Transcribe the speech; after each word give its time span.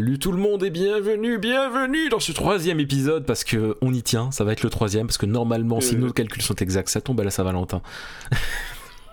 Salut 0.00 0.18
tout 0.18 0.32
le 0.32 0.38
monde 0.38 0.64
et 0.64 0.70
bienvenue, 0.70 1.36
bienvenue 1.36 2.08
dans 2.08 2.20
ce 2.20 2.32
troisième 2.32 2.80
épisode 2.80 3.26
parce 3.26 3.44
que 3.44 3.76
on 3.82 3.92
y 3.92 4.02
tient, 4.02 4.30
ça 4.30 4.44
va 4.44 4.52
être 4.52 4.62
le 4.62 4.70
troisième 4.70 5.06
parce 5.06 5.18
que 5.18 5.26
normalement 5.26 5.82
si 5.82 5.94
Euh. 5.94 5.98
nos 5.98 6.10
calculs 6.10 6.40
sont 6.40 6.54
exacts 6.54 6.88
ça 6.88 7.02
tombe 7.02 7.20
à 7.20 7.24
la 7.24 7.30
Saint-Valentin. 7.30 7.82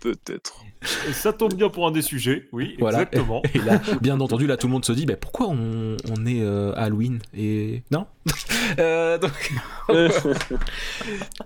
Peut-être. 0.00 0.54
Ça 1.12 1.32
tombe 1.32 1.54
bien 1.54 1.68
pour 1.68 1.86
un 1.86 1.90
des 1.90 2.02
sujets, 2.02 2.48
oui, 2.52 2.76
Voilà. 2.80 3.02
exactement. 3.02 3.42
Et 3.54 3.58
là, 3.58 3.80
bien 4.00 4.20
entendu, 4.20 4.46
là 4.46 4.56
tout 4.56 4.66
le 4.66 4.72
monde 4.72 4.84
se 4.84 4.92
dit 4.92 5.06
bah, 5.06 5.16
pourquoi 5.16 5.48
on, 5.48 5.96
on 6.10 6.26
est 6.26 6.42
euh, 6.42 6.72
Halloween 6.76 7.20
et 7.36 7.82
non? 7.90 8.06
Euh, 8.78 9.18
donc, 9.18 9.52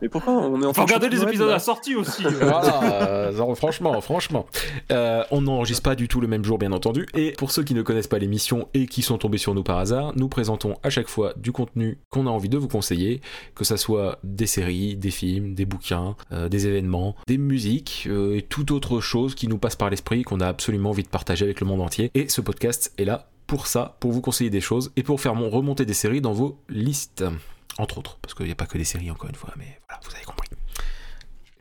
Mais 0.00 0.08
pourquoi 0.08 0.32
on 0.34 0.62
est 0.62 0.66
en 0.66 0.72
Faut 0.72 0.72
train 0.72 0.84
de 0.84 0.86
regarder 0.94 1.08
les 1.08 1.22
épisodes 1.22 1.48
à 1.48 1.52
la 1.54 1.58
sortie 1.58 1.94
aussi. 1.94 2.22
Voilà, 2.22 2.82
euh, 3.08 3.32
non, 3.32 3.54
franchement, 3.54 4.00
franchement. 4.00 4.46
Euh, 4.92 5.24
on 5.30 5.42
n'enregistre 5.42 5.82
pas 5.82 5.94
du 5.94 6.08
tout 6.08 6.20
le 6.20 6.28
même 6.28 6.44
jour, 6.44 6.58
bien 6.58 6.72
entendu. 6.72 7.06
Et 7.14 7.32
pour 7.32 7.50
ceux 7.50 7.64
qui 7.64 7.74
ne 7.74 7.82
connaissent 7.82 8.06
pas 8.06 8.18
l'émission 8.18 8.68
et 8.74 8.86
qui 8.86 9.02
sont 9.02 9.18
tombés 9.18 9.38
sur 9.38 9.55
nous 9.55 9.62
par 9.62 9.78
hasard, 9.78 10.12
nous 10.16 10.28
présentons 10.28 10.77
à 10.82 10.91
chaque 10.91 11.08
fois 11.08 11.32
du 11.36 11.52
contenu 11.52 11.98
qu'on 12.10 12.27
a 12.27 12.30
envie 12.30 12.48
de 12.48 12.56
vous 12.56 12.68
conseiller, 12.68 13.20
que 13.55 13.64
ça 13.64 13.77
soit 13.77 14.18
des 14.22 14.46
séries, 14.46 14.96
des 14.96 15.10
films, 15.10 15.55
des 15.55 15.66
bouquins, 15.66 16.16
euh, 16.32 16.48
des 16.48 16.66
événements, 16.66 17.16
des 17.27 17.38
musiques 17.38 18.06
euh, 18.08 18.36
et 18.36 18.42
toute 18.42 18.70
autre 18.70 19.00
chose 19.00 19.27
qui 19.34 19.48
nous 19.48 19.59
passe 19.59 19.77
par 19.77 19.91
l'esprit 19.91 20.23
qu'on 20.23 20.41
a 20.41 20.46
absolument 20.48 20.91
envie 20.91 21.02
de 21.02 21.09
partager 21.09 21.45
avec 21.45 21.60
le 21.60 21.66
monde 21.66 21.80
entier. 21.80 22.10
Et 22.14 22.28
ce 22.28 22.41
podcast 22.41 22.92
est 22.98 23.05
là 23.05 23.28
pour 23.46 23.66
ça, 23.66 23.96
pour 24.00 24.12
vous 24.12 24.20
conseiller 24.20 24.50
des 24.50 24.60
choses 24.60 24.92
et 24.96 25.02
pour 25.02 25.20
faire 25.20 25.34
mon 25.34 25.48
remonter 25.50 25.84
des 25.86 25.95
séries 25.95 26.20
dans 26.20 26.32
vos 26.32 26.59
listes. 26.69 27.25
Entre 27.78 27.98
autres, 27.98 28.19
parce 28.20 28.34
qu'il 28.34 28.47
n'y 28.47 28.52
a 28.52 28.56
pas 28.56 28.67
que 28.67 28.77
des 28.77 28.84
séries 28.84 29.11
encore 29.11 29.30
une 29.30 29.36
fois, 29.36 29.55
mais 29.56 29.78
voilà, 29.89 30.00
vous 30.05 30.14
avez 30.14 30.25
compris. 30.25 30.48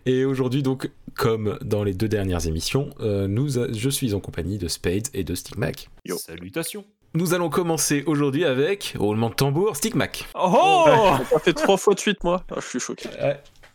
Et 0.05 0.25
aujourd'hui, 0.25 0.63
donc, 0.63 0.89
comme 1.15 1.57
dans 1.61 1.83
les 1.83 1.93
deux 1.93 2.07
dernières 2.07 2.47
émissions, 2.47 2.89
euh, 3.01 3.27
nous 3.27 3.59
a- 3.59 3.71
je 3.71 3.89
suis 3.89 4.13
en 4.13 4.19
compagnie 4.19 4.57
de 4.57 4.67
Spade 4.67 5.07
et 5.13 5.23
de 5.23 5.35
Stigmac. 5.35 5.89
Yo. 6.05 6.17
Salutations. 6.17 6.85
Nous 7.13 7.33
allons 7.33 7.49
commencer 7.49 8.03
aujourd'hui 8.05 8.45
avec, 8.45 8.95
roulement 8.97 9.29
de 9.29 9.35
tambour, 9.35 9.75
Stigmac. 9.75 10.27
Oh 10.35 10.85
Ça 11.29 11.39
fait 11.39 11.53
trois 11.53 11.77
fois 11.77 11.93
de 11.93 11.99
suite, 11.99 12.23
moi. 12.23 12.43
Ah, 12.51 12.55
je 12.61 12.67
suis 12.67 12.79
choqué. 12.79 13.09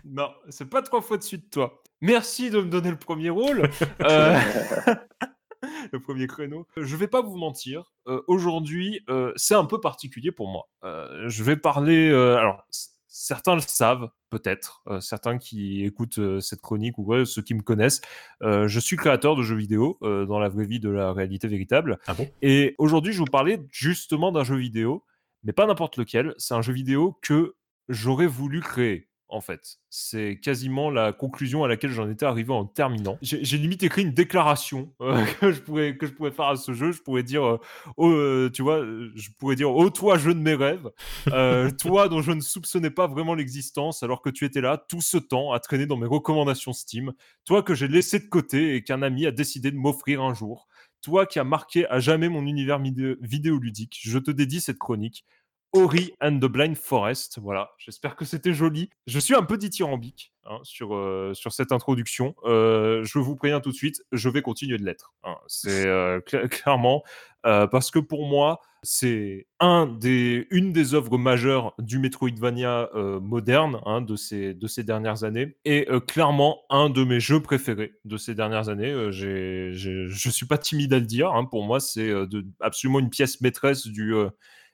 Non, 0.04 0.28
c'est 0.48 0.68
pas 0.68 0.82
trois 0.82 1.00
fois 1.00 1.16
de 1.18 1.22
suite, 1.22 1.50
toi. 1.50 1.81
Merci 2.02 2.50
de 2.50 2.60
me 2.60 2.68
donner 2.68 2.90
le 2.90 2.96
premier 2.98 3.30
rôle. 3.30 3.62
Euh, 4.02 4.38
le 5.92 6.00
premier 6.00 6.26
créneau. 6.26 6.66
Je 6.76 6.96
vais 6.96 7.06
pas 7.06 7.22
vous 7.22 7.36
mentir. 7.36 7.92
euh, 8.08 8.20
Aujourd'hui, 8.26 9.00
euh, 9.08 9.32
c'est 9.36 9.54
un 9.54 9.64
peu 9.64 9.80
particulier 9.80 10.32
pour 10.32 10.48
moi. 10.48 10.68
Euh, 10.84 11.28
je 11.28 11.44
vais 11.44 11.56
parler. 11.56 12.10
euh, 12.10 12.36
alors, 12.36 12.66
certains 13.06 13.54
le 13.54 13.60
savent, 13.60 14.10
peut-être. 14.30 14.82
euh, 14.88 15.00
certains 15.00 15.38
qui 15.38 15.84
écoutent 15.84 16.18
euh, 16.18 16.40
cette 16.40 16.60
chronique 16.60 16.98
ou 16.98 17.04
ouais, 17.04 17.24
ceux 17.24 17.42
qui 17.42 17.54
me 17.54 17.62
connaissent. 17.62 18.00
euh, 18.42 18.66
je 18.66 18.80
suis 18.80 18.96
créateur 18.96 19.36
de 19.36 19.42
jeux 19.42 19.56
vidéo 19.56 19.98
euh, 20.02 20.26
dans 20.26 20.40
la 20.40 20.48
vraie 20.48 20.66
vie 20.66 20.80
de 20.80 20.90
la 20.90 21.12
réalité 21.12 21.46
véritable. 21.46 21.98
Ah 22.08 22.14
bon? 22.14 22.28
Et 22.42 22.74
aujourd'hui, 22.78 23.12
je 23.12 23.18
vais 23.18 23.24
vous 23.24 23.30
parler 23.30 23.60
justement 23.70 24.32
d'un 24.32 24.42
jeu 24.44 24.56
vidéo, 24.56 25.04
mais 25.44 25.52
pas 25.52 25.66
n'importe 25.66 25.96
lequel. 25.96 26.34
C'est 26.38 26.54
un 26.54 26.62
jeu 26.62 26.72
vidéo 26.72 27.18
que 27.22 27.54
j'aurais 27.88 28.26
voulu 28.26 28.60
créer. 28.60 29.08
En 29.32 29.40
fait, 29.40 29.78
c'est 29.88 30.38
quasiment 30.42 30.90
la 30.90 31.14
conclusion 31.14 31.64
à 31.64 31.68
laquelle 31.68 31.90
j'en 31.90 32.06
étais 32.10 32.26
arrivé 32.26 32.52
en 32.52 32.66
terminant. 32.66 33.16
J'ai 33.22 33.56
limite 33.56 33.82
écrit 33.82 34.02
une 34.02 34.12
déclaration 34.12 34.92
euh, 35.00 35.24
que, 35.40 35.52
je 35.52 35.60
pourrais, 35.62 35.96
que 35.96 36.06
je 36.06 36.12
pourrais 36.12 36.32
faire 36.32 36.48
à 36.48 36.56
ce 36.56 36.74
jeu. 36.74 36.92
Je 36.92 37.00
pourrais 37.00 37.22
dire, 37.22 37.42
euh, 37.42 37.58
oh, 37.96 38.10
euh, 38.10 38.50
tu 38.50 38.60
vois, 38.60 38.84
je 39.14 39.30
pourrais 39.38 39.56
dire, 39.56 39.74
oh 39.74 39.88
toi, 39.88 40.18
jeu 40.18 40.34
de 40.34 40.38
mes 40.38 40.54
rêves, 40.54 40.90
euh, 41.28 41.70
toi 41.80 42.10
dont 42.10 42.20
je 42.20 42.32
ne 42.32 42.42
soupçonnais 42.42 42.90
pas 42.90 43.06
vraiment 43.06 43.34
l'existence, 43.34 44.02
alors 44.02 44.20
que 44.20 44.28
tu 44.28 44.44
étais 44.44 44.60
là 44.60 44.76
tout 44.76 45.00
ce 45.00 45.16
temps 45.16 45.52
à 45.52 45.60
traîner 45.60 45.86
dans 45.86 45.96
mes 45.96 46.06
recommandations 46.06 46.74
Steam, 46.74 47.14
toi 47.46 47.62
que 47.62 47.74
j'ai 47.74 47.88
laissé 47.88 48.18
de 48.18 48.26
côté 48.26 48.74
et 48.74 48.84
qu'un 48.84 49.00
ami 49.00 49.24
a 49.24 49.30
décidé 49.30 49.70
de 49.70 49.78
m'offrir 49.78 50.20
un 50.20 50.34
jour, 50.34 50.68
toi 51.00 51.24
qui 51.24 51.38
as 51.38 51.44
marqué 51.44 51.86
à 51.88 52.00
jamais 52.00 52.28
mon 52.28 52.44
univers 52.44 52.78
vidéo- 52.78 53.16
vidéoludique, 53.22 53.98
je 54.02 54.18
te 54.18 54.30
dédie 54.30 54.60
cette 54.60 54.78
chronique. 54.78 55.24
Ori 55.72 56.12
and 56.20 56.36
the 56.38 56.44
Blind 56.46 56.76
Forest, 56.76 57.38
voilà, 57.40 57.70
j'espère 57.78 58.14
que 58.14 58.24
c'était 58.26 58.52
joli. 58.52 58.90
Je 59.06 59.18
suis 59.18 59.34
un 59.34 59.42
peu 59.42 59.56
dithyrambique 59.56 60.32
hein, 60.44 60.58
sur, 60.64 60.94
euh, 60.94 61.32
sur 61.34 61.52
cette 61.52 61.72
introduction. 61.72 62.34
Euh, 62.44 63.02
je 63.04 63.18
vous 63.18 63.36
préviens 63.36 63.60
tout 63.60 63.70
de 63.70 63.74
suite, 63.76 64.02
je 64.12 64.28
vais 64.28 64.42
continuer 64.42 64.76
de 64.76 64.84
l'être. 64.84 65.14
hein. 65.24 65.36
C'est 65.46 65.86
euh, 65.86 66.20
cla- 66.20 66.46
clairement 66.50 67.02
parce 67.42 67.90
que 67.90 67.98
pour 67.98 68.24
moi, 68.28 68.60
c'est 68.84 69.48
un 69.58 69.86
des, 69.86 70.46
une 70.50 70.72
des 70.72 70.94
œuvres 70.94 71.18
majeures 71.18 71.74
du 71.78 71.98
Metroidvania 71.98 72.88
moderne 73.20 73.80
hein, 73.84 74.00
de, 74.00 74.14
ces, 74.14 74.54
de 74.54 74.66
ces 74.68 74.84
dernières 74.84 75.24
années 75.24 75.56
et 75.64 75.88
clairement 76.06 76.60
un 76.70 76.88
de 76.88 77.02
mes 77.02 77.18
jeux 77.18 77.40
préférés 77.42 77.94
de 78.04 78.16
ces 78.16 78.36
dernières 78.36 78.68
années. 78.68 78.92
Je 79.10 80.28
suis 80.30 80.46
pas 80.46 80.58
timide 80.58 80.92
à 80.92 81.00
le 81.00 81.04
dire. 81.06 81.32
Pour 81.50 81.64
moi, 81.64 81.80
c'est 81.80 82.12
absolument 82.60 83.00
une 83.00 83.10
pièce 83.10 83.40
maîtresse 83.40 83.88
du, 83.88 84.14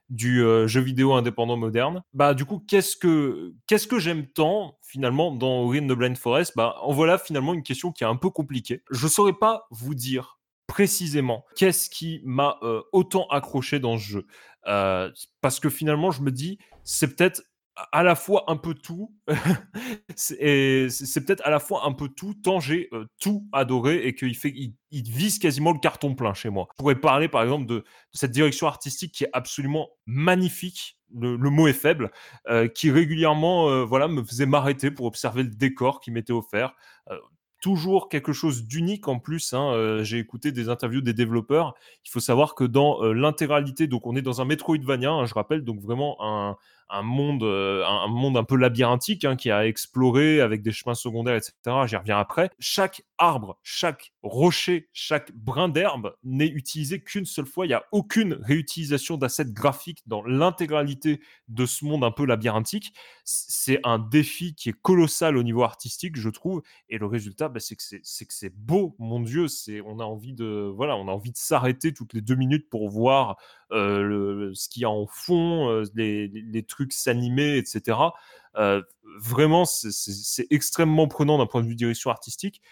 du 0.09 0.43
euh, 0.43 0.67
jeu 0.67 0.81
vidéo 0.81 1.13
indépendant 1.13 1.57
moderne. 1.57 2.03
Bah 2.15 2.35
du 2.35 2.45
coup, 2.45 2.65
qu'est-ce 2.67 2.97
que 2.97 3.55
qu'est-ce 3.67 3.87
que 3.87 3.99
j'aime 3.99 4.27
tant 4.27 4.79
finalement 4.83 5.35
dans 5.35 5.61
Ori 5.63 5.81
and 5.81 5.87
the 5.87 5.93
Blind 5.93 6.17
Forest? 6.17 6.53
Bah 6.57 6.77
en 6.83 6.93
voilà 6.93 7.19
finalement 7.19 7.55
une 7.55 7.63
question 7.63 7.93
qui 7.93 8.05
est 8.05 8.07
un 8.07 8.17
peu 8.17 8.31
compliquée. 8.31 8.83
Je 8.91 9.07
saurais 9.07 9.35
pas 9.35 9.67
vous 9.71 9.95
dire 9.95 10.39
précisément 10.67 11.45
qu'est-ce 11.57 11.91
qui 11.91 12.21
m'a 12.25 12.59
euh, 12.63 12.83
autant 12.93 13.27
accroché 13.29 13.81
dans 13.81 13.99
ce 13.99 14.03
jeu. 14.03 14.27
Euh, 14.67 15.11
parce 15.41 15.61
que 15.61 15.71
finalement, 15.71 16.11
je 16.11 16.23
me 16.23 16.31
dis, 16.31 16.59
c'est 16.85 17.17
peut-être 17.17 17.43
à 17.93 18.03
la 18.03 18.15
fois 18.15 18.45
un 18.49 18.57
peu 18.57 18.75
tout, 18.75 19.15
et 20.39 20.89
c'est- 20.91 21.25
peut-être 21.25 21.47
à 21.47 21.51
la 21.51 21.61
fois 21.61 21.87
un 21.87 21.93
peu 21.93 22.09
tout, 22.09 22.35
tant 22.35 22.61
j'ai 22.61 22.89
euh, 22.93 23.07
tout 23.21 23.47
adoré 23.53 24.07
et 24.07 24.15
qu'il 24.15 24.37
fait, 24.37 24.53
il, 24.55 24.75
vise 24.91 25.39
quasiment 25.39 25.73
le 25.73 25.79
carton 25.79 26.15
plein 26.15 26.35
chez 26.35 26.51
moi. 26.51 26.67
Je 26.73 26.77
pourrais 26.79 27.01
parler 27.01 27.29
par 27.29 27.43
exemple 27.43 27.67
de, 27.67 27.85
cette 28.13 28.31
direction 28.31 28.67
artistique 28.67 29.13
qui 29.13 29.25
est 29.25 29.31
absolument 29.33 29.91
magnifique. 30.07 30.99
Le, 31.15 31.37
mot 31.39 31.69
est 31.69 31.73
faible, 31.73 32.11
euh, 32.49 32.69
qui 32.69 32.91
régulièrement, 32.91 33.71
euh, 33.71 33.83
voilà, 33.83 34.09
me 34.09 34.23
faisait 34.23 34.45
m'arrêter 34.45 34.91
pour 34.91 35.07
observer 35.07 35.43
le 35.43 35.49
décor 35.49 36.01
qui 36.01 36.11
m'était 36.11 36.35
offert. 36.35 36.75
Toujours 37.63 38.09
quelque 38.09 38.33
chose 38.33 38.65
d'unique 38.65 39.09
en 39.09 39.19
plus. 39.19 39.53
hein, 39.55 40.03
J'ai 40.03 40.19
écouté 40.19 40.53
des 40.53 40.69
interviews 40.69 41.01
des 41.01 41.15
développeurs. 41.15 41.75
Il 42.05 42.11
faut 42.11 42.21
savoir 42.21 42.55
que 42.55 42.63
dans 42.63 43.03
l'intégralité, 43.03 43.87
donc 43.87 44.07
on 44.07 44.15
est 44.17 44.23
dans 44.23 44.43
un 44.43 44.45
Metroidvania, 44.45 45.11
hein, 45.11 45.25
je 45.25 45.35
rappelle, 45.35 45.65
donc 45.65 45.81
vraiment 45.81 46.19
un, 46.21 46.57
un 46.91 47.03
monde, 47.03 47.43
euh, 47.43 47.85
un, 47.87 48.09
monde 48.09 48.37
un 48.37 48.45
peu 48.45 48.57
labyrinthique 48.57 49.25
hein, 49.25 49.37
qui 49.37 49.51
a 49.51 49.67
exploré 49.67 50.41
avec 50.41 50.63
des 50.63 50.73
chemins 50.73 50.95
secondaires, 50.95 51.37
etc. 51.37 51.53
J'y 51.87 51.97
reviens 51.97 52.19
après. 52.19 52.51
Chaque 52.59 53.03
arbre, 53.19 53.59
chaque 53.63 54.13
rocher, 54.23 54.89
chaque 54.93 55.33
brin 55.33 55.69
d'herbe 55.69 56.15
n'est 56.25 56.49
utilisé 56.49 57.01
qu'une 57.01 57.27
seule 57.27 57.47
fois. 57.47 57.67
Il 57.67 57.71
n'y 57.71 57.75
a 57.75 57.85
aucune 57.93 58.35
réutilisation 58.35 59.17
d'assets 59.17 59.53
graphiques 59.53 60.03
dans 60.07 60.23
l'intégralité 60.23 61.21
de 61.49 61.67
ce 61.67 61.85
monde 61.85 62.05
un 62.05 62.11
peu 62.11 62.25
labyrinthique. 62.25 62.93
C'est 63.25 63.81
un 63.85 63.99
défi 63.99 64.55
qui 64.55 64.71
est 64.71 64.81
colossal 64.81 65.37
au 65.37 65.43
niveau 65.43 65.63
artistique, 65.63 66.17
je 66.17 66.31
trouve. 66.31 66.63
Et 66.89 66.99
le 66.99 67.07
résultat, 67.07 67.49
bah, 67.49 67.61
c'est 67.61 67.77
que 67.77 68.35
c'est 68.35 68.55
beau, 68.55 68.97
mon 68.99 69.21
Dieu. 69.21 69.47
On 69.85 70.01
a 70.01 70.05
envie 70.05 70.33
de 70.33 70.73
voilà, 70.75 70.97
on 70.97 71.09
a 71.09 71.13
envie 71.13 71.33
de 71.33 71.37
s'arrêter 71.37 71.93
toutes 71.93 72.15
les 72.15 72.21
deux 72.21 72.37
minutes 72.37 72.69
pour 72.71 72.89
voir 72.89 73.37
euh, 73.73 74.51
ce 74.55 74.69
qu'il 74.69 74.83
y 74.83 74.85
a 74.85 74.91
en 74.91 75.07
fond, 75.07 75.69
euh, 75.71 75.85
les, 75.95 76.63
trucs 76.63 76.93
s'animer, 76.93 77.57
etc. 77.57 77.99
Euh, 78.57 78.83
vraiment, 79.21 79.65
c'est 79.65 80.47
extrêmement 80.51 81.09
prenant 81.09 81.39
d'un 81.39 81.47
point 81.47 81.63
de 81.63 81.69
vue 81.69 81.75
direction 81.75 82.11
artistique. 82.11 82.63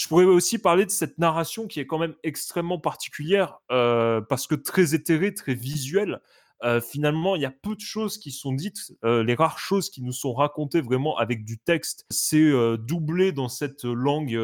Je 0.00 0.08
pourrais 0.08 0.24
aussi 0.24 0.56
parler 0.56 0.86
de 0.86 0.90
cette 0.90 1.18
narration 1.18 1.66
qui 1.66 1.78
est 1.78 1.86
quand 1.86 1.98
même 1.98 2.14
extrêmement 2.22 2.78
particulière 2.78 3.58
euh, 3.70 4.22
parce 4.22 4.46
que 4.46 4.54
très 4.54 4.94
éthérée, 4.94 5.34
très 5.34 5.52
visuelle. 5.52 6.22
Euh, 6.64 6.80
finalement, 6.80 7.36
il 7.36 7.42
y 7.42 7.44
a 7.44 7.50
peu 7.50 7.74
de 7.74 7.80
choses 7.82 8.16
qui 8.16 8.30
sont 8.30 8.52
dites. 8.52 8.94
Euh, 9.04 9.22
les 9.22 9.34
rares 9.34 9.58
choses 9.58 9.90
qui 9.90 10.02
nous 10.02 10.12
sont 10.12 10.32
racontées 10.32 10.80
vraiment 10.80 11.18
avec 11.18 11.44
du 11.44 11.58
texte, 11.58 12.06
c'est 12.08 12.38
euh, 12.38 12.78
doublé 12.78 13.32
dans 13.32 13.50
cette 13.50 13.84
langue 13.84 14.38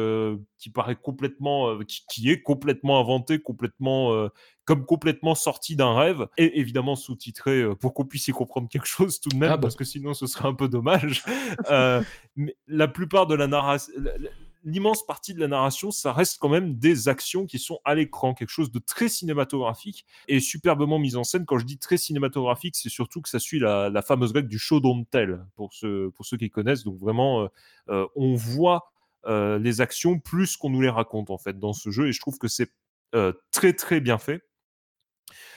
qui 0.59 0.69
paraît 0.69 0.95
complètement, 0.95 1.79
qui, 1.85 2.05
qui 2.07 2.29
est 2.29 2.43
complètement 2.43 2.99
inventée, 2.99 3.39
complètement, 3.39 4.29
comme 4.65 4.85
complètement 4.85 5.33
sortie 5.33 5.75
d'un 5.75 5.95
rêve, 5.95 6.27
et 6.37 6.59
évidemment 6.59 6.95
sous-titré 6.95 7.63
pour 7.79 7.95
qu'on 7.95 8.05
puisse 8.05 8.27
y 8.27 8.31
comprendre 8.31 8.69
quelque 8.69 8.87
chose 8.87 9.19
tout 9.19 9.29
de 9.29 9.37
même, 9.37 9.51
Ah 9.53 9.57
bon 9.57 9.61
parce 9.61 9.75
que 9.75 9.85
sinon 9.85 10.13
ce 10.13 10.27
serait 10.27 10.47
un 10.47 10.53
peu 10.53 10.67
dommage. 10.67 11.25
Mais 12.35 12.55
la 12.67 12.87
plupart 12.87 13.25
de 13.25 13.33
la 13.33 13.47
narration, 13.47 13.91
l'immense 14.63 15.05
partie 15.05 15.33
de 15.33 15.39
la 15.39 15.47
narration, 15.47 15.91
ça 15.91 16.13
reste 16.13 16.37
quand 16.39 16.49
même 16.49 16.75
des 16.75 17.07
actions 17.07 17.45
qui 17.45 17.59
sont 17.59 17.79
à 17.85 17.95
l'écran, 17.95 18.33
quelque 18.33 18.49
chose 18.49 18.71
de 18.71 18.79
très 18.79 19.09
cinématographique 19.09 20.05
et 20.27 20.39
superbement 20.39 20.99
mis 20.99 21.15
en 21.15 21.23
scène. 21.23 21.45
Quand 21.45 21.57
je 21.57 21.65
dis 21.65 21.77
très 21.77 21.97
cinématographique, 21.97 22.75
c'est 22.75 22.89
surtout 22.89 23.21
que 23.21 23.29
ça 23.29 23.39
suit 23.39 23.59
la, 23.59 24.01
fameuse 24.01 24.31
règle 24.31 24.49
du 24.49 24.59
show 24.59 24.79
don't 24.79 25.05
tell, 25.09 25.45
pour 25.55 25.73
ceux, 25.73 26.11
pour 26.11 26.25
ceux 26.25 26.37
qui 26.37 26.49
connaissent. 26.49 26.83
Donc 26.83 26.97
vraiment, 26.97 27.43
euh, 27.43 27.47
euh, 27.89 28.07
on 28.15 28.35
voit 28.35 28.91
euh, 29.25 29.59
les 29.59 29.81
actions 29.81 30.19
plus 30.19 30.57
qu'on 30.57 30.69
nous 30.69 30.81
les 30.81 30.89
raconte 30.89 31.29
en 31.29 31.37
fait 31.37 31.59
dans 31.59 31.73
ce 31.73 31.89
jeu, 31.89 32.07
et 32.07 32.11
je 32.11 32.19
trouve 32.19 32.37
que 32.37 32.47
c'est 32.47 32.71
très 33.51 33.73
très 33.73 33.99
bien 33.99 34.17
fait. 34.17 34.43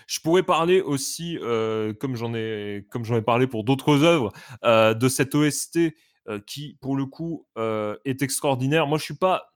Je 0.06 0.20
pourrais 0.20 0.42
parler 0.42 0.80
aussi, 0.80 1.36
comme 1.40 2.16
j'en 2.16 2.32
ai, 2.34 2.86
comme 2.90 3.04
j'en 3.04 3.16
ai 3.16 3.22
parlé 3.22 3.46
pour 3.46 3.64
d'autres 3.64 4.02
œuvres, 4.02 4.32
de 4.62 5.08
cette 5.08 5.34
OST 5.34 5.78
qui, 6.38 6.76
pour 6.80 6.96
le 6.96 7.06
coup, 7.06 7.46
euh, 7.58 7.96
est 8.04 8.22
extraordinaire. 8.22 8.86
Moi, 8.86 8.98
je 8.98 9.04
suis 9.04 9.16
pas, 9.16 9.50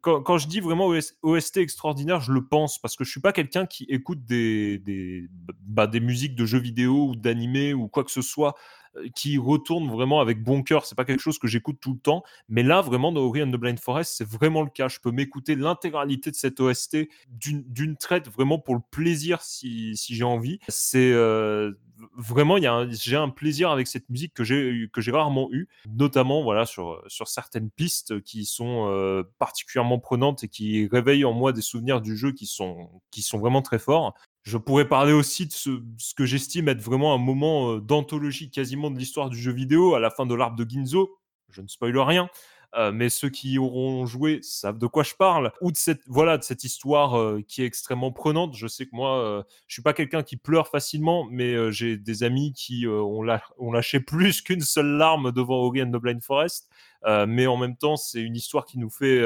quand, 0.00 0.22
quand 0.22 0.38
je 0.38 0.48
dis 0.48 0.60
vraiment 0.60 0.86
OS 0.86 1.14
OST 1.22 1.58
extraordinaire, 1.58 2.20
je 2.20 2.32
le 2.32 2.46
pense 2.46 2.78
parce 2.78 2.96
que 2.96 3.04
je 3.04 3.10
suis 3.10 3.20
pas 3.20 3.32
quelqu'un 3.32 3.66
qui 3.66 3.84
écoute 3.88 4.24
des, 4.24 4.78
des, 4.78 5.28
bah, 5.62 5.88
musiques 6.00 6.34
de 6.34 6.44
jeux 6.44 6.58
vidéo 6.58 7.08
ou 7.10 7.16
d'animés 7.16 7.74
ou 7.74 7.88
quoi 7.88 8.04
que 8.04 8.10
ce 8.10 8.22
soit 8.22 8.54
euh, 8.96 9.08
qui 9.14 9.38
retourne 9.38 9.90
vraiment 9.90 10.20
avec 10.20 10.42
bon 10.42 10.62
cœur. 10.62 10.86
C'est 10.86 10.94
pas 10.94 11.04
quelque 11.04 11.20
chose 11.20 11.38
que 11.38 11.48
j'écoute 11.48 11.78
tout 11.80 11.92
le 11.92 11.98
temps, 11.98 12.22
mais 12.48 12.62
là 12.62 12.80
vraiment 12.80 13.12
dans 13.12 13.20
Ori 13.20 13.42
and 13.42 13.50
the 13.50 13.56
Blind 13.56 13.78
Forest, 13.78 14.14
c'est 14.16 14.28
vraiment 14.28 14.62
le 14.62 14.70
cas. 14.70 14.88
Je 14.88 14.98
peux 15.00 15.10
m'écouter 15.10 15.54
l'intégralité 15.54 16.30
de 16.30 16.36
cette 16.36 16.60
OST 16.60 17.08
d'une 17.28 17.96
traite 17.96 18.28
vraiment 18.28 18.58
pour 18.58 18.74
le 18.74 18.82
plaisir 18.90 19.42
si, 19.42 19.94
j'ai 19.96 20.24
envie. 20.24 20.58
C'est 20.68 21.12
euh, 21.12 21.72
vraiment 22.16 22.56
j'ai 22.90 23.16
un 23.16 23.28
plaisir 23.28 23.70
avec 23.70 23.86
cette 23.86 24.08
musique 24.08 24.34
que 24.34 24.44
j'ai 24.44 25.10
rarement 25.10 25.48
eu, 25.52 25.68
notamment 25.88 26.42
voilà 26.42 26.66
sur 26.66 27.02
sur 27.06 27.28
certaines 27.28 27.70
pistes 27.70 28.20
qui 28.22 28.44
sont 28.44 28.88
euh, 28.88 29.22
particulièrement 29.38 29.98
prenantes 29.98 30.44
et 30.44 30.48
qui 30.48 30.88
réveillent 30.88 31.24
en 31.24 31.32
moi 31.32 31.52
des 31.52 31.62
souvenirs 31.62 32.00
du 32.00 32.16
jeu 32.16 32.32
qui 32.32 32.46
sont 32.46 32.88
qui 33.10 33.22
sont 33.22 33.38
vraiment 33.38 33.62
très 33.62 33.78
forts. 33.78 34.14
Je 34.42 34.56
pourrais 34.56 34.88
parler 34.88 35.12
aussi 35.12 35.46
de 35.46 35.52
ce, 35.52 35.82
ce 35.98 36.14
que 36.14 36.24
j'estime 36.24 36.68
être 36.68 36.80
vraiment 36.80 37.14
un 37.14 37.18
moment 37.18 37.72
euh, 37.72 37.80
d'anthologie 37.80 38.50
quasiment 38.50 38.90
de 38.90 38.98
l'histoire 38.98 39.28
du 39.28 39.38
jeu 39.38 39.52
vidéo 39.52 39.94
à 39.94 40.00
la 40.00 40.10
fin 40.10 40.26
de 40.26 40.34
l'arbre 40.34 40.56
de 40.56 40.68
Ginzo. 40.68 41.18
Je 41.50 41.62
ne 41.62 41.68
spoile 41.68 41.98
rien. 41.98 42.28
Euh, 42.74 42.92
mais 42.92 43.08
ceux 43.08 43.30
qui 43.30 43.58
auront 43.58 44.04
joué 44.04 44.40
savent 44.42 44.76
de 44.78 44.86
quoi 44.86 45.02
je 45.02 45.14
parle, 45.14 45.52
ou 45.62 45.72
de 45.72 45.76
cette 45.76 46.02
voilà 46.06 46.36
de 46.36 46.42
cette 46.42 46.64
histoire 46.64 47.18
euh, 47.18 47.40
qui 47.46 47.62
est 47.62 47.64
extrêmement 47.66 48.12
prenante. 48.12 48.54
Je 48.54 48.66
sais 48.66 48.84
que 48.84 48.94
moi, 48.94 49.18
euh, 49.24 49.42
je 49.66 49.74
suis 49.74 49.82
pas 49.82 49.94
quelqu'un 49.94 50.22
qui 50.22 50.36
pleure 50.36 50.68
facilement, 50.68 51.26
mais 51.30 51.72
j'ai 51.72 51.96
des 51.96 52.22
amis 52.24 52.52
qui 52.52 52.86
ont, 52.86 53.22
lâché 53.22 54.00
plus 54.06 54.42
qu'une 54.42 54.60
seule 54.60 54.98
larme 54.98 55.32
devant 55.32 55.56
Ori 55.56 55.82
and 55.82 55.90
the 55.90 55.96
Blind 55.96 56.22
Forest. 56.22 56.68
Mais 57.06 57.46
en 57.46 57.56
même 57.56 57.76
temps, 57.76 57.96
c'est 57.96 58.20
une 58.20 58.36
histoire 58.36 58.66
qui 58.66 58.78
nous 58.78 58.90
fait 58.90 59.22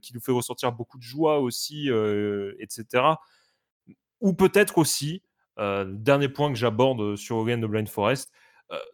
qui 0.00 0.14
nous 0.14 0.20
fait 0.20 0.32
ressentir 0.32 0.72
beaucoup 0.72 0.98
de 0.98 1.02
joie 1.02 1.40
aussi, 1.40 1.90
etc 2.60 3.14
ou 4.20 4.32
peut-être 4.32 4.78
aussi, 4.78 5.22
dernier 5.56 6.28
point 6.28 6.52
que 6.52 6.58
j'aborde 6.58 7.16
sur 7.16 7.36
Ori 7.36 7.54
and 7.54 7.60
the 7.60 7.70
Blind 7.70 7.88
Forest, 7.88 8.32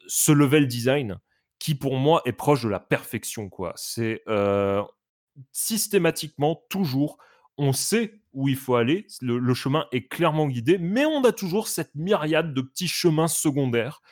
ce 0.07 0.33
level 0.33 0.67
design 0.69 1.19
qui 1.59 1.75
pour 1.75 1.97
moi 1.97 2.23
est 2.25 2.33
proche 2.33 2.63
de 2.63 2.69
la 2.69 2.81
perfection. 2.81 3.49
quoi. 3.49 3.73
C'est 3.77 4.23
systématiquement, 5.53 6.63
toujours, 6.69 7.19
on 7.57 7.73
sait 7.73 8.21
où 8.33 8.49
il 8.49 8.57
faut 8.57 8.75
aller, 8.75 9.07
le, 9.21 9.39
le 9.39 9.55
chemin 9.55 9.87
est 9.93 10.09
clairement 10.09 10.49
guidé, 10.49 10.79
mais 10.79 11.07
on 11.07 11.23
a 11.25 11.33
toujours 11.33 11.69
cette 11.69 11.95
myriade 11.95 12.53
de 12.53 12.61
petits 12.63 12.89
chemins 12.89 13.29
secondaires 13.29 14.03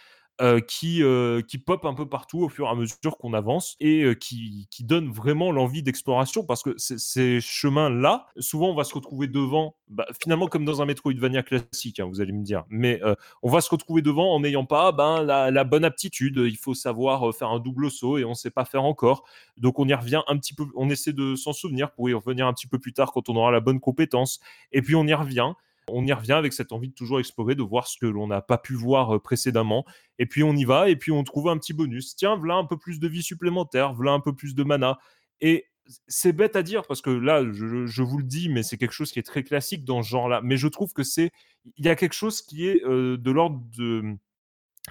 euh, 0.40 0.60
qui, 0.60 1.02
euh, 1.02 1.42
qui 1.42 1.58
pop 1.58 1.84
un 1.84 1.94
peu 1.94 2.08
partout 2.08 2.40
au 2.40 2.48
fur 2.48 2.66
et 2.66 2.68
à 2.68 2.74
mesure 2.74 3.18
qu'on 3.18 3.34
avance 3.34 3.76
et 3.80 4.02
euh, 4.02 4.14
qui, 4.14 4.66
qui 4.70 4.82
donnent 4.82 5.10
vraiment 5.10 5.52
l'envie 5.52 5.82
d'exploration 5.82 6.44
parce 6.44 6.62
que 6.62 6.74
ces 6.78 7.40
chemins-là, 7.40 8.26
souvent 8.38 8.70
on 8.70 8.74
va 8.74 8.84
se 8.84 8.94
retrouver 8.94 9.26
devant, 9.26 9.76
bah, 9.88 10.06
finalement 10.20 10.48
comme 10.48 10.64
dans 10.64 10.80
un 10.80 10.86
Metroidvania 10.86 11.42
classique, 11.42 12.00
hein, 12.00 12.06
vous 12.06 12.20
allez 12.20 12.32
me 12.32 12.42
dire, 12.42 12.64
mais 12.70 13.00
euh, 13.04 13.14
on 13.42 13.50
va 13.50 13.60
se 13.60 13.68
retrouver 13.70 14.00
devant 14.00 14.34
en 14.34 14.40
n'ayant 14.40 14.64
pas 14.64 14.90
ben, 14.90 15.22
la, 15.22 15.50
la 15.50 15.64
bonne 15.64 15.84
aptitude, 15.84 16.38
il 16.38 16.56
faut 16.56 16.74
savoir 16.74 17.34
faire 17.34 17.50
un 17.50 17.60
double 17.60 17.90
saut 17.90 18.16
et 18.16 18.24
on 18.24 18.30
ne 18.30 18.34
sait 18.34 18.50
pas 18.50 18.64
faire 18.64 18.84
encore, 18.84 19.24
donc 19.58 19.78
on 19.78 19.86
y 19.86 19.94
revient 19.94 20.22
un 20.28 20.38
petit 20.38 20.54
peu, 20.54 20.64
on 20.76 20.88
essaie 20.88 21.12
de 21.12 21.36
s'en 21.36 21.52
souvenir 21.52 21.92
pour 21.92 22.08
y 22.08 22.14
revenir 22.14 22.46
un 22.46 22.54
petit 22.54 22.66
peu 22.66 22.78
plus 22.78 22.94
tard 22.94 23.12
quand 23.12 23.28
on 23.28 23.36
aura 23.36 23.50
la 23.50 23.60
bonne 23.60 23.80
compétence, 23.80 24.40
et 24.72 24.80
puis 24.80 24.94
on 24.94 25.06
y 25.06 25.14
revient. 25.14 25.52
On 25.88 26.06
y 26.06 26.12
revient 26.12 26.32
avec 26.32 26.52
cette 26.52 26.72
envie 26.72 26.88
de 26.88 26.94
toujours 26.94 27.18
explorer, 27.18 27.54
de 27.54 27.62
voir 27.62 27.86
ce 27.86 27.98
que 27.98 28.06
l'on 28.06 28.28
n'a 28.28 28.40
pas 28.40 28.58
pu 28.58 28.74
voir 28.74 29.16
euh, 29.16 29.18
précédemment. 29.18 29.84
Et 30.18 30.26
puis 30.26 30.42
on 30.42 30.54
y 30.54 30.64
va, 30.64 30.88
et 30.88 30.96
puis 30.96 31.12
on 31.12 31.24
trouve 31.24 31.48
un 31.48 31.58
petit 31.58 31.72
bonus. 31.72 32.14
Tiens, 32.16 32.36
voilà 32.36 32.54
un 32.54 32.64
peu 32.64 32.78
plus 32.78 33.00
de 33.00 33.08
vie 33.08 33.22
supplémentaire, 33.22 33.92
voilà 33.92 34.12
un 34.12 34.20
peu 34.20 34.34
plus 34.34 34.54
de 34.54 34.62
mana. 34.62 34.98
Et 35.40 35.66
c'est 36.06 36.32
bête 36.32 36.56
à 36.56 36.62
dire 36.62 36.84
parce 36.86 37.02
que 37.02 37.10
là, 37.10 37.42
je, 37.52 38.02
vous 38.02 38.18
le 38.18 38.24
dis, 38.24 38.48
mais 38.48 38.62
c'est 38.62 38.76
quelque 38.78 38.92
chose 38.92 39.12
qui 39.12 39.18
est 39.18 39.24
très 39.24 39.42
classique 39.42 39.84
dans 39.84 40.02
ce 40.02 40.08
genre-là. 40.08 40.40
Mais 40.42 40.56
je 40.56 40.68
trouve 40.68 40.92
que 40.92 41.02
c'est, 41.02 41.30
il 41.76 41.84
y 41.84 41.88
a 41.88 41.96
quelque 41.96 42.14
chose 42.14 42.42
qui 42.42 42.66
est 42.68 42.84
euh, 42.84 43.16
de 43.16 43.30
l'ordre 43.30 43.60
de, 43.76 44.16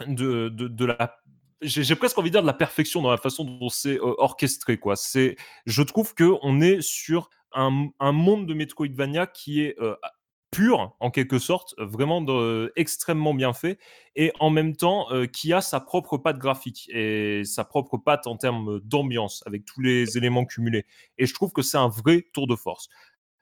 de, 0.08 0.50
de, 0.50 0.86
la 0.86 1.18
j'ai 1.62 1.96
presque 1.96 2.18
envie 2.18 2.32
de 2.32 2.36
dire 2.36 2.42
de 2.42 2.48
la 2.48 2.54
perfection 2.54 3.04
dans 3.04 3.12
la 3.12 3.18
façon 3.18 3.44
dont 3.44 3.70
c'est 3.70 3.98
euh, 3.98 4.16
orchestré 4.18 4.78
quoi. 4.78 4.96
Je 5.66 5.82
trouve 5.84 6.16
que 6.16 6.38
on 6.42 6.60
est 6.60 6.82
sur 6.82 7.30
un, 7.54 7.90
un 8.00 8.12
monde 8.12 8.48
de 8.48 8.54
Metroidvania 8.54 9.28
qui 9.28 9.62
est 9.62 9.78
pur 10.52 10.96
en 11.00 11.12
quelque 11.12 11.40
sorte, 11.40 11.74
vraiment 11.78 12.22
de- 12.22 12.72
extrêmement 12.76 13.34
bien 13.34 13.54
fait 13.54 13.80
et 14.16 14.34
en 14.40 14.50
même 14.50 14.76
temps 14.76 15.12
euh, 15.12 15.26
qui 15.26 15.54
a 15.54 15.62
sa 15.62 15.80
propre 15.80 16.18
patte 16.18 16.38
graphique 16.38 16.90
et 16.94 17.44
sa 17.46 17.64
propre 17.64 17.98
patte 17.98 18.28
en 18.28 18.36
termes 18.36 18.82
d'ambiance 18.82 19.44
avec 19.46 19.64
tous 19.64 19.82
les 19.82 20.18
éléments 20.18 20.46
cumulés. 20.46 20.86
Et 21.18 21.26
je 21.26 21.34
trouve 21.34 21.54
que 21.54 21.62
c'est 21.62 21.78
un 21.78 21.88
vrai 21.88 22.28
tour 22.34 22.48
de 22.48 22.56
force 22.56 22.90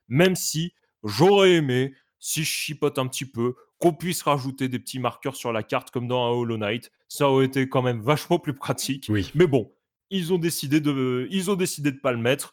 même 0.10 0.36
si 0.36 0.74
j'aurais 1.04 1.54
aimé, 1.54 1.94
si 2.20 2.44
je 2.44 2.50
chipote 2.50 3.00
un 3.00 3.08
petit 3.08 3.26
peu, 3.26 3.56
qu'on 3.78 3.94
puisse 3.94 4.24
rajouter 4.24 4.68
des 4.68 4.80
petits 4.80 5.00
marqueurs 5.00 5.38
sur 5.38 5.54
la 5.54 5.64
carte 5.64 5.92
comme 5.92 6.08
dans 6.08 6.26
un 6.26 6.32
Hollow 6.32 6.58
Knight. 6.58 6.92
Ça 7.08 7.30
aurait 7.30 7.46
été 7.46 7.70
quand 7.70 7.82
même 7.82 8.02
vachement 8.02 8.40
plus 8.40 8.54
pratique. 8.54 9.06
Oui. 9.08 9.32
Mais 9.36 9.48
bon, 9.48 9.72
ils 10.10 10.34
ont 10.34 10.38
décidé 10.38 10.82
de, 10.82 11.28
ils 11.32 11.50
ont 11.50 11.56
décidé 11.56 11.92
de 11.92 12.00
pas 12.00 12.12
le 12.12 12.18
mettre. 12.18 12.52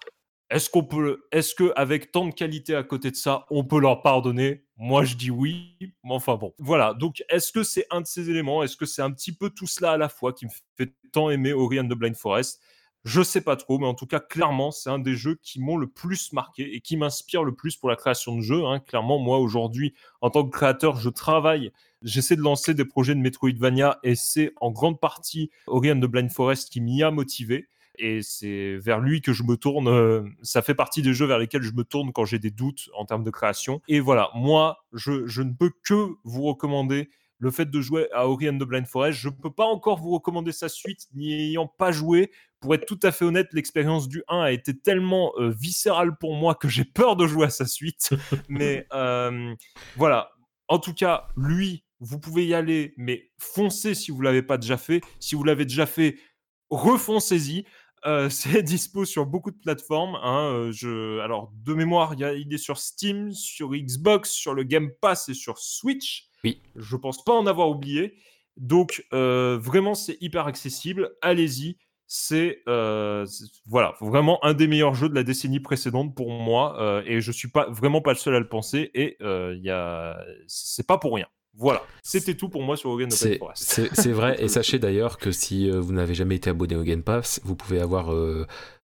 Est-ce 0.49 0.71
qu'on 0.71 0.85
que 0.85 1.73
avec 1.75 2.13
tant 2.13 2.27
de 2.27 2.33
qualité 2.33 2.77
à 2.77 2.85
côté 2.85 3.11
de 3.11 3.17
ça, 3.17 3.47
on 3.51 3.65
peut 3.65 3.81
leur 3.81 4.03
pardonner? 4.03 4.65
Moi, 4.77 5.05
je 5.05 5.17
dis 5.17 5.31
oui. 5.31 5.77
Mais 5.81 6.15
enfin 6.15 6.37
bon, 6.37 6.55
voilà. 6.59 6.95
Donc, 6.95 7.25
est-ce 7.29 7.51
que 7.51 7.65
c'est 7.65 7.87
un 7.91 8.01
de 8.01 8.07
ces 8.07 8.31
éléments? 8.31 8.63
Est-ce 8.63 8.77
que 8.77 8.87
c'est 8.87 9.03
un 9.03 9.11
petit 9.11 9.33
peu 9.33 9.51
tout 9.51 9.67
cela 9.67 9.93
à 9.93 9.97
la 9.97 10.09
fois 10.09 10.33
qui 10.33 10.47
me 10.47 10.51
fait 10.77 10.93
tant 11.13 11.31
aimer 11.31 11.53
Ori 11.53 11.81
and 11.81 11.89
the 11.89 11.95
Blind 11.95 12.17
Forest? 12.17 12.61
Je 13.05 13.23
sais 13.23 13.41
pas 13.41 13.57
trop, 13.57 13.79
mais 13.79 13.87
en 13.87 13.95
tout 13.95 14.07
cas, 14.07 14.21
clairement, 14.21 14.71
c'est 14.73 14.91
un 14.91 14.99
des 14.99 15.15
jeux 15.15 15.37
qui 15.41 15.61
m'ont 15.61 15.77
le 15.77 15.87
plus 15.89 16.33
marqué 16.33 16.75
et 16.75 16.81
qui 16.81 16.97
m'inspire 16.97 17.45
le 17.45 17.55
plus 17.55 17.77
pour 17.77 17.89
la 17.89 17.97
création 17.97 18.37
de 18.37 18.41
jeux. 18.41 18.65
hein. 18.67 18.81
Clairement, 18.81 19.19
moi, 19.19 19.39
aujourd'hui, 19.39 19.95
en 20.21 20.31
tant 20.31 20.45
que 20.45 20.51
créateur, 20.51 20.97
je 20.99 21.09
travaille, 21.09 21.71
j'essaie 22.03 22.35
de 22.37 22.41
lancer 22.43 22.75
des 22.75 22.85
projets 22.85 23.15
de 23.15 23.21
Metroidvania 23.21 23.99
et 24.03 24.17
c'est 24.17 24.53
en 24.61 24.71
grande 24.73 25.01
partie 25.01 25.51
Ori 25.69 25.93
and 25.93 26.01
the 26.01 26.07
Blind 26.07 26.33
Forest 26.33 26.71
qui 26.71 26.81
m'y 26.81 27.03
a 27.03 27.11
motivé. 27.13 27.69
Et 27.99 28.23
c'est 28.23 28.77
vers 28.77 29.01
lui 29.01 29.21
que 29.21 29.33
je 29.33 29.43
me 29.43 29.57
tourne. 29.57 29.89
euh, 29.89 30.23
ça 30.43 30.63
fait 30.63 30.75
partie 30.75 31.03
des 31.03 31.15
jeux 31.15 31.27
vers 31.27 31.39
lesquels 31.39 31.63
je 31.63 31.73
me 31.73 31.85
tourne 31.85 32.13
quand 32.13 32.25
j'ai 32.25 32.39
des 32.39 32.51
doutes 32.51 32.89
en 32.97 33.05
termes 33.05 33.25
de 33.25 33.31
création. 33.31 33.81
Et 33.89 34.01
voilà, 34.01 34.31
moi, 34.35 34.79
je, 34.93 35.27
je 35.27 35.43
ne 35.43 35.53
peux 35.53 35.71
que 35.85 36.09
vous 36.25 36.43
recommander 36.43 37.09
le 37.38 37.50
fait 37.50 37.71
de 37.71 37.81
jouer 37.83 38.09
à 38.12 38.29
Ori 38.29 38.49
and 38.49 38.57
the 38.57 38.65
Blind 38.65 38.87
Forest. 38.87 39.19
Je 39.19 39.29
ne 39.29 39.35
peux 39.35 39.53
pas 39.53 39.67
encore 39.67 39.99
vous 39.99 40.11
recommander 40.11 40.53
sa 40.53 40.69
suite, 40.69 41.07
n'y 41.15 41.35
ayant 41.35 41.67
pas 41.67 41.93
joué 41.93 42.31
pour 42.61 42.75
être 42.75 42.87
tout 42.87 42.99
à 43.03 43.12
fait 43.12 43.25
honnête, 43.25 43.53
l'expérience 43.53 44.09
du 44.09 44.23
1 44.29 44.41
a 44.41 44.50
été 44.50 44.76
tellement 44.76 45.33
euh, 45.38 45.50
viscérale 45.50 46.17
pour 46.19 46.35
moi 46.35 46.55
que 46.55 46.69
j'ai 46.69 46.85
peur 46.85 47.17
de 47.17 47.26
jouer 47.26 47.47
à 47.47 47.50
sa 47.50 47.67
suite. 47.67 48.11
mais 48.49 48.87
euh, 48.93 49.55
voilà. 49.97 50.31
En 50.69 50.79
tout 50.79 50.95
cas, 50.95 51.29
lui, 51.37 51.85
vous 52.00 52.19
pouvez 52.19 52.47
y 52.47 52.55
aller, 52.55 52.93
mais 52.97 53.31
foncez 53.38 53.95
si 53.95 54.11
vous 54.11 54.21
l'avez 54.21 54.43
pas 54.43 54.59
déjà 54.59 54.76
fait. 54.76 55.00
Si 55.21 55.35
vous 55.35 55.45
l'avez 55.45 55.65
déjà 55.65 55.87
fait, 55.87 56.19
refoncez-y. 56.71 57.67
Euh, 58.05 58.29
c'est 58.29 58.62
dispo 58.62 59.05
sur 59.05 59.26
beaucoup 59.26 59.50
de 59.50 59.57
plateformes. 59.59 60.17
hein, 60.23 60.71
je... 60.73 61.19
Alors, 61.21 61.50
de 61.65 61.75
mémoire, 61.75 62.15
il 62.15 62.21
y 62.21 62.25
a- 62.25 62.35
il 62.35 62.53
est 62.53 62.59
sur 62.59 62.79
Steam, 62.79 63.33
sur 63.33 63.71
Xbox, 63.71 64.31
sur 64.31 64.55
le 64.55 64.62
Game 64.65 64.91
Pass 65.00 65.29
et 65.29 65.35
sur 65.35 65.59
Switch. 65.59 66.29
Oui. 66.45 66.61
Je 66.76 66.97
pense 66.97 67.25
pas 67.25 67.33
en 67.33 67.47
avoir 67.47 67.69
oublié. 67.71 68.15
Donc, 68.57 69.05
euh, 69.12 69.59
vraiment, 69.61 69.95
c'est 69.95 70.17
hyper 70.21 70.47
accessible. 70.47 71.17
Allez-y 71.23 71.79
c'est 72.09 72.62
euh, 72.69 73.26
voilà 73.67 73.95
vraiment 74.00 74.38
un 74.45 74.55
des 74.55 74.69
meilleurs 74.69 74.95
jeux 74.95 75.09
de 75.09 75.15
la 75.17 75.25
décennie 75.25 75.59
précédente 75.59 76.15
pour 76.15 76.31
moi 76.31 77.03
et 77.05 77.21
je 77.21 77.33
suis 77.33 77.49
pas 77.49 77.69
vraiment 77.69 78.00
pas 78.00 78.12
le 78.12 78.17
seul 78.17 78.37
à 78.37 78.38
le 78.38 78.49
penser 78.49 78.93
et 78.95 79.17
il 79.21 79.61
y 79.65 79.71
a 79.71 80.17
c'est 80.47 80.87
pas 80.87 80.99
pour 80.99 81.17
rien 81.17 81.26
voilà 81.57 81.83
c'était 82.03 82.35
tout 82.35 82.49
pour 82.49 82.63
moi 82.63 82.77
sur 82.77 82.91
Hogan 82.91 83.07
Open 83.09 83.17
C'est 83.17 83.39
Forest 83.39 83.63
c'est- 83.63 83.95
c'est 83.95 84.13
vrai, 84.13 84.37
et 84.43 84.49
sachez 84.49 84.79
d'ailleurs 84.79 85.19
que 85.19 85.33
si 85.33 85.71
euh, 85.71 85.81
vous 85.81 85.93
n'avez 85.93 86.15
jamais 86.15 86.37
été 86.37 86.51
abonné 86.51 86.77
au 86.77 86.83
Game 86.83 87.03
Pass, 87.03 87.41
vous 87.45 87.57
pouvez 87.57 87.81
avoir, 87.81 88.13
euh, 88.13 88.47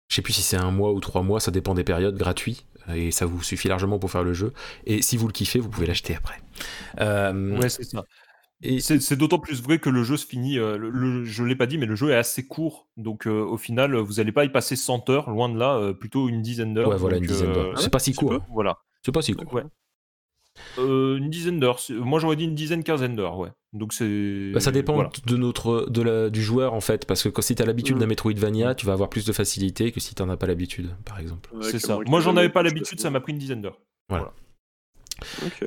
je 0.08 0.14
sais 0.16 0.22
plus 0.22 0.32
si 0.32 0.42
c'est 0.42 0.56
un 0.56 0.70
mois 0.70 0.92
ou 0.92 1.00
trois 1.00 1.22
mois, 1.22 1.40
ça 1.40 1.50
dépend 1.50 1.74
des 1.74 1.84
périodes, 1.84 2.16
gratuit, 2.16 2.66
et 2.94 3.10
ça 3.10 3.26
vous 3.26 3.42
suffit 3.42 3.68
largement 3.68 3.98
pour 3.98 4.10
faire 4.10 4.24
le 4.24 4.32
jeu. 4.32 4.52
Et 4.86 5.02
si 5.02 5.16
vous 5.16 5.26
le 5.26 5.32
kiffez, 5.32 5.58
vous 5.60 5.68
pouvez 5.68 5.86
l'acheter 5.86 6.14
après. 6.14 6.40
Euh, 7.00 7.58
ouais 7.58 7.68
c'est 7.68 7.84
ça 7.84 8.04
et 8.64 8.78
c'est 8.78 9.16
d'autant 9.16 9.40
plus 9.40 9.60
vrai 9.60 9.80
que 9.80 9.90
le 9.90 10.04
jeu 10.04 10.16
se 10.16 10.24
finit 10.24 10.56
euh, 10.56 10.78
le, 10.78 10.88
le- 10.90 11.24
je 11.24 11.42
l'ai 11.42 11.56
pas 11.56 11.66
dit 11.66 11.78
mais 11.78 11.86
le 11.86 11.96
jeu 11.96 12.10
est 12.10 12.14
assez 12.14 12.46
court 12.46 12.86
donc 12.96 13.26
euh, 13.26 13.42
au 13.42 13.56
final 13.56 13.96
vous 13.96 14.20
allez 14.20 14.30
pas 14.30 14.44
y 14.44 14.50
passer 14.50 14.76
100 14.76 15.10
heures 15.10 15.30
loin 15.30 15.48
de 15.48 15.58
là 15.58 15.74
euh, 15.78 15.92
plutôt 15.92 16.28
une 16.28 16.42
dizaine 16.42 16.72
d'heures 16.72 16.88
ouais, 16.90 16.96
voilà, 16.96 17.16
une 17.16 17.26
dizaine 17.26 17.52
d'heures. 17.52 17.76
C'est 17.80 17.90
pas 17.90 17.98
si 17.98 18.12
court. 18.14 18.28
peu. 18.30 18.36
hein. 18.36 18.46
voilà 18.52 18.78
C'est 19.04 19.10
pas 19.10 19.20
si 19.22 19.32
court. 19.34 19.52
ouais 19.52 19.64
Euh, 20.78 21.16
une 21.16 21.30
dizaine 21.30 21.58
d'heures 21.60 21.80
moi 21.90 22.20
j'aurais 22.20 22.36
dit 22.36 22.44
une 22.44 22.54
dizaine 22.54 22.84
quinzaine 22.84 23.16
d'heures 23.16 23.38
ouais 23.38 23.48
donc 23.72 23.94
c'est 23.94 24.50
Bah, 24.52 24.60
ça 24.60 24.70
dépend 24.70 24.92
voilà. 24.94 25.10
de 25.26 25.36
notre 25.38 25.86
de 25.88 26.02
la, 26.02 26.28
du 26.30 26.42
joueur 26.42 26.74
en 26.74 26.80
fait, 26.82 27.06
parce 27.06 27.22
que 27.22 27.30
quand, 27.30 27.40
si 27.40 27.54
t'as 27.54 27.64
l'habitude 27.64 27.96
d'un 27.98 28.06
Metroidvania, 28.06 28.74
tu 28.74 28.84
vas 28.84 28.92
avoir 28.92 29.08
plus 29.08 29.24
de 29.24 29.32
facilité 29.32 29.92
que 29.92 30.00
si 30.00 30.14
t'en 30.14 30.28
as 30.28 30.36
pas 30.36 30.46
l'habitude, 30.46 30.90
par 31.06 31.18
exemple. 31.18 31.48
Ouais, 31.54 31.62
c'est 31.62 31.78
ça 31.78 31.98
moi, 32.06 32.20
j'en 32.20 32.36
avais 32.36 32.50
pas 32.50 32.62
l'habitude 32.62 33.00
ça 33.00 33.08
m'a 33.10 33.20
pris 33.20 33.32
une 33.32 33.38
dizaine 33.38 33.62
d'heures 33.62 33.80
bah 34.10 34.32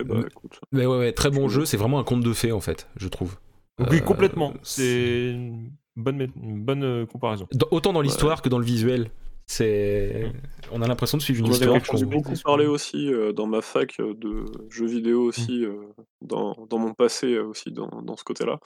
Mm. 0.03 0.25
écoute. 0.27 0.59
Mais 0.71 0.85
ouais, 0.85 0.97
ouais, 0.97 1.11
très 1.13 1.29
bon 1.31 1.47
jeu, 1.47 1.65
c'est 1.65 1.77
vraiment 1.77 1.97
un 1.99 2.03
conte 2.03 2.21
de 2.23 2.33
fées 2.33 2.51
en 2.51 2.59
fait, 2.59 2.89
je 2.97 3.07
trouve. 3.07 3.37
Oui, 3.79 3.97
Euh, 3.97 3.99
complètement. 4.01 4.53
c'est- 4.63 4.81
C'est 4.81 5.31
une 5.31 5.71
bonne, 5.95 6.17
mé- 6.21 6.29
une 6.41 6.61
bonne 6.63 6.83
euh, 6.83 7.05
comparaison. 7.05 7.47
Dans- 7.53 7.67
autant 7.71 7.93
dans 7.93 8.01
l'histoire 8.01 8.41
que 8.41 8.49
dans 8.49 8.59
le 8.59 8.65
visuel. 8.65 9.09
C'est, 9.47 10.31
on 10.71 10.81
a 10.81 10.87
l'impression 10.87 11.17
de 11.17 11.23
suivre 11.23 11.39
une 11.41 11.47
On 11.47 11.51
histoire. 11.51 11.79
qu'on- 11.87 12.03
beaucoup 12.05 12.33
parler 12.43 12.65
aussi 12.65 13.13
euh, 13.13 13.31
dans 13.31 13.45
ma 13.47 13.61
fac 13.61 13.99
euh, 13.99 14.13
de 14.15 14.45
jeux 14.69 14.87
vidéo 14.87 15.21
aussi, 15.23 15.63
euh, 15.63 15.75
dans, 16.21 16.55
dans 16.69 16.79
mon 16.79 16.93
passé 16.93 17.37
aussi, 17.37 17.71
dans, 17.71 17.87
dans 18.01 18.15
ce 18.17 18.23
côté-là. 18.23 18.59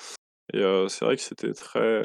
Et 0.54 0.58
euh, 0.60 0.88
c'est 0.88 1.06
vrai 1.06 1.16
que 1.16 1.22
c'était 1.22 1.54
très, 1.54 2.02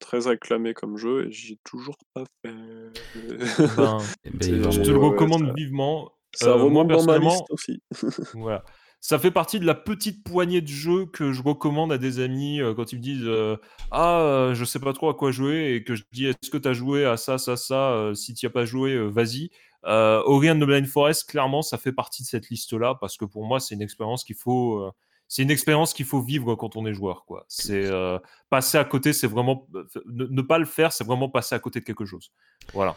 très 0.00 0.26
acclamé 0.26 0.74
comme 0.74 0.96
jeu 0.96 1.26
et 1.26 1.32
j'y 1.32 1.52
ai 1.52 1.58
toujours 1.64 1.96
pas 2.14 2.24
fait. 2.44 2.52
Ben, 2.52 2.90
Eh 4.24 4.30
ben, 4.30 4.70
je 4.70 4.80
te 4.80 4.90
le 4.90 4.96
ouais, 4.98 5.08
recommande 5.10 5.46
ça- 5.46 5.52
vivement. 5.54 6.10
Ça 6.34 6.48
Euh, 6.50 6.54
remonte 6.54 6.88
dans 6.88 7.04
ma 7.04 7.18
personnellement, 7.18 7.30
liste 7.30 7.50
aussi. 7.50 7.82
Voilà. 8.34 8.64
Ça 9.06 9.18
fait 9.18 9.30
partie 9.30 9.60
de 9.60 9.66
la 9.66 9.74
petite 9.74 10.24
poignée 10.24 10.62
de 10.62 10.66
jeux 10.66 11.04
que 11.04 11.30
je 11.30 11.42
recommande 11.42 11.92
à 11.92 11.98
des 11.98 12.20
amis 12.20 12.62
euh, 12.62 12.72
quand 12.72 12.90
ils 12.90 12.96
me 12.96 13.02
disent 13.02 13.26
euh, 13.26 13.58
Ah, 13.90 14.20
euh, 14.22 14.54
je 14.54 14.64
sais 14.64 14.78
pas 14.80 14.94
trop 14.94 15.10
à 15.10 15.14
quoi 15.14 15.30
jouer 15.30 15.74
et 15.74 15.84
que 15.84 15.94
je 15.94 16.04
dis 16.10 16.24
Est-ce 16.24 16.48
que 16.48 16.56
tu 16.56 16.66
as 16.66 16.72
joué 16.72 17.04
à 17.04 17.18
ça, 17.18 17.36
ça, 17.36 17.58
ça 17.58 17.90
euh, 17.92 18.14
Si 18.14 18.32
tu 18.32 18.46
as 18.46 18.50
pas 18.50 18.64
joué, 18.64 18.92
euh, 18.94 19.08
vas-y. 19.08 19.50
Euh, 19.84 20.22
Ori 20.24 20.50
and 20.50 20.56
the 20.56 20.64
Blind 20.64 20.86
Forest, 20.86 21.28
clairement, 21.28 21.60
ça 21.60 21.76
fait 21.76 21.92
partie 21.92 22.22
de 22.22 22.28
cette 22.28 22.48
liste-là 22.48 22.94
parce 22.98 23.18
que 23.18 23.26
pour 23.26 23.44
moi, 23.44 23.60
c'est 23.60 23.74
une 23.74 23.82
expérience 23.82 24.24
qu'il 24.24 24.36
faut. 24.36 24.78
euh, 24.78 24.90
c'est 25.28 25.42
une 25.42 25.50
expérience 25.50 25.92
qu'il 25.92 26.06
faut 26.06 26.22
vivre 26.22 26.54
quand 26.54 26.74
on 26.76 26.86
est 26.86 26.94
joueur. 26.94 27.26
Quoi. 27.26 27.44
C'est 27.46 27.84
euh, 27.84 28.18
passer 28.48 28.78
à 28.78 28.86
côté, 28.86 29.12
c'est 29.12 29.26
vraiment 29.26 29.68
ne, 30.06 30.24
ne 30.24 30.40
pas 30.40 30.56
le 30.56 30.64
faire, 30.64 30.94
c'est 30.94 31.04
vraiment 31.04 31.28
passer 31.28 31.54
à 31.54 31.58
côté 31.58 31.80
de 31.80 31.84
quelque 31.84 32.06
chose. 32.06 32.32
Voilà. 32.72 32.96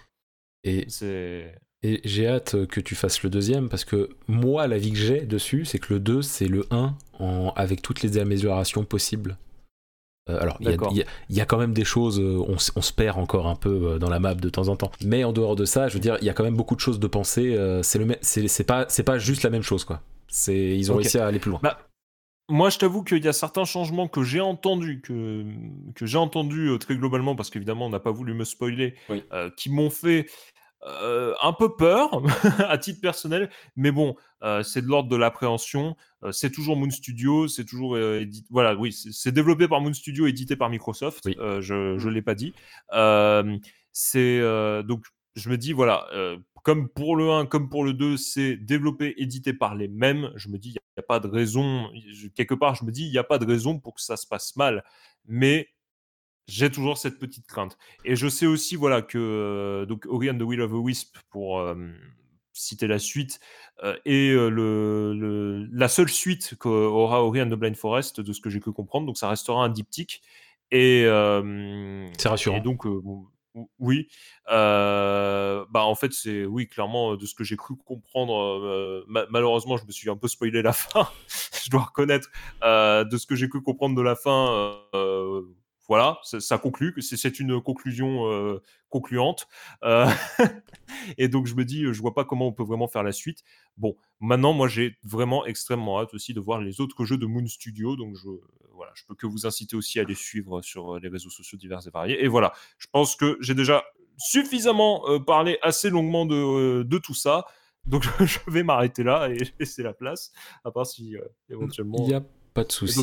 Et, 0.64 0.86
C'est 0.88 1.54
et 1.84 2.02
j'ai 2.06 2.28
hâte 2.28 2.66
que 2.68 2.80
tu 2.80 2.96
fasses 2.96 3.24
le 3.24 3.30
deuxième 3.30 3.70
parce 3.70 3.86
que 3.86 4.10
moi, 4.28 4.68
l'avis 4.68 4.92
que 4.92 4.98
j'ai 4.98 5.22
dessus, 5.22 5.66
c'est 5.66 5.80
que 5.80 5.94
le 5.94 6.00
2, 6.00 6.22
c'est 6.22 6.48
le 6.48 6.66
1 6.72 6.96
en, 7.20 7.54
avec 7.56 7.82
toutes 7.82 8.02
les 8.02 8.18
améliorations 8.18 8.84
possibles. 8.84 9.38
Euh, 10.30 10.40
alors, 10.42 10.58
il 10.60 10.68
y 10.70 10.74
a- 10.74 11.06
y, 11.30 11.40
y 11.40 11.46
quand 11.46 11.58
même 11.58 11.74
des 11.74 11.86
choses, 11.86 12.20
euh, 12.20 12.44
on, 12.48 12.58
se 12.58 12.92
perd 12.94 13.18
encore 13.18 13.48
un 13.48 13.56
peu 13.56 13.94
euh, 13.94 14.00
dans 14.00 14.10
la 14.10 14.20
map 14.20 14.34
de 14.36 14.50
temps 14.50 14.68
en 14.68 14.76
temps. 14.76 14.92
Mais 15.06 15.24
en 15.24 15.32
dehors 15.32 15.56
de 15.56 15.64
ça, 15.66 15.88
je 15.88 15.94
veux 15.94 16.00
dire, 16.02 16.18
il 16.20 16.26
y 16.26 16.30
a 16.30 16.34
quand 16.34 16.44
même 16.44 16.58
beaucoup 16.58 16.76
de 16.76 16.82
choses 16.82 17.00
de 17.00 17.08
penser. 17.08 17.56
euh, 17.56 17.82
c'est 17.84 18.64
pas, 18.66 18.86
pas 19.06 19.18
juste 19.20 19.44
la 19.44 19.50
même 19.50 19.64
chose, 19.64 19.86
quoi. 19.86 20.02
Ils 20.48 20.92
ont 20.92 20.96
réussi 20.98 21.18
à 21.18 21.28
aller 21.28 21.40
plus 21.40 21.52
loin. 21.52 21.60
Bah, 21.64 21.80
Moi, 22.50 22.70
je 22.70 22.78
t'avoue 22.78 23.04
qu'il 23.04 23.24
y 23.24 23.28
a 23.30 23.34
certains 23.34 23.64
changements 23.66 24.08
que 24.10 24.24
j'ai 24.24 24.42
entendus, 24.42 25.00
que, 25.02 25.46
que 25.96 26.06
j'ai 26.06 26.18
entendus 26.18 26.70
euh, 26.72 26.78
très 26.78 26.98
globalement, 26.98 27.36
parce 27.36 27.50
qu'évidemment, 27.50 27.86
on 27.86 27.90
n'a 27.90 28.00
pas 28.02 28.12
voulu 28.12 28.34
me 28.34 28.44
spoiler, 28.44 28.96
Oui. 29.10 29.24
euh, 29.32 29.50
qui 29.56 29.70
m'ont 29.70 29.90
fait 29.90 30.28
euh, 30.86 31.34
un 31.42 31.54
peu 31.54 31.76
peur 31.76 32.22
à 32.70 32.78
titre 32.78 33.02
personnel. 33.02 33.50
Mais 33.76 33.92
bon, 33.92 34.16
euh, 34.44 34.64
c'est 34.64 34.82
de 34.82 34.88
l'ordre 34.88 35.10
de 35.10 35.16
l'appréhension. 35.16 35.96
Euh, 36.24 36.32
c'est 36.32 36.52
toujours 36.52 36.78
Moon 36.78 36.90
Studio, 36.90 37.48
c'est 37.48 37.66
toujours 37.66 37.96
euh, 37.96 38.22
édi- 38.22 38.46
voilà, 38.50 38.76
oui, 38.76 38.92
c'est 38.94 39.32
développé 39.32 39.68
par 39.68 39.82
Moon 39.82 39.94
Studio, 39.94 40.28
édité 40.28 40.56
par 40.56 40.70
Microsoft. 40.70 41.26
Oui. 41.26 41.36
Je 41.40 41.98
je 41.98 42.10
l'ai 42.10 42.22
pas 42.22 42.36
dit. 42.36 42.54
C'est 43.92 44.40
donc 44.84 45.06
je 45.36 45.50
me 45.50 45.58
dis 45.58 45.74
voilà, 45.74 46.08
comme 46.64 46.90
pour 46.90 47.16
le 47.16 47.32
1, 47.32 47.46
comme 47.46 47.70
pour 47.70 47.84
le 47.86 47.94
2, 47.94 48.18
c'est 48.18 48.58
développé, 48.58 49.14
édité 49.18 49.54
par 49.54 49.74
les 49.76 49.88
mêmes. 49.88 50.32
Je 50.36 50.50
me 50.50 50.58
dis, 50.58 50.70
il 50.70 50.72
n'y 50.74 50.78
a, 50.98 51.02
pas 51.02 51.20
de 51.22 51.28
raison. 51.28 51.90
je- 52.12 52.28
quelque 52.28 52.54
part, 52.56 52.76
je 52.76 52.84
me 52.84 52.92
dis, 52.92 53.06
il 53.06 53.12
n'y 53.12 53.18
a 53.18 53.24
pas 53.24 53.38
de 53.38 53.46
raison 53.46 53.80
pour 53.80 53.96
que 53.96 54.02
ça 54.02 54.18
se 54.18 54.28
passe 54.28 54.56
mal. 54.58 54.84
Mais 55.26 55.70
j'ai 56.48 56.72
toujours 56.72 56.98
cette 56.98 57.20
petite 57.20 57.46
crainte. 57.48 57.78
Et 58.06 58.16
je 58.16 58.28
sais 58.28 58.46
aussi, 58.46 58.76
voilà, 58.76 59.02
que 59.02 59.18
euh, 59.18 59.86
donc 59.86 60.06
Ori 60.08 60.30
and 60.32 60.38
the 60.38 60.44
Will 60.44 60.62
of 60.62 60.72
a 60.74 60.78
Wisp, 60.78 61.18
pour 61.30 61.60
euh, 61.60 61.76
citer 62.54 62.88
la 62.88 63.00
suite, 63.00 63.40
euh, 63.84 63.96
est 64.06 64.32
euh, 64.32 64.50
le, 64.50 65.14
le- 65.14 65.68
la 65.72 65.88
seule 65.90 66.10
suite 66.10 66.56
qu'aura 66.60 67.24
Ori 67.24 67.42
and 67.42 67.50
the 67.50 67.54
Blind 67.54 67.76
Forest, 67.76 68.22
de 68.22 68.34
ce 68.34 68.42
que 68.42 68.50
j'ai 68.50 68.60
pu 68.60 68.72
comprendre. 68.72 69.06
Donc 69.06 69.18
ça 69.18 69.30
restera 69.30 69.64
un 69.64 69.70
diptyque. 69.70 70.22
Et, 70.72 71.04
euh, 71.06 72.08
C'est 72.18 72.30
rassurant. 72.30 72.58
et 72.58 72.62
donc, 72.62 72.84
oui. 73.80 74.08
Euh, 74.52 75.66
bah, 75.70 75.84
en 75.84 75.96
fait, 75.96 76.14
c'est 76.14 76.46
oui, 76.46 76.68
clairement, 76.68 77.16
de 77.16 77.26
ce 77.26 77.34
que 77.36 77.44
j'ai 77.44 77.56
cru 77.58 77.76
comprendre. 77.76 78.38
euh, 78.64 79.04
ma- 79.08 79.26
malheureusement, 79.30 79.78
je 79.78 79.86
me 79.86 79.92
suis 79.92 80.10
un 80.10 80.18
peu 80.18 80.28
spoilé 80.28 80.62
la 80.62 80.74
fin, 80.74 81.08
je 81.64 81.70
dois 81.70 81.82
reconnaître. 81.84 82.30
Euh, 82.64 83.04
de 83.04 83.18
ce 83.18 83.26
que 83.26 83.36
j'ai 83.36 83.50
cru 83.50 83.62
comprendre 83.62 83.96
de 83.96 84.02
la 84.02 84.16
fin, 84.16 84.76
voilà, 85.88 86.20
ça, 86.24 86.40
ça 86.40 86.58
conclut. 86.58 86.94
C'est 87.02 87.40
une 87.40 87.62
conclusion 87.62 88.30
euh, 88.30 88.62
concluante. 88.90 89.48
Euh, 89.84 90.08
et 91.18 91.28
donc, 91.28 91.48
je 91.48 91.56
me 91.56 91.66
dis, 91.66 91.84
je 91.92 92.02
vois 92.02 92.14
pas 92.14 92.26
comment 92.26 92.48
on 92.48 92.54
peut 92.54 92.64
vraiment 92.64 92.88
faire 92.88 93.04
la 93.04 93.12
suite. 93.12 93.44
Bon, 93.78 93.96
maintenant, 94.20 94.54
moi, 94.54 94.68
j'ai 94.68 94.98
vraiment 95.04 95.46
extrêmement 95.46 96.00
hâte 96.00 96.14
aussi 96.14 96.34
de 96.34 96.40
voir 96.40 96.62
les 96.62 96.82
autres 96.82 97.06
jeux 97.06 97.18
de 97.18 97.26
Moon 97.26 97.48
Studio. 97.48 97.96
Donc, 97.96 98.16
je, 98.16 98.28
voilà, 98.74 98.92
je 98.96 99.04
peux 99.06 99.16
que 99.16 99.28
vous 99.28 99.46
inciter 99.46 99.76
aussi 99.76 100.00
à 100.00 100.04
les 100.04 100.16
suivre 100.16 100.62
sur 100.62 101.00
les 101.00 101.10
réseaux 101.10 101.30
sociaux 101.30 101.58
divers 101.58 101.86
et 101.88 101.90
variés. 101.90 102.24
Et 102.24 102.28
voilà, 102.28 102.54
je 102.78 102.88
pense 102.92 103.16
que 103.16 103.38
j'ai 103.40 103.56
déjà 103.56 103.84
suffisamment 104.18 105.08
euh, 105.10 105.20
parlé 105.20 105.58
assez 105.62 105.90
longuement 105.90 106.26
de, 106.26 106.84
de 106.84 106.98
tout 106.98 107.14
ça. 107.14 107.46
Donc, 107.88 108.04
je 108.20 108.40
vais 108.48 108.64
m'arrêter 108.64 109.04
là 109.04 109.30
et 109.30 109.38
laisser 109.60 109.84
la 109.84 109.94
place, 109.94 110.32
à 110.64 110.72
part 110.72 110.86
si 110.86 111.16
euh, 111.16 111.22
éventuellement 111.50 111.98
Il 112.00 112.08
n'y 112.08 112.14
a 112.14 112.24
pas 112.58 112.64
de 112.66 112.72
souci. 112.72 113.02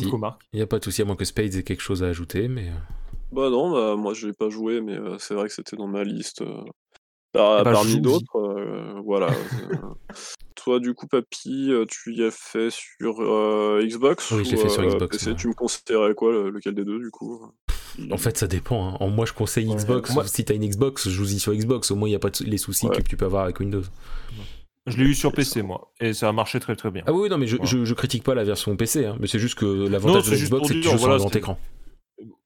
Il 0.53 0.57
n'y 0.57 0.61
a 0.61 0.67
pas 0.67 0.79
de 0.79 0.83
souci, 0.83 1.01
à 1.01 1.05
moins 1.05 1.15
que 1.15 1.25
Spades 1.25 1.55
ait 1.55 1.63
quelque 1.63 1.81
chose 1.81 2.03
à 2.03 2.07
ajouter, 2.07 2.47
mais. 2.47 2.69
euh, 2.69 2.73
Bah 3.31 3.49
non, 3.49 3.71
bah, 3.71 3.95
moi 3.95 4.13
je 4.13 4.27
l'ai 4.27 4.33
pas 4.33 4.49
joué, 4.49 4.81
mais 4.81 4.97
euh, 4.97 5.17
c'est 5.19 5.33
vrai 5.33 5.47
que 5.47 5.53
c'était 5.53 5.75
dans 5.77 5.87
ma 5.87 6.03
liste 6.03 6.41
euh, 6.41 6.61
par- 7.31 7.61
Eh 7.61 7.63
ben, 7.63 7.71
parmi 7.73 7.99
d'autres. 8.01 8.35
euh, 8.37 8.99
voilà. 9.03 9.27
Toi, 10.55 10.79
du 10.79 10.93
coup, 10.93 11.05
Papy, 11.07 11.71
tu 11.89 12.13
y 12.15 12.23
as 12.23 12.31
fait 12.31 12.69
sur 12.71 13.21
euh, 13.21 13.83
Xbox 13.85 14.31
Oui, 14.31 14.45
je 14.45 14.51
l'ai 14.51 14.57
fait 14.57 14.69
sur 14.69 14.81
euh, 14.81 14.87
Xbox, 14.87 15.17
PC 15.17 15.29
ouais. 15.31 15.35
Tu 15.35 15.47
me 15.49 15.53
conseillerais 15.53 16.15
quoi, 16.15 16.31
le- 16.31 16.49
lequel 16.49 16.73
des 16.73 16.85
deux, 16.85 16.97
du 16.99 17.11
coup? 17.11 17.41
En 18.11 18.17
fait, 18.17 18.35
ça 18.37 18.47
dépend. 18.47 18.89
hein. 18.93 18.97
En- 18.99 19.09
Moi, 19.09 19.25
je 19.25 19.33
conseille 19.33 19.67
Ouais. 19.67 19.75
Xbox. 19.75 20.13
Moi- 20.13 20.25
Si 20.27 20.43
t'as 20.43 20.55
une 20.55 20.65
Xbox, 20.67 21.07
joue-y 21.09 21.39
sur 21.39 21.53
Xbox. 21.53 21.91
Au 21.91 21.95
moins, 21.95 22.07
il 22.07 22.11
n'y 22.11 22.15
a 22.15 22.19
pas 22.19 22.29
de- 22.29 22.43
les 22.45 22.57
soucis 22.57 22.87
Ouais. 22.87 22.95
que 22.97 23.01
tu 23.01 23.15
peux 23.15 23.25
avoir 23.25 23.43
avec 23.43 23.59
Windows. 23.59 23.83
Je 24.87 24.97
l'ai 24.97 25.05
eu 25.05 25.15
sur 25.15 25.31
PC, 25.33 25.61
moi, 25.63 25.91
et 25.99 26.13
ça 26.13 26.29
a 26.29 26.31
marché 26.31 26.59
très 26.59 26.75
très 26.75 26.91
bien. 26.91 27.03
Ah 27.07 27.13
oui, 27.13 27.27
non, 27.29 27.37
mais 27.39 27.47
je, 27.47 27.55
Voilà. 27.55 27.69
je, 27.69 27.85
je 27.85 27.93
critique 27.95 28.23
pas 28.23 28.35
la 28.35 28.43
version 28.43 28.75
PC. 28.75 29.05
hein, 29.05 29.17
mais 29.19 29.25
c'est 29.27 29.39
juste 29.39 29.55
que 29.55 29.65
l'avantage 29.87 30.29
de 30.29 30.35
Xbox, 30.35 30.67
c'est 30.67 30.75
que 30.75 30.79
tu 30.81 30.89
joues 30.89 30.97
sur 30.99 31.11
un 31.11 31.17
grand 31.17 31.35
écran. 31.35 31.57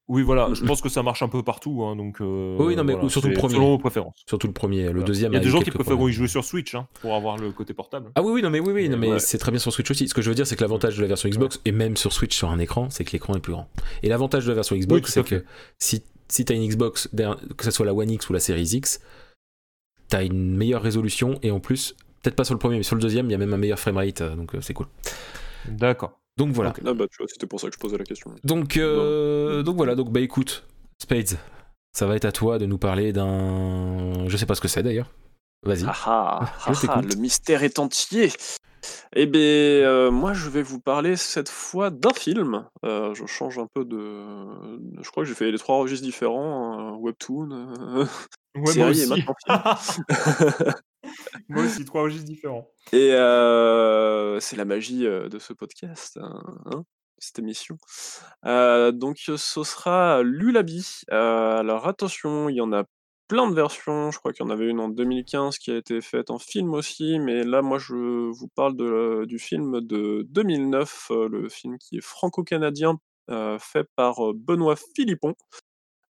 Oui, 0.08 0.24
voilà, 0.24 0.50
je 0.54 0.64
pense 0.66 0.82
que 0.82 0.88
ça 0.90 1.04
marche 1.04 1.22
un 1.22 1.28
peu 1.28 1.44
partout, 1.44 1.84
hein, 1.84 1.96
donc. 1.98 2.22
euh, 2.22 2.56
Oui, 2.58 2.76
non, 2.78 2.84
mais 2.86 2.94
voilà, 2.94 3.10
surtout 3.10 3.28
le 3.28 3.34
premier. 3.36 3.56
Selon 3.56 3.68
vos 3.72 3.78
préférences. 3.78 4.24
Surtout 4.26 4.48
le 4.48 4.54
premier. 4.54 4.84
Le 4.86 4.92
Voilà. 4.92 5.04
deuxième. 5.06 5.32
Il 5.34 5.36
y 5.36 5.38
a 5.38 5.42
des 5.42 5.50
gens 5.50 5.62
qui 5.62 5.70
préfèrent 5.70 6.00
y 6.10 6.12
jouer 6.14 6.28
sur 6.30 6.44
Switch 6.46 6.74
hein, 6.76 6.88
pour 7.02 7.14
avoir 7.14 7.38
le 7.38 7.52
côté 7.52 7.74
portable. 7.74 8.10
Ah 8.16 8.22
oui, 8.24 8.32
oui, 8.36 8.42
non, 8.42 8.50
mais 8.50 8.60
oui, 8.62 8.72
oui, 8.74 8.90
non, 8.90 8.98
mais 8.98 9.12
Ouais. 9.12 9.20
c'est 9.20 9.38
très 9.38 9.52
bien 9.52 9.60
sur 9.60 9.74
Switch 9.74 9.92
aussi. 9.92 10.08
Ce 10.08 10.14
que 10.14 10.22
je 10.22 10.30
veux 10.30 10.36
dire, 10.36 10.48
c'est 10.48 10.56
que 10.56 10.62
l'avantage 10.62 10.96
de 10.96 11.02
la 11.02 11.08
version 11.10 11.28
Xbox, 11.30 11.60
et 11.66 11.72
même 11.74 11.98
sur 11.98 12.14
Switch 12.14 12.36
sur 12.36 12.50
un 12.50 12.58
écran, 12.60 12.90
c'est 12.90 13.04
que 13.04 13.12
l'écran 13.12 13.36
est 13.36 13.40
plus 13.42 13.52
grand. 13.54 13.68
Et 14.02 14.08
l'avantage 14.10 14.46
de 14.46 14.50
la 14.50 14.56
version 14.56 14.76
Xbox, 14.78 15.12
c'est 15.12 15.24
que 15.26 15.44
si, 15.78 16.02
si 16.30 16.46
t'as 16.46 16.56
une 16.56 16.68
Xbox, 16.68 17.10
que 17.58 17.66
ce 17.66 17.72
soit 17.72 17.86
la 17.86 17.94
One 17.94 18.10
X 18.10 18.30
ou 18.30 18.34
la 18.34 18.40
Series 18.40 18.70
X, 18.74 19.02
t'as 20.08 20.24
une 20.24 20.56
meilleure 20.58 20.82
résolution, 20.82 21.38
et 21.44 21.52
en 21.52 21.60
plus, 21.60 21.96
peut-être 22.22 22.36
pas 22.36 22.44
sur 22.44 22.54
le 22.54 22.60
premier, 22.60 22.78
mais 22.78 22.84
sur 22.84 22.96
le 22.96 23.02
deuxième, 23.02 23.28
il 23.28 23.32
y 23.32 23.36
a 23.36 23.38
même 23.38 23.54
un 23.54 23.58
meilleur 23.58 23.80
framerate, 23.80 24.22
euh, 24.22 24.36
donc 24.36 24.56
euh, 24.56 24.62
c'est 24.62 24.74
cool. 24.74 24.88
D'accord. 25.68 26.20
Donc 26.38 26.54
voilà. 26.54 26.74
Ah 26.86 26.94
bah 26.94 27.06
tu 27.12 27.18
vois, 27.18 27.28
c'était 27.28 27.48
pour 27.48 27.60
ça 27.60 27.68
que 27.68 27.74
je 27.74 27.80
posais 27.80 27.98
la 27.98 28.06
question. 28.06 28.34
Donc, 28.44 28.78
euh, 28.78 29.62
donc 29.64 29.76
voilà, 29.76 29.96
donc 29.96 30.12
bah 30.12 30.22
écoute, 30.22 30.64
Spades, 31.02 31.38
ça 31.92 32.06
va 32.06 32.16
être 32.16 32.26
à 32.26 32.32
toi 32.32 32.60
de 32.60 32.66
nous 32.66 32.78
parler 32.78 33.12
d'un. 33.12 34.28
Je 34.28 34.38
sais 34.38 34.46
pas 34.46 34.56
ce 34.56 34.62
que 34.62 34.70
c'est 34.70 34.84
d'ailleurs. 34.84 35.12
Vas-y. 35.64 35.84
Ah 35.86 35.94
ah, 36.06 36.40
ah 36.66 36.74
ah, 36.88 37.02
le 37.02 37.16
mystère 37.16 37.64
est 37.64 37.80
entier. 37.80 38.32
Eh 39.16 39.26
bien, 39.26 39.42
euh, 39.42 40.12
moi, 40.12 40.34
je 40.34 40.50
vais 40.50 40.62
vous 40.62 40.80
parler 40.80 41.16
cette 41.16 41.50
fois 41.50 41.90
d'un 41.90 42.14
film. 42.14 42.68
Euh, 42.86 43.14
je 43.14 43.26
change 43.26 43.58
un 43.58 43.68
peu 43.74 43.86
de. 43.86 44.24
Je 45.02 45.10
crois 45.10 45.24
que 45.24 45.30
j'ai 45.30 45.36
fait 45.36 45.52
les 45.52 45.58
trois 45.58 45.78
registres 45.78 46.06
différents 46.06 46.94
euh, 46.94 46.98
webtoon, 46.98 47.52
euh, 47.52 48.06
Ouais, 48.56 48.72
série 48.72 49.02
et 49.02 49.06
aussi. 49.06 49.10
maintenant 49.10 49.76
film. 49.76 50.04
moi 51.50 51.64
aussi, 51.64 51.86
trois 51.86 52.04
registres 52.04 52.26
différents. 52.26 52.68
Et 52.92 53.14
euh, 53.14 54.40
c'est 54.40 54.56
la 54.56 54.66
magie 54.66 55.06
euh, 55.06 55.30
de 55.30 55.40
ce 55.40 55.54
podcast, 55.54 56.18
hein, 56.22 56.42
hein, 56.66 56.84
cette 57.20 57.40
émission. 57.40 57.78
Euh, 58.46 58.92
donc, 58.92 59.18
ce 59.18 59.64
sera 59.64 60.22
Lulabi. 60.24 61.02
Euh, 61.12 61.58
alors, 61.60 61.88
attention, 61.88 62.50
il 62.50 62.56
y 62.56 62.62
en 62.62 62.74
a 62.74 62.84
plein 63.30 63.50
de 63.50 63.56
versions. 63.56 64.12
Je 64.12 64.20
crois 64.20 64.34
qu'il 64.34 64.46
y 64.46 64.48
en 64.48 64.52
avait 64.52 64.68
une 64.68 64.80
en 64.82 64.90
2015 64.90 65.58
qui 65.60 65.72
a 65.72 65.78
été 65.78 66.02
faite 66.02 66.32
en 66.32 66.40
film 66.40 66.74
aussi. 66.74 67.20
Mais 67.20 67.44
là, 67.46 67.62
moi, 67.62 67.78
je 67.80 67.96
vous 67.96 68.48
parle 68.50 68.76
de- 68.76 69.26
du 69.26 69.40
film 69.40 69.80
de 69.82 70.26
2009, 70.30 71.08
euh, 71.12 71.30
le 71.30 71.48
film 71.50 71.78
qui 71.80 71.98
est 71.98 72.02
franco-canadien, 72.02 73.00
euh, 73.30 73.58
fait 73.60 73.88
par 73.96 74.32
euh, 74.32 74.34
Benoît 74.36 74.76
Philippon. 74.96 75.36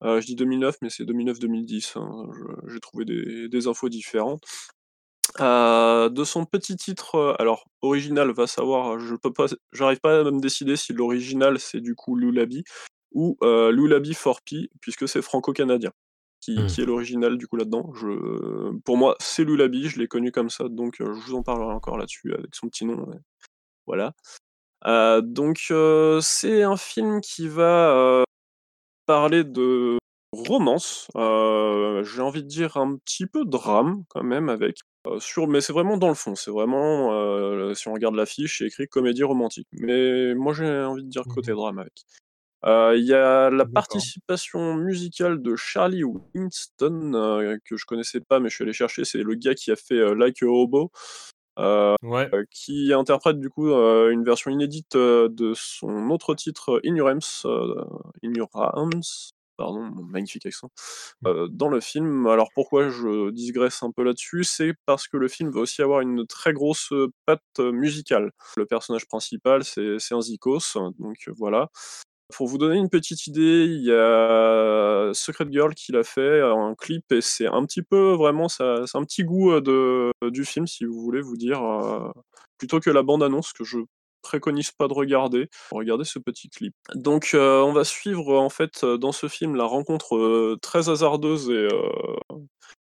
Euh, 0.04 0.20
je 0.20 0.26
dis 0.26 0.36
2009, 0.36 0.76
mais 0.82 0.90
c'est 0.90 1.04
2009-2010. 1.04 1.96
hein, 1.96 2.28
J'ai 2.68 2.80
trouvé 2.80 3.04
des, 3.04 3.66
infos 3.68 3.88
différentes. 3.88 4.42
Euh, 5.40 6.08
de 6.08 6.24
son 6.24 6.44
petit 6.46 6.76
titre, 6.76 7.14
euh, 7.16 7.34
alors 7.38 7.64
original, 7.82 8.30
va 8.32 8.46
savoir, 8.46 8.98
je 8.98 9.14
peux 9.14 9.32
pas, 9.32 9.46
j'arrive 9.72 10.00
pas 10.00 10.20
à 10.20 10.24
me 10.30 10.40
décider 10.40 10.76
si 10.76 10.92
l'original 10.94 11.58
c'est 11.60 11.80
du 11.80 11.94
coup 11.94 12.16
Lulabi 12.16 12.64
ou 13.12 13.36
euh, 13.42 13.70
Lulabi 13.70 14.12
4P, 14.14 14.70
puisque 14.80 15.06
c'est 15.08 15.22
franco-canadien 15.22 15.92
qui, 16.40 16.56
Hmm. 16.58 16.66
qui 16.66 16.80
est 16.82 16.86
l'original 16.86 17.36
du 17.38 17.46
coup 17.46 17.56
là-dedans. 17.56 17.92
Je, 17.94 18.72
pour 18.84 18.96
moi, 18.96 19.16
c'est 19.20 19.44
Lulabi, 19.44 19.88
je 19.88 19.98
l'ai 19.98 20.08
connu 20.08 20.32
comme 20.32 20.50
ça, 20.50 20.68
donc 20.68 21.00
euh, 21.00 21.14
je 21.14 21.20
vous 21.26 21.34
en 21.34 21.42
parlerai 21.42 21.72
encore 21.72 21.98
là-dessus 21.98 22.34
avec 22.34 22.54
son 22.54 22.68
petit 22.68 22.84
nom. 22.84 22.96
ouais. 23.08 23.18
Voilà. 23.86 24.12
Euh, 24.86 25.20
donc 25.22 25.66
euh, 25.70 26.20
c'est 26.20 26.62
un 26.62 26.76
film 26.76 27.20
qui 27.20 27.48
va 27.48 27.90
euh, 27.96 28.24
parler 29.06 29.42
de 29.44 29.98
romance, 30.32 31.08
j'ai 31.14 32.22
envie 32.22 32.42
de 32.42 32.48
dire 32.48 32.76
un 32.76 32.96
petit 32.96 33.26
peu 33.26 33.44
drame 33.44 34.04
quand 34.08 34.22
même 34.22 34.48
avec, 34.50 34.78
sur 35.18 35.48
mais 35.48 35.60
c'est 35.60 35.72
vraiment 35.72 35.96
dans 35.96 36.08
le 36.08 36.14
fond, 36.14 36.34
c'est 36.36 36.50
vraiment, 36.50 37.74
si 37.74 37.88
on 37.88 37.94
regarde 37.94 38.14
l'affiche, 38.14 38.58
c'est 38.58 38.66
écrit 38.66 38.86
comédie 38.88 39.24
romantique. 39.24 39.66
Mais 39.72 40.34
moi 40.34 40.52
j'ai 40.52 40.68
envie 40.84 41.02
de 41.02 41.08
dire 41.08 41.24
côté 41.26 41.52
Mmh 41.52 41.56
drame 41.56 41.78
avec. 41.78 42.04
Heu, 42.66 42.96
il 42.98 43.04
y 43.06 43.14
a 43.14 43.50
la 43.50 43.66
participation 43.66 44.74
musicale 44.74 45.40
de 45.42 45.54
Charlie 45.56 46.02
Winston, 46.04 47.12
heu, 47.14 47.58
que 47.64 47.76
je 47.76 47.86
connaissais 47.86 48.20
pas, 48.20 48.40
mais 48.40 48.48
je 48.50 48.56
suis 48.56 48.64
allé 48.64 48.72
chercher, 48.72 49.04
c'est 49.04 49.22
le 49.22 49.34
gars 49.34 49.54
qui 49.54 49.70
a 49.70 49.76
fait, 49.76 49.94
heu, 49.96 50.14
Like 50.14 50.42
a 50.42 50.46
Hobo, 50.46 50.90
Ouais. 52.02 52.34
qui 52.50 52.92
interprète 52.92 53.38
du 53.40 53.50
coup, 53.50 53.68
une 53.72 54.24
version 54.24 54.50
inédite, 54.50 54.96
de 54.96 55.52
son 55.54 56.10
autre 56.10 56.34
titre, 56.34 56.80
Arms, 58.54 58.90
pardon, 59.56 59.82
mon 59.82 60.04
magnifique 60.04 60.46
accent, 60.46 60.70
Mmh. 61.22 61.30
dans 61.50 61.68
le 61.68 61.80
film. 61.80 62.26
Alors 62.28 62.50
pourquoi 62.54 62.90
je 62.90 63.30
digresse 63.30 63.82
un 63.82 63.90
peu 63.92 64.04
là-dessus? 64.04 64.44
C'est 64.44 64.74
parce 64.86 65.08
que 65.08 65.16
le 65.16 65.28
film 65.28 65.50
va 65.50 65.60
aussi 65.60 65.82
avoir 65.82 66.00
une 66.00 66.26
très 66.26 66.52
grosse, 66.52 66.92
patte, 67.26 67.42
musicale. 67.60 68.32
Le 68.56 68.66
personnage 68.66 69.06
principal, 69.08 69.64
c'est 69.64 69.98
un 70.12 70.20
zikos, 70.22 70.76
donc 70.98 71.28
voilà. 71.36 71.70
Pour 72.34 72.46
vous 72.46 72.58
donner 72.58 72.76
une 72.76 72.90
petite 72.90 73.26
idée, 73.26 73.64
il 73.64 73.82
y 73.84 73.92
a 73.92 75.10
Secret 75.14 75.46
Girl 75.50 75.74
qui 75.74 75.92
l'a 75.92 76.04
fait 76.04 76.42
en 76.42 76.74
clip 76.74 77.10
et 77.10 77.22
c'est 77.22 77.46
un 77.46 77.64
petit 77.64 77.80
peu 77.82 78.12
vraiment 78.12 78.48
c'est 78.48 78.62
un 78.64 79.02
petit 79.04 79.24
goût, 79.24 79.52
heu, 79.52 79.60
de 79.62 80.12
du 80.30 80.44
film 80.44 80.66
si 80.66 80.84
vous 80.84 81.00
voulez 81.00 81.22
vous 81.22 81.36
dire, 81.38 81.62
heu, 81.64 82.12
plutôt 82.58 82.80
que 82.80 82.90
la 82.90 83.02
bande 83.02 83.22
annonce 83.22 83.52
que 83.54 83.64
je 83.64 83.78
préconise 84.20 84.72
pas 84.72 84.88
de 84.88 84.92
regarder, 84.92 85.48
regardez 85.70 86.04
ce 86.04 86.18
petit 86.18 86.50
clip. 86.50 86.74
Donc 86.94 87.30
heu, 87.34 87.62
on 87.62 87.72
va 87.72 87.84
suivre, 87.84 88.36
en 88.38 88.50
fait, 88.50 88.84
dans 88.84 89.12
ce 89.12 89.26
film 89.28 89.56
la 89.56 89.64
rencontre, 89.64 90.56
très 90.60 90.90
hasardeuse 90.90 91.48
et 91.48 91.68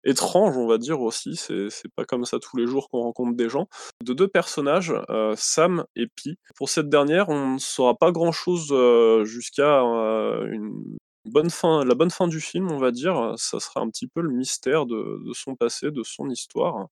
étrange 0.07 0.57
on 0.57 0.67
va 0.67 0.77
dire 0.79 1.01
aussi, 1.01 1.35
c'est 1.37 1.69
pas 1.95 2.05
comme 2.05 2.25
ça 2.25 2.39
tous 2.39 2.57
les 2.57 2.67
jours 2.67 2.89
qu'on 2.89 3.01
rencontre 3.03 3.35
des 3.37 3.49
gens, 3.49 3.67
de 4.03 4.13
2 4.13 4.27
personnages, 4.29 4.93
heu, 5.09 5.33
Sam 5.37 5.85
et 5.95 6.07
Pi. 6.07 6.37
Pour 6.57 6.69
cette 6.69 6.89
dernière, 6.89 7.29
on 7.29 7.55
ne 7.55 7.59
saura 7.59 7.95
pas 7.95 8.11
grand 8.11 8.31
chose, 8.33 8.69
heu, 8.73 9.25
jusqu'à, 9.25 9.81
heu, 9.83 10.49
une 10.53 10.97
bonne 11.25 11.49
fin 11.51 11.83
la 11.85 11.95
bonne 11.95 12.11
fin 12.11 12.27
du 12.29 12.39
film 12.41 12.71
on 12.71 12.79
va 12.79 12.91
dire, 12.91 13.33
ça 13.37 13.59
sera 13.59 13.81
un 13.81 13.89
petit 13.89 14.07
peu 14.07 14.21
le 14.21 14.29
mystère 14.31 14.85
de 14.87 15.21
son 15.33 15.55
passé, 15.55 15.91
de 15.91 16.03
son 16.03 16.29
histoire, 16.29 16.87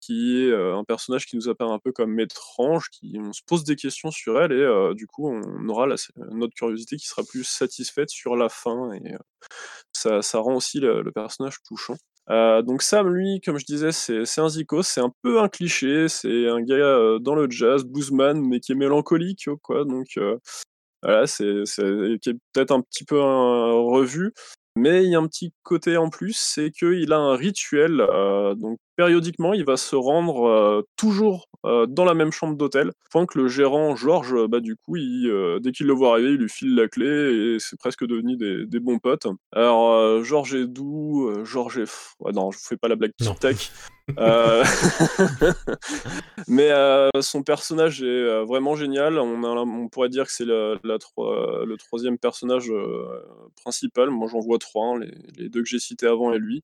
qui 0.00 0.42
est, 0.44 0.54
un 0.54 0.84
personnage 0.84 1.26
qui 1.26 1.36
nous 1.36 1.48
apparaît 1.50 1.72
un 1.74 1.80
peu 1.80 1.92
comme 1.92 2.20
étrange, 2.20 2.90
qui 2.90 3.16
on 3.20 3.32
se 3.34 3.42
pose 3.46 3.64
des 3.64 3.76
questions 3.76 4.10
sur 4.12 4.40
elle 4.42 4.52
et 4.52 4.94
du 4.96 5.06
coup 5.08 5.28
on 5.30 5.68
aura 5.70 5.86
notre 6.32 6.54
curiosité 6.54 6.96
qui 6.98 7.06
sera 7.08 7.22
plus 7.24 7.44
satisfaite 7.44 8.10
sur 8.10 8.36
la 8.36 8.48
fin 8.50 8.92
et 8.94 9.14
ça 9.92 10.20
rend 10.40 10.56
aussi 10.56 10.80
le 10.80 11.10
personnage 11.12 11.56
touchant. 11.66 11.96
Heu, 12.30 12.62
donc 12.62 12.82
Sam 12.82 13.08
lui, 13.14 13.40
comme 13.44 13.58
je 13.58 13.66
disais, 13.66 13.92
c'est 13.92 14.40
un 14.40 14.48
zikos, 14.48 14.82
c'est 14.84 15.00
un 15.02 15.12
peu 15.22 15.40
un 15.40 15.48
cliché, 15.48 16.08
c'est 16.08 16.48
un 16.48 16.62
gars, 16.62 16.76
heu, 16.76 17.18
dans 17.20 17.34
le 17.34 17.50
jazz, 17.50 17.84
bluesman, 17.84 18.40
mais 18.40 18.60
qui 18.60 18.72
est 18.72 18.74
mélancolique, 18.74 19.48
quoi, 19.62 19.84
donc 19.84 20.06
heu, 20.16 20.38
voilà, 21.02 21.26
c'est 21.26 21.64
qui 22.22 22.30
est 22.30 22.34
peut-être 22.54 22.72
un 22.72 22.82
petit 22.82 23.04
peu, 23.04 23.16
heu, 23.16 23.20
revu. 23.22 24.32
Mais 24.76 25.04
il 25.04 25.10
y 25.12 25.16
a 25.16 25.20
un 25.20 25.26
petit 25.28 25.52
côté 25.64 25.96
en 25.98 26.10
plus, 26.10 26.34
c'est 26.38 26.70
qu'il 26.72 27.12
a 27.12 27.18
un 27.18 27.36
rituel, 27.36 27.98
donc 28.58 28.78
périodiquement, 28.96 29.54
il 29.54 29.64
va 29.64 29.76
se 29.76 29.96
rendre, 29.96 30.46
heu, 30.46 30.86
toujours, 30.96 31.48
heu, 31.66 31.86
dans 31.86 32.04
la 32.04 32.14
même 32.14 32.32
chambre 32.32 32.56
d'hôtel, 32.56 32.92
point 33.10 33.26
que 33.26 33.38
le 33.38 33.48
gérant 33.48 33.96
Georges, 33.96 34.46
bah, 34.48 34.60
du 34.60 34.76
coup, 34.76 34.96
il, 34.96 35.58
dès 35.60 35.72
qu'il 35.72 35.86
le 35.86 35.92
voit 35.92 36.12
arriver, 36.12 36.30
il 36.30 36.36
lui 36.36 36.48
file 36.48 36.74
la 36.74 36.88
clé 36.88 37.06
et 37.06 37.58
c'est 37.58 37.78
presque 37.78 38.06
devenu 38.06 38.36
des 38.36 38.66
des 38.66 38.80
bons 38.80 38.98
potes. 38.98 39.26
Alors, 39.52 40.22
Georges 40.24 40.54
est 40.54 40.66
doux, 40.66 41.30
Georges 41.44 41.78
est 41.78 41.90
ouais, 42.20 42.32
non, 42.32 42.50
je 42.50 42.58
vous 42.58 42.64
fais 42.64 42.76
pas 42.76 42.88
la 42.88 42.96
blague 42.96 43.12
tac. 43.40 43.70
Heu, 44.18 44.62
mais 46.48 46.70
son 47.20 47.42
personnage 47.42 48.02
est, 48.02 48.44
vraiment 48.44 48.76
génial. 48.76 49.18
On 49.18 49.44
a 49.44 49.48
on 49.48 49.88
pourrait 49.88 50.08
dire 50.08 50.26
que 50.26 50.32
c'est 50.32 50.44
le 50.44 50.78
la 50.84 50.98
troi 50.98 51.64
le 51.66 51.76
3e 51.76 52.18
personnage, 52.18 52.70
principal. 53.62 54.10
Moi, 54.10 54.28
j'en 54.30 54.40
vois 54.40 54.58
3, 54.58 54.86
hein, 54.86 54.98
les 54.98 55.44
les 55.44 55.48
2 55.48 55.62
que 55.62 55.68
j'ai 55.68 55.78
cités 55.78 56.06
avant 56.06 56.32
et 56.32 56.38
lui, 56.38 56.62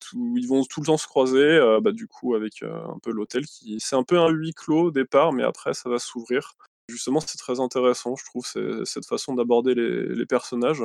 tout 0.00 0.36
ils 0.38 0.46
vont 0.48 0.64
tout 0.64 0.80
le 0.80 0.86
temps 0.86 0.96
se 0.98 1.06
croiser, 1.06 1.38
heu, 1.58 1.80
bah, 1.80 1.92
du 1.92 2.06
coup 2.08 2.34
avec, 2.34 2.62
heu, 2.62 2.70
un 2.72 2.98
peu 3.02 3.12
l'hôtel 3.12 3.46
qui 3.46 3.78
c'est 3.80 3.96
un 3.96 4.04
peu 4.04 4.18
un 4.18 4.28
huis 4.30 4.54
clos 4.54 4.84
au 4.86 4.90
départ, 4.90 5.32
mais 5.32 5.42
après 5.44 5.74
ça 5.74 5.88
va 5.90 5.98
s'ouvrir. 5.98 6.54
Justement, 6.88 7.20
c'est 7.20 7.38
très 7.38 7.60
intéressant, 7.60 8.16
je 8.16 8.24
trouve, 8.26 8.46
cette 8.84 9.06
façon 9.06 9.34
d'aborder 9.34 9.74
les 9.74 10.26
personnages. 10.26 10.82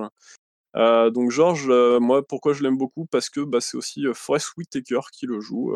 Heu, 0.77 1.11
donc 1.11 1.31
Georges, 1.31 1.69
moi 2.01 2.27
pourquoi 2.27 2.53
je 2.53 2.63
l'aime 2.63 2.77
beaucoup? 2.77 3.05
Parce 3.07 3.29
que, 3.29 3.41
bah, 3.41 3.61
c'est 3.61 3.77
aussi, 3.77 4.05
Forest 4.15 4.53
Whitaker 4.57 5.01
qui 5.13 5.27
le 5.27 5.39
joue, 5.41 5.73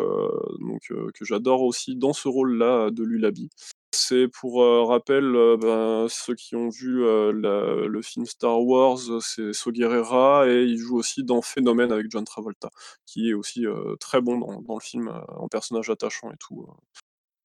donc 0.61 0.81
que 0.89 1.25
j'adore 1.25 1.63
aussi 1.63 1.95
dans 1.97 2.13
ce 2.13 2.27
rôle-là, 2.29 2.91
de 2.91 3.03
Lullaby. 3.03 3.49
C'est 3.95 4.27
pour, 4.27 4.61
heu, 4.61 4.83
rappel, 4.83 5.23
heu, 5.23 5.57
ben, 5.57 6.07
ceux 6.09 6.35
qui 6.35 6.55
ont 6.55 6.69
vu, 6.69 7.01
la 7.03 7.87
le 7.87 8.01
film 8.01 8.25
Star 8.25 8.61
Wars, 8.61 8.99
c'est 9.21 9.53
Saw 9.53 9.73
Gerrera 9.73 10.47
et 10.47 10.63
il 10.63 10.77
joue 10.77 10.97
aussi 10.97 11.23
dans 11.23 11.41
Phénomène 11.41 11.91
avec 11.91 12.07
John 12.09 12.25
Travolta, 12.25 12.69
qui 13.05 13.29
est 13.29 13.33
aussi, 13.33 13.65
très 13.99 14.21
bon 14.21 14.37
dans 14.37 14.61
dans 14.61 14.75
le 14.75 14.81
film, 14.81 15.11
en 15.29 15.47
personnage 15.47 15.89
attachant 15.89 16.31
et 16.31 16.37
tout, 16.39 16.67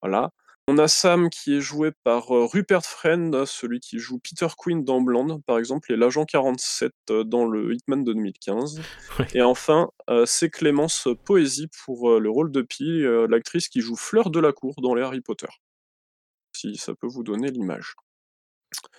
voilà. 0.03 0.31
On 0.69 0.79
a 0.79 0.87
Sam 0.87 1.31
qui 1.31 1.57
est 1.57 1.61
joué 1.61 1.91
par, 2.05 2.29
Rupert 2.29 2.85
Friend, 2.85 3.45
celui 3.45 3.81
qui 3.81 3.99
joue 3.99 4.19
Peter 4.21 4.47
Quinn 4.57 4.85
dans 4.85 5.01
Blonde, 5.01 5.43
par 5.45 5.59
exemple, 5.59 5.93
et 5.93 5.97
l'agent 5.97 6.25
47 6.25 6.93
dans 7.25 7.47
le 7.47 7.75
Hitman 7.75 8.05
de 8.05 8.13
2015 8.13 8.81
Ouais. 9.19 9.27
et 9.35 9.43
enfin, 9.43 9.91
c'est 10.27 10.51
Clémence 10.51 11.09
Poésy 11.25 11.69
pour, 11.85 12.21
le 12.21 12.31
rôle 12.31 12.53
de 12.53 12.63
Pi, 12.63 13.03
l'actrice 13.29 13.69
qui 13.69 13.81
joue 13.81 13.97
Fleur 13.97 14.31
Delacour 14.31 14.75
dans 14.81 14.95
les 14.95 15.03
Harry 15.03 15.21
Potter. 15.21 15.49
Si 16.61 16.77
ça 16.77 16.95
peut 16.95 17.07
vous 17.07 17.23
donner 17.23 17.51
l'image. 17.51 17.95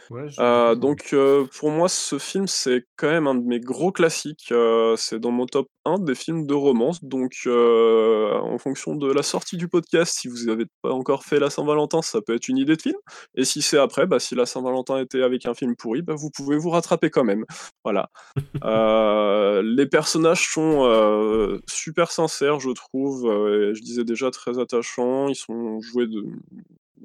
Ouais, 0.10 0.28
donc 0.76 1.16
pour 1.58 1.72
moi, 1.72 1.88
ce 1.88 2.18
film, 2.18 2.48
c'est 2.48 2.86
quand 2.98 3.10
même 3.10 3.28
un 3.28 3.36
de 3.36 3.46
mes 3.46 3.60
gros 3.60 3.92
classiques, 3.92 4.54
c'est 4.98 5.20
dans 5.20 5.32
mon 5.32 5.46
top 5.46 5.68
1 5.86 6.00
des 6.00 6.16
films 6.16 6.46
de 6.46 6.54
romance, 6.54 7.04
donc 7.04 7.34
en 7.48 8.58
fonction 8.58 8.96
de 8.96 9.10
la 9.12 9.24
sortie 9.24 9.56
du 9.56 9.70
podcast, 9.70 10.20
si 10.20 10.28
vous 10.28 10.50
avez 10.50 10.66
pas 10.82 10.92
encore 10.92 11.24
fait 11.24 11.40
la 11.40 11.50
Saint-Valentin, 11.50 12.02
ça 12.02 12.20
peut 12.22 12.36
être 12.36 12.50
une 12.50 12.58
idée 12.58 12.76
de 12.76 12.82
film 12.82 12.98
et 13.36 13.46
si 13.46 13.62
c'est 13.62 13.78
après, 13.78 14.06
bah, 14.06 14.20
si 14.20 14.36
la 14.36 14.46
Saint-Valentin 14.46 15.00
était 15.00 15.24
avec 15.24 15.46
un 15.46 15.54
film 15.54 15.76
pourri, 15.78 16.02
bah, 16.02 16.16
vous 16.16 16.30
pouvez 16.30 16.58
vous 16.58 16.72
rattraper 16.72 17.10
quand 17.10 17.24
même. 17.24 17.46
Voilà. 17.86 18.10
Les 19.64 19.86
personnages 19.86 20.50
sont, 20.50 21.62
super 21.70 22.12
sincères, 22.12 22.60
je 22.60 22.72
trouve, 22.72 23.26
et 23.28 23.74
je 23.76 23.82
disais 23.82 24.04
déjà 24.04 24.30
très 24.32 24.60
attachants. 24.60 25.30
Ils 25.30 25.36
sont 25.36 25.80
joués 25.80 26.08
de 26.08 26.26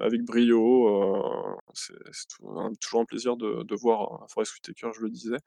avec 0.01 0.23
brio, 0.23 0.87
heu, 0.89 1.21
c'est 1.73 1.93
un 2.57 2.71
toujours 2.81 3.01
un 3.01 3.05
plaisir 3.05 3.37
de 3.37 3.63
de 3.63 3.75
voir, 3.75 4.23
heu, 4.23 4.25
Forest 4.29 4.53
Whitaker, 4.55 4.91
je 4.95 5.01
le 5.01 5.09
disais. 5.09 5.37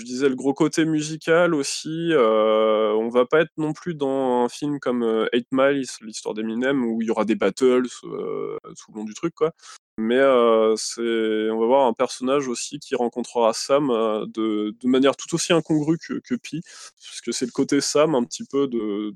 Je 0.00 0.04
disais 0.06 0.28
le 0.28 0.34
gros 0.36 0.52
côté 0.54 0.84
musical 0.84 1.54
aussi, 1.54 2.10
heu, 2.12 2.94
on 2.98 3.08
va 3.08 3.24
pas 3.26 3.40
être 3.42 3.52
non 3.56 3.72
plus 3.72 3.94
dans 3.94 4.44
un 4.44 4.48
film 4.50 4.78
comme, 4.80 5.02
heu, 5.04 5.28
Eight 5.32 5.48
Miles, 5.52 5.86
l'histoire 6.02 6.34
d'Eminem, 6.34 6.84
où 6.84 7.00
il 7.02 7.08
y 7.08 7.10
aura 7.10 7.24
des 7.24 7.34
battles, 7.36 7.86
heu, 8.04 8.58
tout 8.78 8.92
le 8.92 8.98
long 8.98 9.04
du 9.04 9.14
truc, 9.14 9.34
quoi. 9.34 9.52
Mais 9.98 10.20
on 10.22 11.58
va 11.58 11.66
voir 11.66 11.86
un 11.86 11.92
personnage 11.94 12.48
aussi 12.48 12.78
qui 12.78 12.94
rencontrera 12.94 13.52
Sam, 13.54 13.88
de 13.88 14.74
manière 14.84 15.16
tout 15.16 15.34
aussi 15.34 15.52
incongrue 15.54 15.98
que 15.98 16.20
que 16.20 16.34
Pi, 16.34 16.60
puisque 17.02 17.32
c'est 17.34 17.46
le 17.46 17.52
côté 17.52 17.80
Sam 17.80 18.14
un 18.14 18.24
petit 18.24 18.44
peu 18.44 18.68
de 18.68 19.12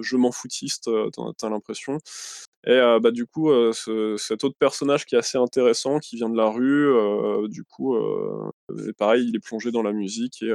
je 0.00 0.16
m'en 0.16 0.32
foutiste, 0.32 0.88
heu, 0.88 1.10
tu 1.14 1.20
as 1.20 1.32
tu 1.38 1.46
as 1.46 1.50
l'impression 1.50 1.98
et 2.66 2.72
heu, 2.72 2.98
bah, 3.00 3.10
du 3.12 3.26
coup, 3.26 3.50
ce 3.72 4.16
cet 4.18 4.44
autre 4.44 4.56
personnage 4.58 5.06
qui 5.06 5.14
est 5.14 5.18
assez 5.18 5.38
intéressant, 5.38 5.98
qui 6.00 6.16
vient 6.16 6.28
de 6.30 6.36
la 6.36 6.48
rue, 6.50 6.86
heu, 6.88 7.48
du 7.48 7.64
coup, 7.64 7.96
et 8.88 8.92
pareil, 8.94 9.26
il 9.28 9.36
est 9.36 9.40
plongé 9.40 9.70
dans 9.72 9.82
la 9.82 9.92
musique 9.92 10.42
et 10.42 10.52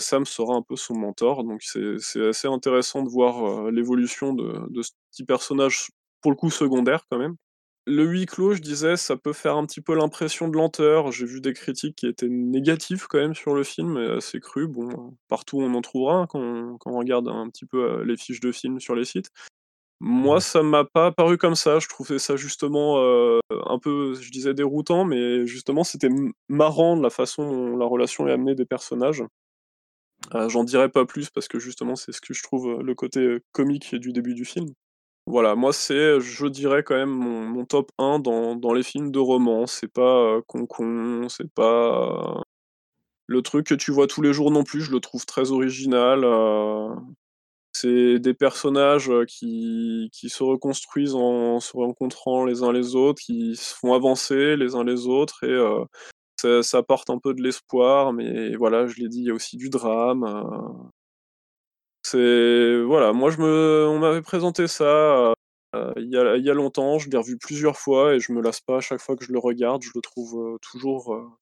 Sam 0.00 0.26
sera 0.26 0.54
un 0.54 0.62
peu 0.62 0.76
son 0.76 0.94
mentor, 0.96 1.44
donc 1.44 1.62
c'est 1.62 2.26
assez 2.28 2.48
intéressant 2.48 3.02
de 3.02 3.08
voir, 3.08 3.70
l'évolution 3.70 4.34
de 4.34 4.82
ce 4.82 4.90
petit 5.12 5.24
personnage, 5.24 5.90
pour 6.20 6.30
le 6.32 6.36
coup 6.36 6.50
secondaire 6.50 7.06
quand 7.10 7.18
même. 7.18 7.36
Le 7.86 8.04
huis 8.04 8.26
clos, 8.26 8.54
je 8.54 8.60
disais, 8.60 8.96
ça 8.96 9.16
peut 9.16 9.32
faire 9.32 9.56
un 9.56 9.64
petit 9.66 9.80
peu 9.80 9.94
l'impression 9.96 10.48
de 10.48 10.56
lenteur. 10.56 11.10
J'ai 11.12 11.24
vu 11.26 11.40
des 11.40 11.54
critiques 11.54 11.96
qui 11.96 12.06
étaient 12.06 12.28
négatives 12.28 13.06
quand 13.08 13.18
même 13.18 13.34
sur 13.34 13.54
le 13.54 13.64
film 13.64 13.96
assez 13.96 14.38
crues. 14.38 14.68
Bon, 14.68 15.16
partout 15.28 15.60
on 15.60 15.74
en 15.74 15.80
trouvera, 15.80 16.14
hein, 16.16 16.26
quand 16.28 16.40
on 16.40 16.76
quand 16.78 16.92
on 16.92 16.98
regarde 16.98 17.28
un 17.28 17.48
petit 17.48 17.66
peu, 17.66 18.02
les 18.04 18.16
fiches 18.16 18.40
de 18.40 18.52
films 18.52 18.80
sur 18.80 18.94
les 18.94 19.04
sites. 19.04 19.30
Moi, 20.02 20.40
ça 20.40 20.62
m'a 20.62 20.84
pas 20.84 21.12
paru 21.12 21.36
comme 21.36 21.54
ça, 21.54 21.78
je 21.78 21.86
trouvais 21.86 22.18
ça 22.18 22.34
justement, 22.36 22.98
heu, 23.02 23.38
un 23.66 23.78
peu, 23.78 24.14
je 24.14 24.30
disais 24.30 24.54
déroutant, 24.54 25.04
mais 25.04 25.46
justement 25.46 25.84
c'était 25.84 26.08
marrant 26.48 26.96
de 26.96 27.02
la 27.02 27.10
façon 27.10 27.42
dont 27.50 27.76
la 27.76 27.84
relation 27.84 28.26
est 28.26 28.32
amenée 28.32 28.54
des 28.54 28.64
personnages. 28.64 29.22
Heu, 30.34 30.48
j'en 30.48 30.64
dirai 30.64 30.88
pas 30.88 31.04
plus 31.06 31.30
parce 31.30 31.48
que 31.48 31.58
justement 31.58 31.96
c'est 31.96 32.12
ce 32.12 32.20
que 32.20 32.34
je 32.34 32.42
trouve, 32.42 32.80
le 32.82 32.94
côté, 32.94 33.20
heu, 33.20 33.40
comique 33.52 33.94
du 33.94 34.12
début 34.12 34.34
du 34.34 34.44
film. 34.44 34.66
Voilà, 35.26 35.54
moi 35.56 35.72
c'est, 35.72 36.20
je 36.20 36.46
dirais 36.48 36.82
quand 36.84 36.96
même 36.96 37.10
mon 37.10 37.46
mon 37.46 37.64
top 37.66 37.90
1 37.98 38.18
dans 38.20 38.56
dans 38.56 38.74
les 38.74 38.82
films 38.84 39.12
de 39.12 39.18
romance. 39.20 39.78
C'est 39.80 39.92
pas, 39.92 40.36
heu, 40.38 40.42
con 40.46 40.66
con, 40.66 41.28
c'est 41.30 41.52
pas 41.54 42.42
le 43.28 43.42
truc 43.42 43.66
que 43.68 43.74
tu 43.74 43.92
vois 43.92 44.06
tous 44.08 44.22
les 44.22 44.32
jours 44.34 44.50
non 44.52 44.64
plus, 44.64 44.82
je 44.82 44.92
le 44.92 45.00
trouve 45.00 45.26
très 45.26 45.52
original. 45.52 46.24
C'est 47.72 48.18
des 48.18 48.34
personnages 48.34 49.10
qui, 49.28 50.10
qui 50.12 50.28
se 50.28 50.42
reconstruisent 50.42 51.14
en 51.14 51.60
se 51.60 51.76
rencontrant 51.76 52.44
les 52.44 52.62
uns 52.62 52.72
les 52.72 52.96
autres, 52.96 53.22
qui 53.22 53.56
se 53.56 53.74
font 53.74 53.94
avancer 53.94 54.56
les 54.56 54.74
uns 54.74 54.84
les 54.84 55.06
autres 55.06 55.44
et 55.44 55.86
ça, 56.40 56.62
ça, 56.62 56.78
apporte 56.78 57.10
un 57.10 57.18
peu 57.18 57.34
de 57.34 57.42
l'espoir, 57.42 58.12
mais 58.12 58.56
voilà, 58.56 58.86
je 58.86 58.96
l'ai 59.00 59.08
dit, 59.08 59.20
il 59.20 59.26
y 59.26 59.30
a 59.30 59.34
aussi 59.34 59.56
du 59.56 59.70
drame. 59.70 60.24
C'est 62.02 62.80
voilà, 62.82 63.12
moi 63.12 63.30
je 63.30 63.38
me, 63.38 63.86
on 63.88 63.98
m'avait 63.98 64.22
présenté 64.22 64.66
ça 64.66 65.34
il 65.96 66.08
y, 66.10 66.16
a, 66.16 66.36
y 66.36 66.50
a 66.50 66.54
longtemps, 66.54 66.98
je 66.98 67.08
l'ai 67.08 67.16
revu 67.16 67.38
plusieurs 67.38 67.76
fois 67.76 68.14
et 68.14 68.20
je 68.20 68.32
me 68.32 68.42
lasse 68.42 68.60
pas 68.60 68.78
à 68.78 68.80
chaque 68.80 69.00
fois 69.00 69.16
que 69.16 69.24
je 69.24 69.32
le 69.32 69.38
regarde, 69.38 69.82
je 69.82 69.90
le 69.94 70.00
trouve 70.00 70.58
toujours 70.60 71.38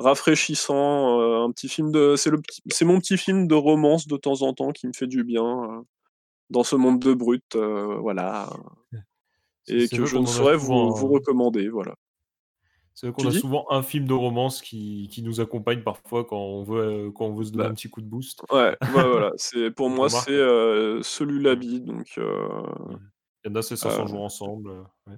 rafraîchissant, 0.00 1.20
euh, 1.20 1.44
un 1.44 1.50
petit 1.50 1.68
film 1.68 1.92
de, 1.92 2.16
c'est 2.16 2.30
le, 2.30 2.40
c'est 2.70 2.84
mon 2.84 2.98
petit 2.98 3.16
film 3.16 3.46
de 3.46 3.54
romance 3.54 4.06
de 4.06 4.16
temps 4.16 4.42
en 4.42 4.52
temps 4.54 4.72
qui 4.72 4.86
me 4.86 4.92
fait 4.92 5.06
du 5.06 5.24
bien 5.24 5.44
euh, 5.44 5.80
dans 6.48 6.64
ce 6.64 6.76
monde 6.76 6.98
de 7.00 7.14
brut, 7.14 7.54
euh, 7.54 7.98
voilà, 8.00 8.50
et 9.68 9.88
que 9.88 10.06
je 10.06 10.16
ne 10.16 10.26
saurais 10.26 10.56
vous, 10.56 10.92
vous 10.92 11.08
recommander, 11.08 11.68
voilà. 11.68 11.94
C'est 12.94 13.06
vrai 13.06 13.14
qu'on 13.14 13.28
a 13.28 13.32
souvent 13.32 13.66
un 13.70 13.82
film 13.82 14.06
de 14.06 14.12
romance 14.12 14.60
qui, 14.60 15.08
qui, 15.10 15.22
nous 15.22 15.40
accompagne 15.40 15.82
parfois 15.82 16.24
quand 16.24 16.36
on 16.36 16.64
veut, 16.64 17.10
quand 17.12 17.26
on 17.26 17.34
veut 17.34 17.44
se 17.44 17.52
donner 17.52 17.64
bah, 17.64 17.70
un 17.70 17.74
petit 17.74 17.88
coup 17.88 18.02
de 18.02 18.06
boost. 18.06 18.42
Ouais, 18.50 18.76
voilà. 18.92 19.30
C'est, 19.36 19.70
pour 19.74 19.88
moi, 19.88 20.10
c'est 20.10 20.26
celui-là, 21.02 21.56
donc. 21.56 22.18
Il 22.18 23.48
y 23.48 23.50
en 23.50 23.54
a, 23.54 23.62
c'est 23.62 23.76
500 23.76 24.06
jours 24.06 24.22
ensemble. 24.22 24.70
Ouais 25.06 25.16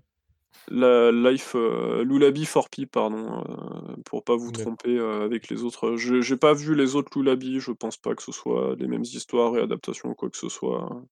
la 0.68 1.10
Life 1.12 1.52
euh, 1.54 2.04
Lulabi 2.04 2.46
Forpi, 2.46 2.86
pardon, 2.86 3.44
euh, 3.48 3.96
pour 4.04 4.24
pas 4.24 4.36
vous 4.36 4.52
tromper 4.52 4.96
euh, 4.96 5.24
avec 5.24 5.48
les 5.48 5.64
autres. 5.64 5.96
J'ai 5.96 6.36
pas 6.36 6.54
vu 6.54 6.74
les 6.74 6.94
autres 6.96 7.18
Lulabi, 7.18 7.60
je 7.60 7.72
pense 7.72 7.96
pas 7.96 8.14
que 8.14 8.22
ce 8.22 8.32
soit 8.32 8.76
les 8.78 8.86
mêmes 8.86 9.02
histoires 9.02 9.56
et 9.56 9.60
adaptations 9.60 10.10
ou 10.10 10.14
quoi 10.14 10.30
que 10.30 10.36
ce 10.36 10.48
soit. 10.48 11.02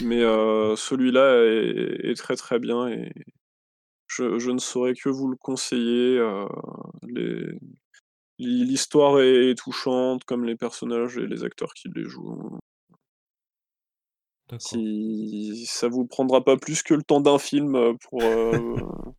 Mais 0.00 0.22
celui-là 0.22 1.44
est, 1.44 2.14
très 2.16 2.34
très 2.34 2.58
bien 2.58 2.88
et 2.88 3.12
je, 4.08 4.50
ne 4.50 4.58
saurais 4.58 4.94
que 4.94 5.08
vous 5.08 5.28
le 5.28 5.36
conseiller. 5.36 6.20
L'histoire 8.38 9.20
est 9.20 9.54
touchante, 9.56 10.24
comme 10.24 10.44
les 10.44 10.56
personnages 10.56 11.16
et 11.18 11.26
les 11.26 11.44
acteurs 11.44 11.74
qui 11.74 11.88
les 11.94 12.04
jouent. 12.04 12.58
Si 14.58 15.64
ça 15.66 15.88
vous 15.88 16.06
prendra 16.06 16.44
pas 16.44 16.56
plus 16.56 16.82
que 16.82 16.94
le 16.94 17.02
temps 17.02 17.20
d'un 17.20 17.38
film, 17.38 17.74
euh, 17.74 17.94
pour, 17.94 18.22
euh, 18.22 18.52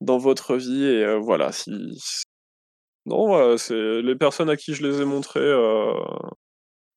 dans 0.00 0.18
votre 0.18 0.56
vie 0.56 0.84
et 0.84 1.18
voilà, 1.18 1.52
si 1.52 1.70
non, 3.06 3.56
c'est 3.56 4.02
les 4.02 4.14
personnes 4.14 4.50
à 4.50 4.56
qui 4.56 4.74
je 4.74 4.86
les 4.86 5.00
ai 5.00 5.04
montrés, 5.04 5.52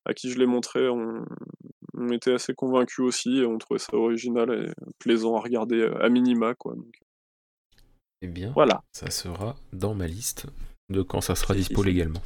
à 0.05 0.13
qui 0.13 0.29
je 0.29 0.39
ont 0.43 2.11
été 2.11 2.33
assez 2.33 2.53
convaincus 2.53 2.99
aussi 2.99 3.39
et 3.39 3.45
ont 3.45 3.57
trouvé 3.57 3.79
ça 3.79 3.95
original 3.95 4.51
et 4.51 4.71
plaisant 4.99 5.35
à 5.35 5.39
regarder, 5.39 5.89
à 6.01 6.09
minima, 6.09 6.55
quoi, 6.55 6.75
donc. 6.75 6.99
Eh 8.21 8.27
bien, 8.27 8.51
voilà. 8.53 8.81
ça 8.93 9.09
sera 9.09 9.55
dans 9.73 9.95
ma 9.95 10.07
liste 10.07 10.45
de 10.93 11.01
quand 11.01 11.19
ça 11.19 11.35
sera 11.35 11.53
dispo 11.53 11.83
légalement, 11.83 12.21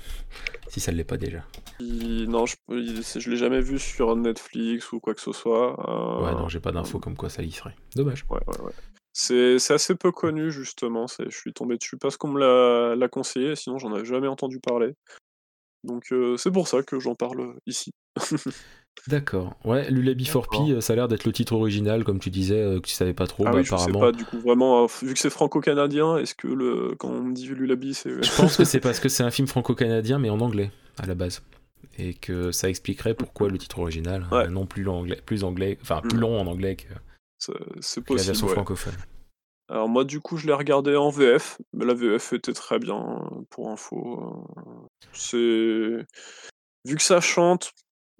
si 0.68 0.80
ça 0.80 0.92
ne 0.92 0.98
l'est 0.98 1.04
pas 1.04 1.18
déjà. 1.18 1.44
non, 1.80 2.46
je, 2.46 2.56
je 2.70 3.30
l'ai 3.30 3.38
jamais 3.38 3.62
vu 3.62 3.80
sur 3.80 4.16
Netflix 4.16 4.92
ou 4.92 5.00
quoi 5.00 5.16
que 5.16 5.22
ce 5.22 5.32
soit. 5.32 5.74
Euh, 5.90 6.26
ouais, 6.26 6.32
non, 6.34 6.48
j'ai 6.48 6.60
pas 6.60 6.72
d'infos 6.72 7.00
comme 7.00 7.16
quoi 7.16 7.30
ça 7.30 7.42
y 7.42 7.52
serait. 7.52 7.76
Dommage. 7.96 8.26
Ouais, 8.30 8.40
ouais, 8.48 8.62
ouais. 8.62 8.74
C'est 9.14 9.56
assez 9.72 9.96
peu 9.96 10.12
connu, 10.12 10.52
justement. 10.52 11.08
Je 11.08 11.36
suis 11.36 11.52
tombé 11.52 11.78
dessus 11.78 11.98
parce 11.98 12.18
qu'on 12.18 12.28
me 12.28 12.96
l'a 12.96 13.08
conseillé, 13.08 13.56
sinon 13.56 13.80
j'en 13.80 13.92
avais 13.94 14.06
jamais 14.06 14.28
entendu 14.28 14.60
parler. 14.60 14.94
Donc 15.84 16.12
euh, 16.12 16.38
c'est 16.38 16.52
pour 16.52 16.68
ça 16.68 16.84
que 16.84 17.00
j'en 17.00 17.16
parle 17.16 17.56
ici. 17.66 17.92
D'accord. 19.08 19.56
Ouais, 19.64 19.90
Lulabi 19.90 20.26
for 20.26 20.50
Pi, 20.50 20.74
euh, 20.74 20.82
ça 20.82 20.94
a 20.94 20.96
l'air 20.96 21.08
d'être 21.08 21.26
le 21.26 21.32
titre 21.32 21.54
original, 21.54 22.04
comme 22.04 22.20
tu 22.20 22.30
disais, 22.30 22.62
euh, 22.62 22.80
que 22.80 22.88
tu 22.88 22.94
savais 22.94 23.14
pas 23.14 23.28
trop. 23.28 23.46
Ah 23.48 23.52
bah, 23.52 23.62
je 23.62 23.76
sais 23.76 23.92
pas, 23.92 24.12
du 24.12 24.26
coup, 24.26 24.40
vraiment, 24.40 24.84
euh, 24.84 24.88
vu 25.02 25.14
que 25.14 25.20
c'est 25.20 25.30
franco-canadien, 25.30 26.18
est-ce 26.18 26.36
que 26.36 26.48
le... 26.48 26.96
quand 26.98 27.10
on 27.10 27.24
me 27.24 27.34
dit 27.34 27.48
Lulabi, 27.48 27.94
c'est. 27.94 28.22
Je 28.22 28.36
pense 28.36 28.58
que 28.58 28.64
c'est 28.66 28.80
parce 28.80 29.00
que 29.00 29.10
c'est 29.10 29.24
un 29.24 29.32
film 29.32 29.48
franco-canadien, 29.48 30.20
mais 30.20 30.30
en 30.30 30.40
anglais, 30.40 30.72
à 30.98 31.06
la 31.06 31.16
base. 31.16 31.42
Et 32.00 32.14
que 32.14 32.52
ça 32.52 32.70
expliquerait 32.70 33.14
pourquoi 33.14 33.50
le 33.50 33.58
titre 33.58 33.80
original, 33.80 34.26
non 34.50 34.66
plus, 34.66 34.88
anglais, 34.88 35.22
plus 35.26 35.44
anglais, 35.44 35.78
enfin 35.82 36.02
plus 36.02 36.18
mm. 36.18 36.22
long 36.22 36.40
en 36.40 36.48
anglais 36.48 36.76
que, 36.76 36.88
c'est 37.80 38.02
possible, 38.02 38.20
la 38.20 38.24
version 38.24 38.48
francophone. 38.48 38.94
Alors 39.70 39.90
moi 39.90 40.06
du 40.06 40.22
coup 40.22 40.38
je 40.38 40.48
l'ai 40.48 40.54
regardé 40.54 40.96
en 40.96 41.10
VF, 41.10 41.60
mais 41.74 41.86
la 41.86 41.94
VF 41.94 42.34
était 42.34 42.54
très 42.54 42.80
bien 42.80 43.30
pour 43.50 43.70
info. 43.70 44.48
C'est 45.12 46.06
vu 46.86 46.96
que 46.96 47.02
ça 47.02 47.20
chante, 47.20 47.74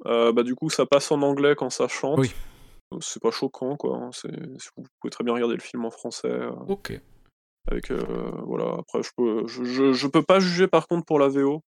euh, 0.06 0.32
bah, 0.32 0.44
du 0.44 0.56
coup, 0.56 0.70
ça 0.70 0.86
passe 0.86 1.12
en 1.12 1.22
anglais 1.22 1.56
quand 1.56 1.70
ça 1.70 1.88
chante. 1.88 2.20
Oui. 2.20 2.32
C'est 3.02 3.22
pas 3.22 3.32
choquant, 3.32 3.76
quoi. 3.76 3.98
Hein, 3.98 4.10
vous 4.78 4.84
pouvez 5.02 5.12
très 5.12 5.24
bien 5.24 5.34
regarder 5.34 5.56
le 5.56 5.62
film 5.62 5.84
en 5.86 5.92
français. 5.92 6.30
Euh, 6.30 6.52
ok. 6.68 7.00
Avec, 7.70 7.92
euh, 7.92 8.02
voilà, 8.46 8.78
après, 8.80 9.04
je 9.04 9.10
peux, 9.18 9.46
je, 9.46 9.92
je, 9.92 10.08
peux 10.08 10.22
pas 10.22 10.40
juger 10.40 10.68
par 10.68 10.88
contre 10.88 11.04
pour 11.04 11.20
la 11.20 11.28
VO, 11.28 11.64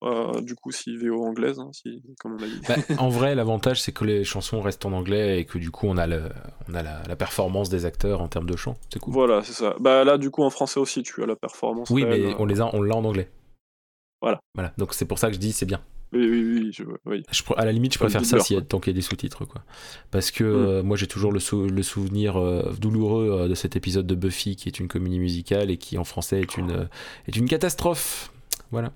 du 0.42 0.54
coup, 0.56 0.72
si 0.72 0.98
VO 0.98 1.24
anglaise, 1.24 1.58
hein, 1.58 1.70
si, 1.72 2.04
comme 2.20 2.34
on 2.34 2.44
a 2.44 2.48
dit. 2.48 2.60
Bah, 2.68 2.76
en 3.00 3.08
vrai, 3.08 3.34
l'avantage, 3.34 3.82
c'est 3.82 3.94
que 3.94 4.04
les 4.04 4.26
chansons 4.26 4.60
restent 4.60 4.86
en 4.86 4.92
anglais 4.92 5.40
et 5.40 5.46
que 5.46 5.58
du 5.58 5.72
coup, 5.72 5.88
on 5.88 5.96
a, 5.96 6.06
le, 6.06 6.24
on 6.68 6.74
a 6.74 6.84
la, 6.84 7.16
performance 7.16 7.70
des 7.70 7.86
acteurs 7.86 8.20
en 8.20 8.28
termes 8.28 8.50
de 8.50 8.58
chant. 8.58 8.76
C'est 8.92 9.00
cool. 9.00 9.14
Voilà, 9.14 9.42
c'est 9.44 9.54
ça. 9.54 9.78
Bah 9.80 10.04
là, 10.04 10.18
du 10.18 10.32
coup, 10.32 10.44
en 10.44 10.50
français 10.50 10.82
aussi, 10.82 11.02
tu 11.02 11.24
as 11.24 11.28
la 11.28 11.38
performance. 11.38 11.90
Oui, 11.90 12.04
mais 12.04 12.36
on 12.40 12.46
les 12.46 12.60
a, 12.60 12.70
on 12.76 12.82
l'a 12.82 12.96
en 12.98 13.06
anglais. 13.06 13.30
Voilà. 14.22 14.42
Voilà. 14.54 14.74
Donc 14.78 14.94
c'est 14.94 15.06
pour 15.06 15.18
ça 15.18 15.30
que 15.30 15.36
je 15.36 15.40
dis 15.40 15.54
c'est 15.54 15.66
bien. 15.66 15.82
Oui, 16.15 16.28
oui, 16.28 16.71
oui. 17.06 17.23
à 17.58 17.65
la 17.65 17.71
limite, 17.71 17.93
je 17.93 17.99
préfère 17.99 18.25
ça 18.25 18.39
s'il 18.39 18.56
y 18.56 18.60
a, 18.60 18.62
tant 18.62 18.80
qu'il 18.80 18.93
y 18.93 18.95
a 18.95 18.97
des 18.97 19.01
sous-titres. 19.01 19.45
quoi. 19.45 19.63
Parce 20.12 20.32
que 20.32 20.43
mm. 20.43 20.47
euh, 20.47 20.84
moi, 20.84 20.95
j'ai 20.97 21.08
toujours 21.08 21.32
le, 21.32 21.39
le 21.67 21.84
souvenir 21.84 22.38
euh, 22.38 22.73
douloureux 22.80 23.30
euh, 23.32 23.47
de 23.47 23.56
cet 23.56 23.75
épisode 23.75 24.08
de 24.08 24.15
Buffy 24.15 24.56
qui 24.56 24.69
est 24.69 24.80
une 24.80 24.88
comédie 24.88 25.19
musicale 25.19 25.69
et 25.69 25.78
qui 25.78 25.97
en 25.97 26.06
français 26.06 26.39
est 26.41 26.58
une, 26.58 26.88
est 27.28 27.36
une 27.36 27.47
catastrophe. 27.49 28.32
Voilà. 28.71 28.93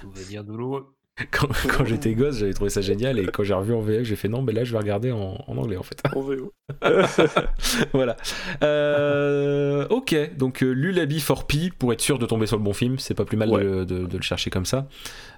Souvenir 0.00 0.44
douloureux. 0.44 0.86
quand, 1.30 1.48
quand 1.68 1.84
j'étais 1.84 2.14
gosse, 2.14 2.38
j'avais 2.38 2.52
trouvé 2.52 2.70
ça 2.70 2.80
génial 2.80 3.18
et 3.18 3.26
quand 3.26 3.42
j'ai 3.42 3.54
revu 3.54 3.74
en 3.74 3.80
VF, 3.80 4.04
j'ai 4.04 4.16
fait 4.16 4.28
non, 4.28 4.42
mais 4.42 4.52
là 4.52 4.64
je 4.64 4.72
vais 4.72 4.78
regarder 4.78 5.12
en, 5.12 5.42
en 5.46 5.56
anglais 5.56 5.76
en 5.76 5.82
fait. 5.82 6.02
En 6.14 6.20
VO. 6.20 6.52
voilà. 7.92 8.16
Euh, 8.62 9.86
ok, 9.88 10.36
donc 10.36 10.62
euh, 10.62 10.70
Lulabi 10.70 11.20
for 11.20 11.46
Pi 11.46 11.70
pour 11.76 11.92
être 11.92 12.00
sûr 12.00 12.18
de 12.18 12.26
tomber 12.26 12.46
sur 12.46 12.56
le 12.56 12.62
bon 12.62 12.72
film, 12.72 12.98
c'est 12.98 13.14
pas 13.14 13.24
plus 13.24 13.36
mal 13.36 13.50
de, 13.50 13.84
de, 13.84 14.16
le 14.16 14.22
chercher 14.22 14.50
comme 14.50 14.66
ça. 14.66 14.86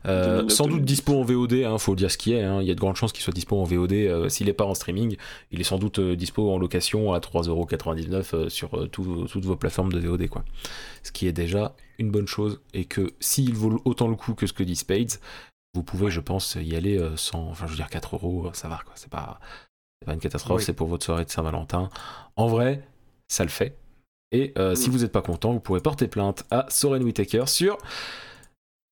Euh, 0.06 0.48
sans 0.48 0.66
doute 0.66 0.84
dispo 0.84 1.18
en 1.18 1.22
VOD, 1.22 1.64
hein, 1.64 1.78
faut 1.78 1.94
dire 1.94 2.10
ce 2.10 2.18
qui 2.18 2.32
est. 2.32 2.42
Hein. 2.42 2.60
Il 2.60 2.68
y 2.68 2.70
a 2.70 2.74
de 2.74 2.80
grandes 2.80 2.96
chances 2.96 3.12
qu'il 3.12 3.22
soit 3.22 3.32
dispo 3.32 3.56
en 3.56 3.64
VOD. 3.64 3.92
Euh, 3.92 4.28
s'il 4.28 4.48
est 4.48 4.54
pas 4.54 4.64
en 4.64 4.74
streaming, 4.74 5.16
il 5.50 5.60
est 5.60 5.64
sans 5.64 5.78
doute 5.78 6.00
dispo 6.00 6.50
en 6.50 6.58
location 6.58 7.12
à 7.12 7.18
3,99€ 7.18 8.48
sur 8.48 8.88
toutes 8.90 9.44
vos 9.44 9.56
plateformes 9.56 9.92
de 9.92 10.00
VOD, 10.00 10.28
quoi. 10.28 10.44
Ce 11.02 11.10
qui 11.12 11.26
est 11.26 11.32
déjà 11.32 11.74
une 11.98 12.10
bonne 12.10 12.26
chose 12.26 12.60
et 12.74 12.84
que 12.84 13.12
s'il 13.20 13.54
vaut 13.54 13.80
autant 13.84 14.08
le 14.08 14.16
coup 14.16 14.34
que 14.34 14.46
ce 14.46 14.52
que 14.52 14.62
dit 14.62 14.76
Spades, 14.76 15.12
vous 15.74 15.82
pouvez, 15.82 16.10
je 16.10 16.20
pense, 16.20 16.56
y 16.60 16.76
aller 16.76 16.98
euh, 16.98 17.16
sans. 17.16 17.48
Enfin, 17.48 17.66
je 17.66 17.72
veux 17.72 17.76
dire, 17.76 17.88
4 17.88 18.16
euros, 18.16 18.50
ça 18.52 18.68
va, 18.68 18.80
quoi. 18.84 18.92
C'est 18.94 19.10
pas, 19.10 19.40
pas 20.04 20.12
une 20.12 20.20
catastrophe, 20.20 20.62
c'est 20.62 20.74
pour 20.74 20.88
votre 20.88 21.04
soirée 21.04 21.24
de 21.24 21.30
Saint-Valentin. 21.30 21.88
En 22.36 22.46
vrai, 22.46 22.86
ça 23.28 23.44
le 23.44 23.50
fait. 23.50 23.76
Et 24.32 24.52
euh, 24.58 24.74
si 24.74 24.88
mm. 24.88 24.92
vous 24.92 24.98
n'êtes 24.98 25.12
pas 25.12 25.22
content, 25.22 25.52
vous 25.52 25.60
pourrez 25.60 25.80
porter 25.80 26.08
plainte 26.08 26.44
à 26.50 26.66
Soren 26.68 27.02
Whitaker 27.02 27.44
sur 27.46 27.78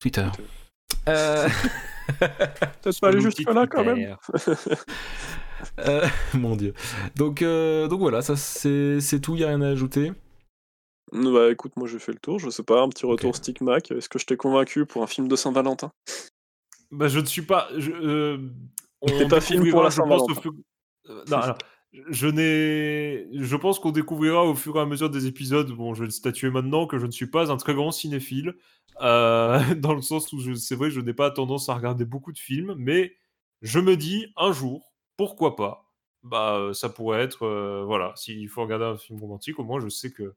Twitter. 0.00 0.28
Euh... 1.08 1.48
Peut-être 2.18 3.00
pas 3.00 3.08
aller 3.08 3.20
juste 3.20 3.46
là 3.46 3.66
quand 3.66 3.84
même. 3.84 4.16
Euh, 5.78 6.06
mon 6.32 6.56
dieu. 6.56 6.72
Donc, 7.16 7.42
donc 7.42 8.00
voilà, 8.00 8.22
ça 8.22 8.34
c'est 8.34 9.20
tout, 9.20 9.34
il 9.34 9.40
n'y 9.40 9.44
a 9.44 9.48
rien 9.48 9.60
à 9.60 9.68
ajouter? 9.68 10.10
Bah 11.12 11.50
écoute, 11.50 11.72
moi 11.76 11.86
j'ai 11.86 11.98
fait 11.98 12.12
le 12.12 12.18
tour, 12.18 12.38
je 12.38 12.48
sais 12.48 12.62
pas, 12.62 12.80
un 12.80 12.88
petit 12.88 13.04
retour 13.04 13.36
Stick 13.36 13.60
Mac. 13.60 13.90
Est-ce 13.90 14.08
que 14.08 14.18
je 14.18 14.24
t'ai 14.24 14.38
convaincu 14.38 14.86
pour 14.86 15.02
un 15.02 15.06
film 15.06 15.28
de 15.28 15.36
Saint-Valentin? 15.36 15.90
Bah, 16.90 17.08
je 17.08 17.20
ne 17.20 17.26
suis 17.26 17.42
pas. 17.42 17.68
Je, 17.76 17.90
euh, 17.90 18.38
on 19.00 19.28
pas 19.28 19.40
film 19.40 19.68
pour 19.70 19.82
la 19.82 19.90
je 19.90 20.00
pense, 20.00 20.22
euh, 21.08 21.24
non, 21.28 21.36
alors, 21.38 21.58
je 21.92 22.26
n'ai. 22.26 23.26
Je 23.32 23.56
pense 23.56 23.78
qu'on 23.78 23.90
découvrira 23.92 24.44
au 24.44 24.54
fur 24.54 24.76
et 24.76 24.80
à 24.80 24.86
mesure 24.86 25.10
des 25.10 25.26
épisodes. 25.26 25.70
Bon, 25.72 25.94
je 25.94 26.00
vais 26.00 26.06
le 26.06 26.12
statuer 26.12 26.50
maintenant 26.50 26.86
que 26.86 26.98
je 26.98 27.06
ne 27.06 27.10
suis 27.10 27.26
pas 27.26 27.50
un 27.50 27.56
très 27.56 27.74
grand 27.74 27.92
cinéphile, 27.92 28.54
euh, 29.00 29.74
dans 29.76 29.94
le 29.94 30.02
sens 30.02 30.32
où 30.32 30.54
c'est 30.54 30.74
vrai, 30.76 30.90
je 30.90 31.00
n'ai 31.00 31.14
pas 31.14 31.30
tendance 31.30 31.68
à 31.68 31.74
regarder 31.74 32.04
beaucoup 32.04 32.32
de 32.32 32.38
films, 32.38 32.74
mais 32.76 33.14
je 33.62 33.80
me 33.80 33.96
dis 33.96 34.26
un 34.36 34.52
jour, 34.52 34.92
pourquoi 35.16 35.56
pas 35.56 35.90
Bah, 36.22 36.70
ça 36.74 36.88
pourrait 36.88 37.22
être, 37.22 37.44
euh, 37.44 37.84
voilà, 37.84 38.12
s'il 38.16 38.48
faut 38.48 38.62
regarder 38.62 38.84
un 38.84 38.96
film 38.96 39.18
romantique, 39.20 39.58
au 39.58 39.64
moins 39.64 39.80
je 39.80 39.88
sais 39.88 40.12
que 40.12 40.34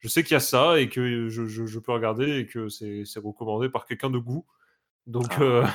je 0.00 0.08
sais 0.08 0.24
qu'il 0.24 0.32
y 0.32 0.36
a 0.36 0.40
ça 0.40 0.80
et 0.80 0.88
que 0.88 1.28
je, 1.28 1.46
je, 1.46 1.64
je 1.64 1.78
peux 1.78 1.92
regarder 1.92 2.38
et 2.40 2.46
que 2.46 2.68
c'est 2.68 3.04
recommandé 3.20 3.68
par 3.68 3.86
quelqu'un 3.86 4.10
de 4.10 4.18
goût. 4.18 4.44
Donc, 5.06 5.32
ah. 5.36 5.42
euh, 5.42 5.66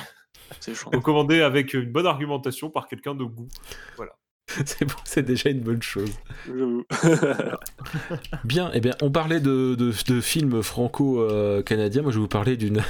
recommandé 0.92 1.40
avec 1.42 1.74
une 1.74 1.90
bonne 1.90 2.06
argumentation 2.06 2.70
par 2.70 2.88
quelqu'un 2.88 3.14
de 3.14 3.24
goût. 3.24 3.48
Voilà. 3.96 4.12
c'est 4.64 4.84
bon, 4.86 4.94
c'est 5.04 5.22
déjà 5.22 5.50
une 5.50 5.60
bonne 5.60 5.82
chose. 5.82 6.10
J'avoue. 6.46 6.84
Bien, 8.44 8.70
eh 8.72 8.80
bien, 8.80 8.94
on 9.02 9.10
parlait 9.10 9.40
de, 9.40 9.74
de, 9.74 9.92
de 10.06 10.20
films 10.20 10.62
franco-canadiens. 10.62 12.02
Moi, 12.02 12.12
je 12.12 12.16
vais 12.16 12.22
vous 12.22 12.28
parler 12.28 12.56
d'une 12.56 12.82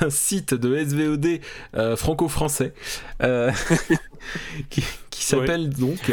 d'un 0.00 0.08
site 0.10 0.54
de 0.54 0.82
SVOD 0.82 1.40
euh, 1.76 1.94
franco-français 1.96 2.72
euh, 3.22 3.52
qui, 4.70 4.82
qui 5.10 5.24
s'appelle 5.24 5.68
donc 5.68 6.12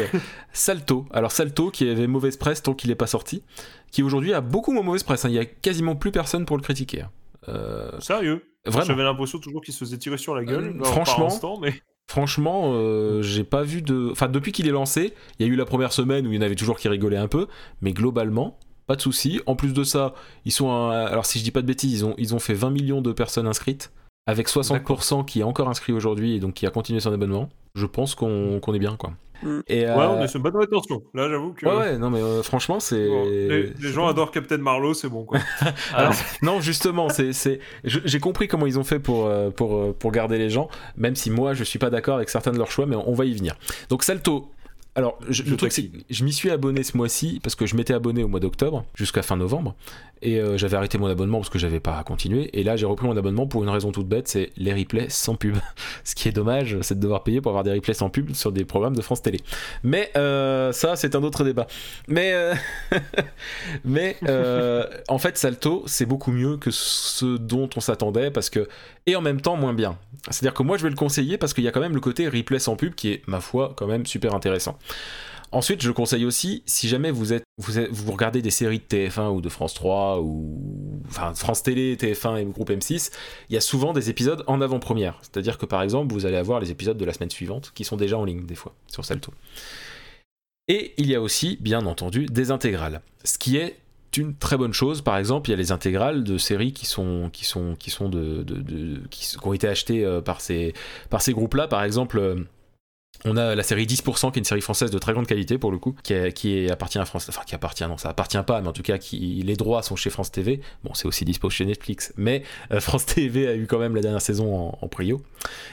Salto. 0.52 1.06
Alors 1.10 1.32
Salto 1.32 1.70
qui 1.70 1.88
avait 1.88 2.06
mauvaise 2.06 2.36
presse 2.36 2.62
tant 2.62 2.74
qu'il 2.74 2.90
n'est 2.90 2.96
pas 2.96 3.06
sorti, 3.06 3.42
qui 3.90 4.02
aujourd'hui 4.02 4.34
a 4.34 4.40
beaucoup 4.40 4.72
moins 4.72 4.82
mauvaise 4.82 5.04
presse. 5.04 5.24
hein. 5.24 5.28
Il 5.30 5.34
y 5.34 5.38
a 5.38 5.46
quasiment 5.46 5.96
plus 5.96 6.12
personne 6.12 6.44
pour 6.44 6.56
le 6.56 6.62
critiquer. 6.62 7.04
Euh, 7.48 7.98
Sérieux? 8.00 8.42
vraiment. 8.64 8.84
J'avais 8.84 9.02
l'impression 9.04 9.38
toujours 9.38 9.62
qu'il 9.62 9.72
se 9.74 9.78
faisait 9.80 9.98
tirer 9.98 10.18
sur 10.18 10.34
la 10.34 10.44
gueule. 10.44 10.74
Euh, 10.76 10.78
par 10.80 10.88
franchement, 10.88 11.26
instant, 11.26 11.58
mais... 11.60 11.74
Franchement, 12.08 12.70
euh, 12.74 13.20
j'ai 13.22 13.42
pas 13.44 13.62
vu 13.62 13.82
de. 13.82 14.10
Enfin, 14.12 14.28
depuis 14.28 14.52
qu'il 14.52 14.68
est 14.68 14.72
lancé, 14.72 15.12
il 15.38 15.46
y 15.46 15.48
a 15.48 15.52
eu 15.52 15.56
la 15.56 15.64
première 15.64 15.92
semaine 15.92 16.26
où 16.26 16.32
il 16.32 16.36
y 16.36 16.38
en 16.38 16.42
avait 16.42 16.54
toujours 16.54 16.78
qui 16.78 16.88
rigolaient 16.88 17.16
un 17.16 17.26
peu, 17.28 17.48
mais 17.80 17.92
globalement, 17.92 18.58
pas 18.86 18.94
de 18.94 19.00
soucis. 19.00 19.40
En 19.46 19.56
plus 19.56 19.72
de 19.74 19.82
ça, 19.82 20.14
ils 20.44 20.52
sont. 20.52 20.70
à- 20.90 21.06
Alors, 21.10 21.26
si 21.26 21.40
je 21.40 21.44
dis 21.44 21.50
pas 21.50 21.62
de 21.62 21.66
bêtises, 21.66 21.92
ils 21.92 22.04
ont, 22.04 22.14
ils 22.16 22.32
ont 22.34 22.38
fait 22.38 22.54
20 22.54 22.70
millions 22.70 23.00
de 23.02 23.12
personnes 23.12 23.48
inscrites, 23.48 23.92
avec 24.26 24.48
60% 24.48 25.24
qui 25.24 25.40
est 25.40 25.42
encore 25.42 25.68
inscrit 25.68 25.92
aujourd'hui 25.92 26.36
et 26.36 26.38
donc 26.40 26.54
qui 26.54 26.66
a 26.66 26.70
continué 26.70 27.00
son 27.00 27.12
abonnement. 27.12 27.48
Je 27.74 27.86
pense 27.86 28.14
qu'on 28.14 28.60
qu'on 28.60 28.72
est 28.72 28.78
bien, 28.78 28.96
quoi. 28.96 29.12
Mm. 29.42 29.60
Et, 29.68 29.84
Ouais, 29.86 29.90
euh, 29.90 30.08
on 30.08 30.22
est 30.22 30.28
sur 30.28 30.38
une 30.38 30.42
bonne 30.42 30.56
rétention. 30.56 31.02
Là, 31.14 31.28
j'avoue 31.28 31.52
que. 31.52 31.66
ouais, 31.66 31.76
ouais, 31.76 31.98
non, 31.98 32.10
mais 32.10 32.20
euh, 32.20 32.42
franchement, 32.42 32.80
c'est. 32.80 33.08
Bon, 33.08 33.24
les, 33.24 33.72
les 33.78 33.92
gens 33.92 34.06
adorent 34.06 34.30
Captain 34.30 34.58
Marlowe, 34.58 34.94
c'est 34.94 35.08
bon 35.08 35.24
quoi. 35.24 35.38
Alors, 35.94 36.14
non, 36.42 36.60
justement, 36.60 37.08
c'est, 37.08 37.60
j'ai 37.84 38.20
compris 38.20 38.48
comment 38.48 38.66
ils 38.66 38.78
ont 38.78 38.84
fait 38.84 38.98
pour, 38.98 39.26
euh, 39.26 39.50
pour, 39.50 39.94
pour 39.94 40.12
garder 40.12 40.38
les 40.38 40.50
gens, 40.50 40.68
même 40.96 41.16
si 41.16 41.30
moi 41.30 41.54
je 41.54 41.64
suis 41.64 41.78
pas 41.78 41.90
d'accord 41.90 42.16
avec 42.16 42.28
certains 42.28 42.52
de 42.52 42.58
leurs 42.58 42.70
choix, 42.70 42.86
mais 42.86 42.96
on 42.96 43.14
va 43.14 43.24
y 43.24 43.34
venir. 43.34 43.56
Donc 43.88 44.02
Salto. 44.02 44.48
Alors, 44.96 45.18
je- 45.28 45.42
le 45.44 45.56
truc, 45.56 45.72
c'est 45.72 45.90
je 46.10 46.24
m'y 46.24 46.32
suis 46.32 46.50
abonné 46.50 46.82
ce 46.82 46.96
mois-ci 46.96 47.38
parce 47.42 47.54
que 47.54 47.66
je 47.66 47.76
m'étais 47.76 47.94
abonné 47.94 48.24
au 48.24 48.28
mois 48.28 48.40
d'octobre 48.40 48.84
jusqu'à 48.94 49.22
fin 49.22 49.36
novembre 49.36 49.74
et 50.22 50.40
euh, 50.40 50.56
j'avais 50.56 50.76
arrêté 50.78 50.96
mon 50.96 51.06
abonnement 51.06 51.38
parce 51.38 51.50
que 51.50 51.58
j'avais 51.58 51.80
pas 51.80 51.98
à 51.98 52.02
continuer. 52.02 52.48
Et 52.58 52.64
là, 52.64 52.76
j'ai 52.76 52.86
repris 52.86 53.06
mon 53.06 53.14
abonnement 53.16 53.46
pour 53.46 53.62
une 53.62 53.68
raison 53.68 53.92
toute 53.92 54.08
bête 54.08 54.26
c'est 54.26 54.50
les 54.56 54.72
replays 54.72 55.08
sans 55.10 55.34
pub. 55.34 55.56
Ce 56.04 56.14
qui 56.14 56.28
est 56.28 56.32
dommage, 56.32 56.78
c'est 56.80 56.94
de 56.94 57.00
devoir 57.00 57.22
payer 57.22 57.40
pour 57.42 57.50
avoir 57.50 57.62
des 57.62 57.72
replays 57.72 57.92
sans 57.94 58.08
pub 58.08 58.32
sur 58.32 58.50
des 58.52 58.64
programmes 58.64 58.96
de 58.96 59.02
France 59.02 59.20
Télé. 59.22 59.38
Mais 59.82 60.10
euh, 60.16 60.72
ça, 60.72 60.96
c'est 60.96 61.14
un 61.14 61.22
autre 61.22 61.44
débat. 61.44 61.66
Mais, 62.08 62.32
euh, 62.32 62.54
mais 63.84 64.16
en 65.08 65.18
fait, 65.18 65.36
Salto, 65.36 65.82
c'est 65.86 66.06
beaucoup 66.06 66.32
mieux 66.32 66.56
que 66.56 66.70
ce 66.70 67.36
dont 67.36 67.68
on 67.76 67.80
s'attendait 67.80 68.30
parce 68.30 68.50
que 68.50 68.66
et 69.06 69.14
en 69.14 69.20
même 69.20 69.40
temps 69.40 69.56
moins 69.56 69.74
bien. 69.74 69.98
C'est-à-dire 70.30 70.54
que 70.54 70.62
moi, 70.64 70.76
je 70.76 70.82
vais 70.82 70.90
le 70.90 70.96
conseiller 70.96 71.38
parce 71.38 71.54
qu'il 71.54 71.62
y 71.62 71.68
a 71.68 71.70
quand 71.70 71.80
même 71.80 71.94
le 71.94 72.00
côté 72.00 72.26
replay 72.28 72.58
sans 72.58 72.74
pub 72.74 72.94
qui 72.94 73.12
est, 73.12 73.22
ma 73.28 73.40
foi, 73.40 73.72
quand 73.76 73.86
même 73.86 74.04
super 74.06 74.34
intéressant. 74.34 74.76
Ensuite, 75.52 75.80
je 75.80 75.90
conseille 75.90 76.24
aussi, 76.24 76.62
si 76.66 76.88
jamais 76.88 77.10
vous 77.10 77.32
êtes, 77.32 77.44
vous 77.58 78.12
regardez 78.12 78.42
des 78.42 78.50
séries 78.50 78.80
de 78.80 78.84
TF1 78.84 79.30
ou 79.30 79.40
de 79.40 79.48
France 79.48 79.74
3 79.74 80.20
ou 80.20 80.60
enfin 81.08 81.34
France 81.34 81.62
Télé, 81.62 81.96
TF1 81.96 82.38
et 82.38 82.44
groupe 82.44 82.70
M6, 82.70 83.12
il 83.48 83.54
y 83.54 83.56
a 83.56 83.60
souvent 83.60 83.92
des 83.92 84.10
épisodes 84.10 84.42
en 84.48 84.60
avant-première. 84.60 85.18
C'est-à-dire 85.22 85.56
que 85.56 85.64
par 85.64 85.82
exemple, 85.82 86.12
vous 86.12 86.26
allez 86.26 86.36
avoir 86.36 86.60
les 86.60 86.70
épisodes 86.70 86.98
de 86.98 87.04
la 87.04 87.12
semaine 87.12 87.30
suivante 87.30 87.72
qui 87.74 87.84
sont 87.84 87.96
déjà 87.96 88.18
en 88.18 88.24
ligne 88.24 88.44
des 88.44 88.56
fois 88.56 88.74
sur 88.88 89.04
Salto. 89.04 89.32
Et 90.68 90.94
il 90.98 91.08
y 91.08 91.14
a 91.14 91.20
aussi, 91.20 91.56
bien 91.60 91.86
entendu, 91.86 92.26
des 92.26 92.50
intégrales. 92.50 93.00
Ce 93.22 93.38
qui 93.38 93.56
est 93.56 93.78
une 94.16 94.34
très 94.34 94.56
bonne 94.56 94.72
chose. 94.72 95.02
Par 95.02 95.16
exemple, 95.16 95.48
il 95.48 95.52
y 95.52 95.54
a 95.54 95.58
les 95.58 95.72
intégrales 95.72 96.24
de 96.24 96.38
séries 96.38 96.72
qui 96.72 96.86
sont 96.86 97.30
qui 97.32 97.44
sont 97.44 97.76
qui 97.78 97.90
sont 97.90 98.08
de, 98.08 98.44
qui, 99.10 99.36
ont 99.42 99.52
été 99.52 99.68
achetées 99.68 100.04
euh, 100.04 100.20
par 100.20 100.40
ces 100.40 100.74
par 101.10 101.22
ces 101.22 101.32
groupes-là. 101.32 101.68
Par 101.68 101.84
exemple. 101.84 102.46
On 103.24 103.36
a 103.36 103.54
la 103.54 103.62
série 103.62 103.86
10% 103.86 104.30
qui 104.32 104.38
est 104.38 104.40
une 104.40 104.44
série 104.44 104.60
française 104.60 104.90
de 104.90 104.98
très 104.98 105.12
grande 105.12 105.26
qualité 105.26 105.58
pour 105.58 105.72
le 105.72 105.78
coup, 105.78 105.94
qui, 106.02 106.12
est- 106.12 106.32
qui 106.32 106.58
est- 106.58 106.70
appartient 106.70 106.98
à 106.98 107.04
France, 107.04 107.26
enfin 107.28 107.42
qui 107.46 107.54
appartient, 107.54 107.84
non 107.86 107.96
ça 107.96 108.08
appartient 108.10 108.38
pas, 108.46 108.60
mais 108.60 108.68
en 108.68 108.72
tout 108.72 108.82
cas 108.82 108.98
qui, 108.98 109.42
les 109.44 109.56
droits 109.56 109.82
sont 109.82 109.96
chez 109.96 110.10
France 110.10 110.30
TV. 110.30 110.60
Bon, 110.84 110.92
c'est 110.94 111.06
aussi 111.06 111.24
dispo 111.24 111.48
chez 111.50 111.64
Netflix, 111.64 112.12
mais 112.16 112.42
euh, 112.72 112.80
France 112.80 113.06
TV 113.06 113.48
a 113.48 113.54
eu 113.54 113.66
quand 113.66 113.78
même 113.78 113.94
la 113.96 114.02
dernière 114.02 114.20
saison 114.20 114.54
en, 114.54 114.78
en 114.80 114.88
prio. 114.88 115.22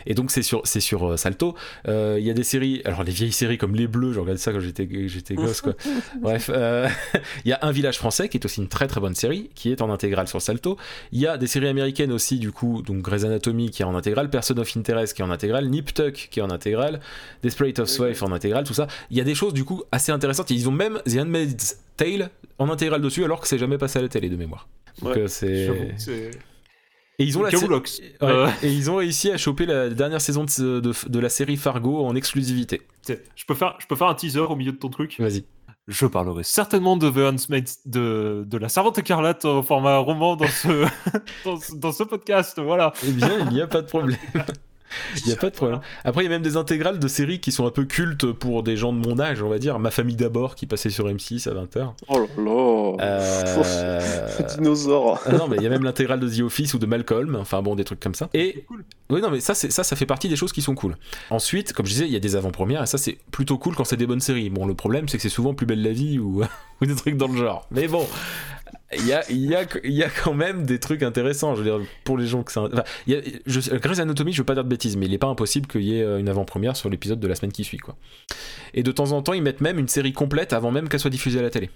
Et 0.06 0.14
donc 0.14 0.32
c'est 0.32 0.44
sur, 0.44 0.62
c'est 0.66 0.80
sur 0.80 1.12
euh, 1.14 1.18
Salto. 1.18 1.56
Euh, 1.88 2.18
Il 2.20 2.26
y 2.26 2.30
a 2.30 2.34
des 2.34 2.44
séries, 2.44 2.82
alors 2.86 3.04
les 3.04 3.12
vieilles 3.12 3.32
séries 3.32 3.58
comme 3.58 3.76
Les 3.76 3.88
Bleus, 3.88 4.14
j'ai 4.14 4.20
regardé 4.20 4.40
ça 4.40 4.52
quand 4.52 4.60
j'étais, 4.60 4.88
j'étais 5.08 5.36
gosse 5.36 5.62
quoi. 5.62 5.74
Bref, 6.22 6.50
il 7.46 7.50
y 7.50 7.54
a 7.54 7.60
Un 7.62 7.72
village 7.72 7.98
français 7.98 8.30
qui 8.30 8.38
est 8.38 8.46
aussi 8.46 8.62
une 8.62 8.68
très 8.68 8.88
très 8.88 9.00
bonne 9.02 9.16
série, 9.16 9.50
qui 9.56 9.72
est 9.72 9.82
en 9.82 9.90
intégrale 9.92 10.28
sur 10.28 10.42
Salto. 10.42 10.78
Il 11.12 11.20
y 11.20 11.28
a 11.28 11.38
des 11.38 11.48
séries 11.48 11.68
américaines 11.68 12.12
aussi, 12.12 12.40
du 12.40 12.52
coup, 12.52 12.82
donc 12.82 13.02
Grey's 13.02 13.24
Anatomy 13.24 13.70
qui 13.72 13.82
est 13.82 13.86
en 13.86 13.96
intégrale, 13.96 14.30
Person 14.30 14.58
of 14.58 14.76
Interest 14.78 15.14
qui 15.14 15.22
est 15.22 15.26
en 15.26 15.32
intégrale, 15.32 15.68
Nip 15.70 15.94
Tuck 15.94 16.28
qui 16.32 16.40
est 16.40 16.44
en 16.44 16.50
intégrale, 16.50 17.00
Desperate 17.44 17.78
Housewives 17.80 18.24
en 18.24 18.32
intégrale, 18.32 18.64
tout 18.64 18.74
ça. 18.74 18.88
Il 19.12 19.18
y 19.18 19.22
a 19.22 19.24
des 19.24 19.36
choses 19.36 19.54
du 19.54 19.64
coup 19.66 19.84
assez 19.92 20.12
intéressantes. 20.12 20.50
Ils 20.50 20.68
ont 20.68 20.72
même 20.72 21.00
The 21.06 21.18
Handmaid's 21.20 21.78
Tale 21.98 22.30
en 22.58 22.70
intégrale 22.70 23.02
dessus, 23.02 23.24
alors 23.24 23.40
que 23.42 23.48
c'est 23.48 23.58
jamais 23.60 23.78
passé 23.78 24.00
à 24.00 24.02
la 24.02 24.08
télé 24.10 24.30
de 24.30 24.36
mémoire. 24.38 24.68
Donc 25.02 25.16
Ouais, 25.16 25.22
euh, 25.22 25.28
c'est. 25.28 25.70
Et 27.20 27.26
ils 27.26 27.38
ont 27.38 27.44
la. 27.44 27.50
Ouais. 27.50 27.82
Euh, 28.24 28.50
Et 28.64 28.72
ils 28.74 28.90
ont 28.90 28.96
réussi 28.96 29.30
à 29.32 29.38
choper 29.38 29.66
la 29.68 29.90
dernière 29.90 30.20
saison 30.22 30.46
de, 30.46 30.80
de- 30.80 30.94
de 31.10 31.20
la 31.20 31.30
série 31.30 31.58
Fargo 31.58 32.04
en 32.06 32.16
exclusivité. 32.16 32.82
je 33.08 33.46
peux 33.46 33.54
faire, 33.54 33.76
je 33.80 33.86
peux 33.86 33.96
faire 33.96 34.08
un 34.08 34.16
teaser 34.16 34.40
au 34.40 34.56
milieu 34.56 34.72
de 34.72 34.78
ton 34.78 34.90
truc. 34.90 35.16
Vas-y. 35.20 35.44
Je 35.88 36.06
parlerai 36.06 36.44
certainement 36.44 36.96
de 36.98 37.10
The 37.10 37.18
Handmaid's- 37.34 37.80
de, 37.86 38.46
de 38.48 38.58
la 38.58 38.70
Servante 38.70 38.98
écarlate 38.98 39.44
au 39.46 39.62
format 39.62 39.98
roman 39.98 40.36
dans 40.38 40.48
ce, 40.48 40.86
dans, 41.46 41.58
ce- 41.60 41.76
dans 41.76 41.92
ce 41.92 42.04
podcast. 42.04 42.60
Voilà. 42.60 42.94
Eh 43.06 43.12
bien, 43.12 43.40
il 43.48 43.54
n'y 43.54 43.62
a 43.62 43.68
pas 43.68 43.82
de 43.82 43.88
problème. 43.88 44.18
Il 45.18 45.28
n'y 45.28 45.34
a 45.34 45.38
pas 45.38 45.50
de 45.50 45.56
problème. 45.56 45.80
Après, 46.04 46.22
il 46.22 46.26
y 46.26 46.28
a 46.28 46.30
même 46.30 46.42
des 46.42 46.58
intégrales 46.58 47.00
de 47.00 47.08
séries 47.08 47.40
qui 47.40 47.52
sont 47.52 47.66
un 47.66 47.72
peu 47.72 47.86
cultes 47.86 48.32
pour 48.32 48.64
des 48.64 48.78
gens 48.78 48.94
de 48.94 48.98
mon 48.98 49.20
âge, 49.20 49.42
on 49.42 49.50
va 49.50 49.60
dire. 49.60 49.80
Ma 49.80 49.92
famille 49.92 50.16
d'abord, 50.16 50.56
qui 50.56 50.66
passait 50.66 50.90
sur 50.90 51.08
M6 51.08 51.50
à 51.50 51.54
20h. 51.54 51.94
Oh 52.10 52.20
là 52.20 52.28
là. 52.38 52.96
Euh... 53.02 54.00
Dinosaure. 54.56 55.20
ah 55.26 55.32
non, 55.34 55.48
mais 55.48 55.58
il 55.58 55.64
y 55.64 55.68
a 55.68 55.70
même 55.70 55.84
l'intégrale 55.84 56.20
de 56.20 56.30
The 56.30 56.42
Office 56.42 56.74
ou 56.74 56.80
de 56.80 56.86
Malcolm, 56.86 57.38
enfin 57.40 57.62
bon, 57.62 57.76
des 57.76 57.84
trucs 57.84 58.00
comme 58.00 58.16
ça. 58.16 58.30
Et 58.34 58.64
Cool. 58.68 58.84
oui, 59.10 59.22
non, 59.22 59.30
mais 59.30 59.40
ça, 59.40 59.54
c'est 59.54 59.72
ça, 59.72 59.84
ça 59.84 59.96
fait 59.96 60.06
partie 60.06 60.30
des 60.30 60.36
choses 60.36 60.52
qui 60.52 60.62
sont 60.62 60.76
cool. 60.76 60.96
Ensuite, 61.30 61.74
comme 61.74 61.86
je 61.86 61.92
disais, 61.92 62.06
il 62.06 62.14
y 62.14 62.16
a 62.16 62.20
des 62.20 62.36
avant-premières, 62.36 62.84
et 62.84 62.88
ça, 62.88 62.98
c'est 62.98 63.18
plutôt 63.32 63.58
cool 63.58 63.76
quand 63.76 63.84
c'est 63.84 63.98
des 63.98 64.08
bonnes 64.08 64.20
séries. 64.20 64.50
Bon, 64.50 64.66
le 64.66 64.74
problème, 64.76 65.08
c'est 65.10 65.18
que 65.18 65.24
c'est 65.24 65.30
souvent 65.30 65.54
plus 65.54 65.66
belle 65.66 65.82
la 65.82 65.92
vie 65.92 66.20
ou, 66.20 66.44
ou 66.82 66.86
des 66.86 66.96
trucs 66.96 67.18
dans 67.18 67.28
le 67.28 67.38
genre. 67.38 67.68
Mais 67.72 67.88
bon. 67.88 68.06
Il 68.98 69.06
y 69.06 69.14
a, 69.14 69.24
y 69.32 69.56
a, 69.56 69.66
y 69.84 70.04
a 70.04 70.10
quand 70.10 70.34
même 70.34 70.66
des 70.66 70.80
trucs 70.80 71.04
intéressants, 71.04 71.56
je 71.56 71.62
veux 71.62 71.66
dire, 71.66 71.88
pour 72.04 72.18
les 72.18 72.28
gens 72.28 72.44
que 72.44 72.52
ça. 72.52 72.62
Enfin, 72.62 72.84
y 73.08 73.16
a, 73.16 73.22
je, 73.46 73.60
Grey's 73.78 74.00
Anatomy, 74.00 74.34
je 74.34 74.40
veux 74.40 74.46
pas 74.46 74.56
dire 74.56 74.64
de 74.64 74.70
bêtises, 74.70 74.98
mais 74.98 75.06
il 75.06 75.14
est 75.14 75.18
pas 75.18 75.28
impossible 75.28 75.68
qu'il 75.68 75.84
y 75.84 75.98
ait 75.98 76.04
euh, 76.04 76.20
une 76.20 76.30
avant-première 76.30 76.76
sur 76.76 76.90
l'épisode 76.90 77.20
de 77.20 77.28
la 77.28 77.36
semaine 77.36 77.52
qui 77.52 77.64
suit, 77.64 77.78
quoi. 77.78 77.96
Et 78.74 78.84
de 78.84 78.92
temps 78.92 79.12
en 79.12 79.22
temps, 79.22 79.34
ils 79.34 79.44
mettent 79.44 79.62
même 79.62 79.80
une 79.80 79.88
série 79.88 80.14
complète 80.14 80.54
avant 80.54 80.72
même 80.72 80.90
qu'elle 80.90 81.00
soit 81.00 81.10
diffusée 81.10 81.40
à 81.40 81.44
la 81.44 81.50
télé. 81.50 81.70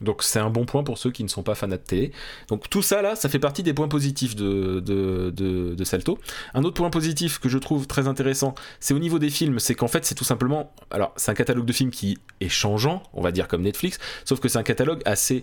Donc 0.00 0.22
c'est 0.22 0.38
un 0.38 0.50
bon 0.50 0.64
point 0.64 0.84
pour 0.84 0.96
ceux 0.96 1.10
qui 1.10 1.24
ne 1.24 1.28
sont 1.28 1.42
pas 1.42 1.56
fans 1.56 1.66
de 1.66 1.74
télé. 1.74 2.12
Donc 2.46 2.70
tout 2.70 2.82
ça 2.82 3.02
là, 3.02 3.16
ça 3.16 3.28
fait 3.28 3.40
partie 3.40 3.64
des 3.64 3.74
points 3.74 3.88
positifs 3.88 4.36
de, 4.36 4.78
de, 4.78 5.30
de 5.74 5.84
Salto. 5.84 6.18
Un 6.54 6.62
autre 6.62 6.74
point 6.74 6.90
positif 6.90 7.40
que 7.40 7.48
je 7.48 7.58
trouve 7.58 7.88
très 7.88 8.06
intéressant, 8.06 8.54
c'est 8.78 8.94
au 8.94 9.00
niveau 9.00 9.18
des 9.18 9.30
films, 9.30 9.58
c'est 9.58 9.74
qu'en 9.74 9.88
fait 9.88 10.04
c'est 10.04 10.14
tout 10.14 10.22
simplement... 10.22 10.72
Alors 10.92 11.12
c'est 11.16 11.32
un 11.32 11.34
catalogue 11.34 11.66
de 11.66 11.72
films 11.72 11.90
qui 11.90 12.18
est 12.40 12.48
changeant, 12.48 13.02
on 13.12 13.22
va 13.22 13.32
dire 13.32 13.48
comme 13.48 13.62
Netflix, 13.62 13.98
sauf 14.24 14.38
que 14.38 14.48
c'est 14.48 14.58
un 14.58 14.62
catalogue 14.62 15.02
assez... 15.04 15.42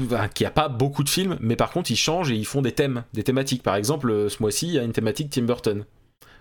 enfin, 0.00 0.28
qui 0.28 0.44
a 0.44 0.50
pas 0.50 0.68
beaucoup 0.68 1.02
de 1.04 1.08
films, 1.08 1.36
mais 1.40 1.56
par 1.56 1.70
contre 1.70 1.90
ils 1.90 1.96
changent 1.96 2.30
et 2.30 2.36
ils 2.36 2.46
font 2.46 2.62
des 2.62 2.72
thèmes, 2.72 3.04
des 3.12 3.22
thématiques. 3.22 3.62
Par 3.62 3.76
exemple, 3.76 4.10
euh, 4.10 4.28
ce 4.28 4.42
mois-ci, 4.42 4.68
il 4.68 4.74
y 4.74 4.78
a 4.78 4.82
une 4.82 4.92
thématique 4.92 5.30
Tim 5.30 5.42
Burton. 5.42 5.84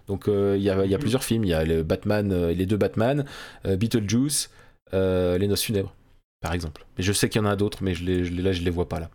Donc 0.07 0.27
euh, 0.27 0.55
il 0.57 0.63
y, 0.63 0.69
a, 0.69 0.83
il 0.85 0.91
y 0.91 0.93
a 0.93 0.97
Mhm. 0.97 1.01
plusieurs 1.01 1.23
films, 1.23 1.43
il 1.45 1.49
y 1.49 1.53
a 1.53 1.63
le 1.63 1.83
Batman, 1.83 2.31
euh, 2.31 2.53
les 2.53 2.65
deux 2.65 2.77
Batman, 2.77 3.25
euh, 3.65 3.75
Beetlejuice, 3.77 4.49
Les 4.91 5.47
Noces 5.47 5.63
Funèbres, 5.63 5.93
par 6.41 6.53
exemple. 6.53 6.85
Mais 6.97 7.03
je 7.03 7.13
sais 7.13 7.29
qu'il 7.29 7.41
y 7.41 7.45
en 7.45 7.47
a 7.47 7.55
d'autres, 7.55 7.79
mais 7.83 7.95
je 7.95 8.03
les, 8.03 8.25
je 8.25 8.31
les- 8.33 8.43
là 8.43 8.51
je 8.51 8.61
les 8.61 8.69
vois 8.71 8.87
pas 8.89 8.99
là. 8.99 9.09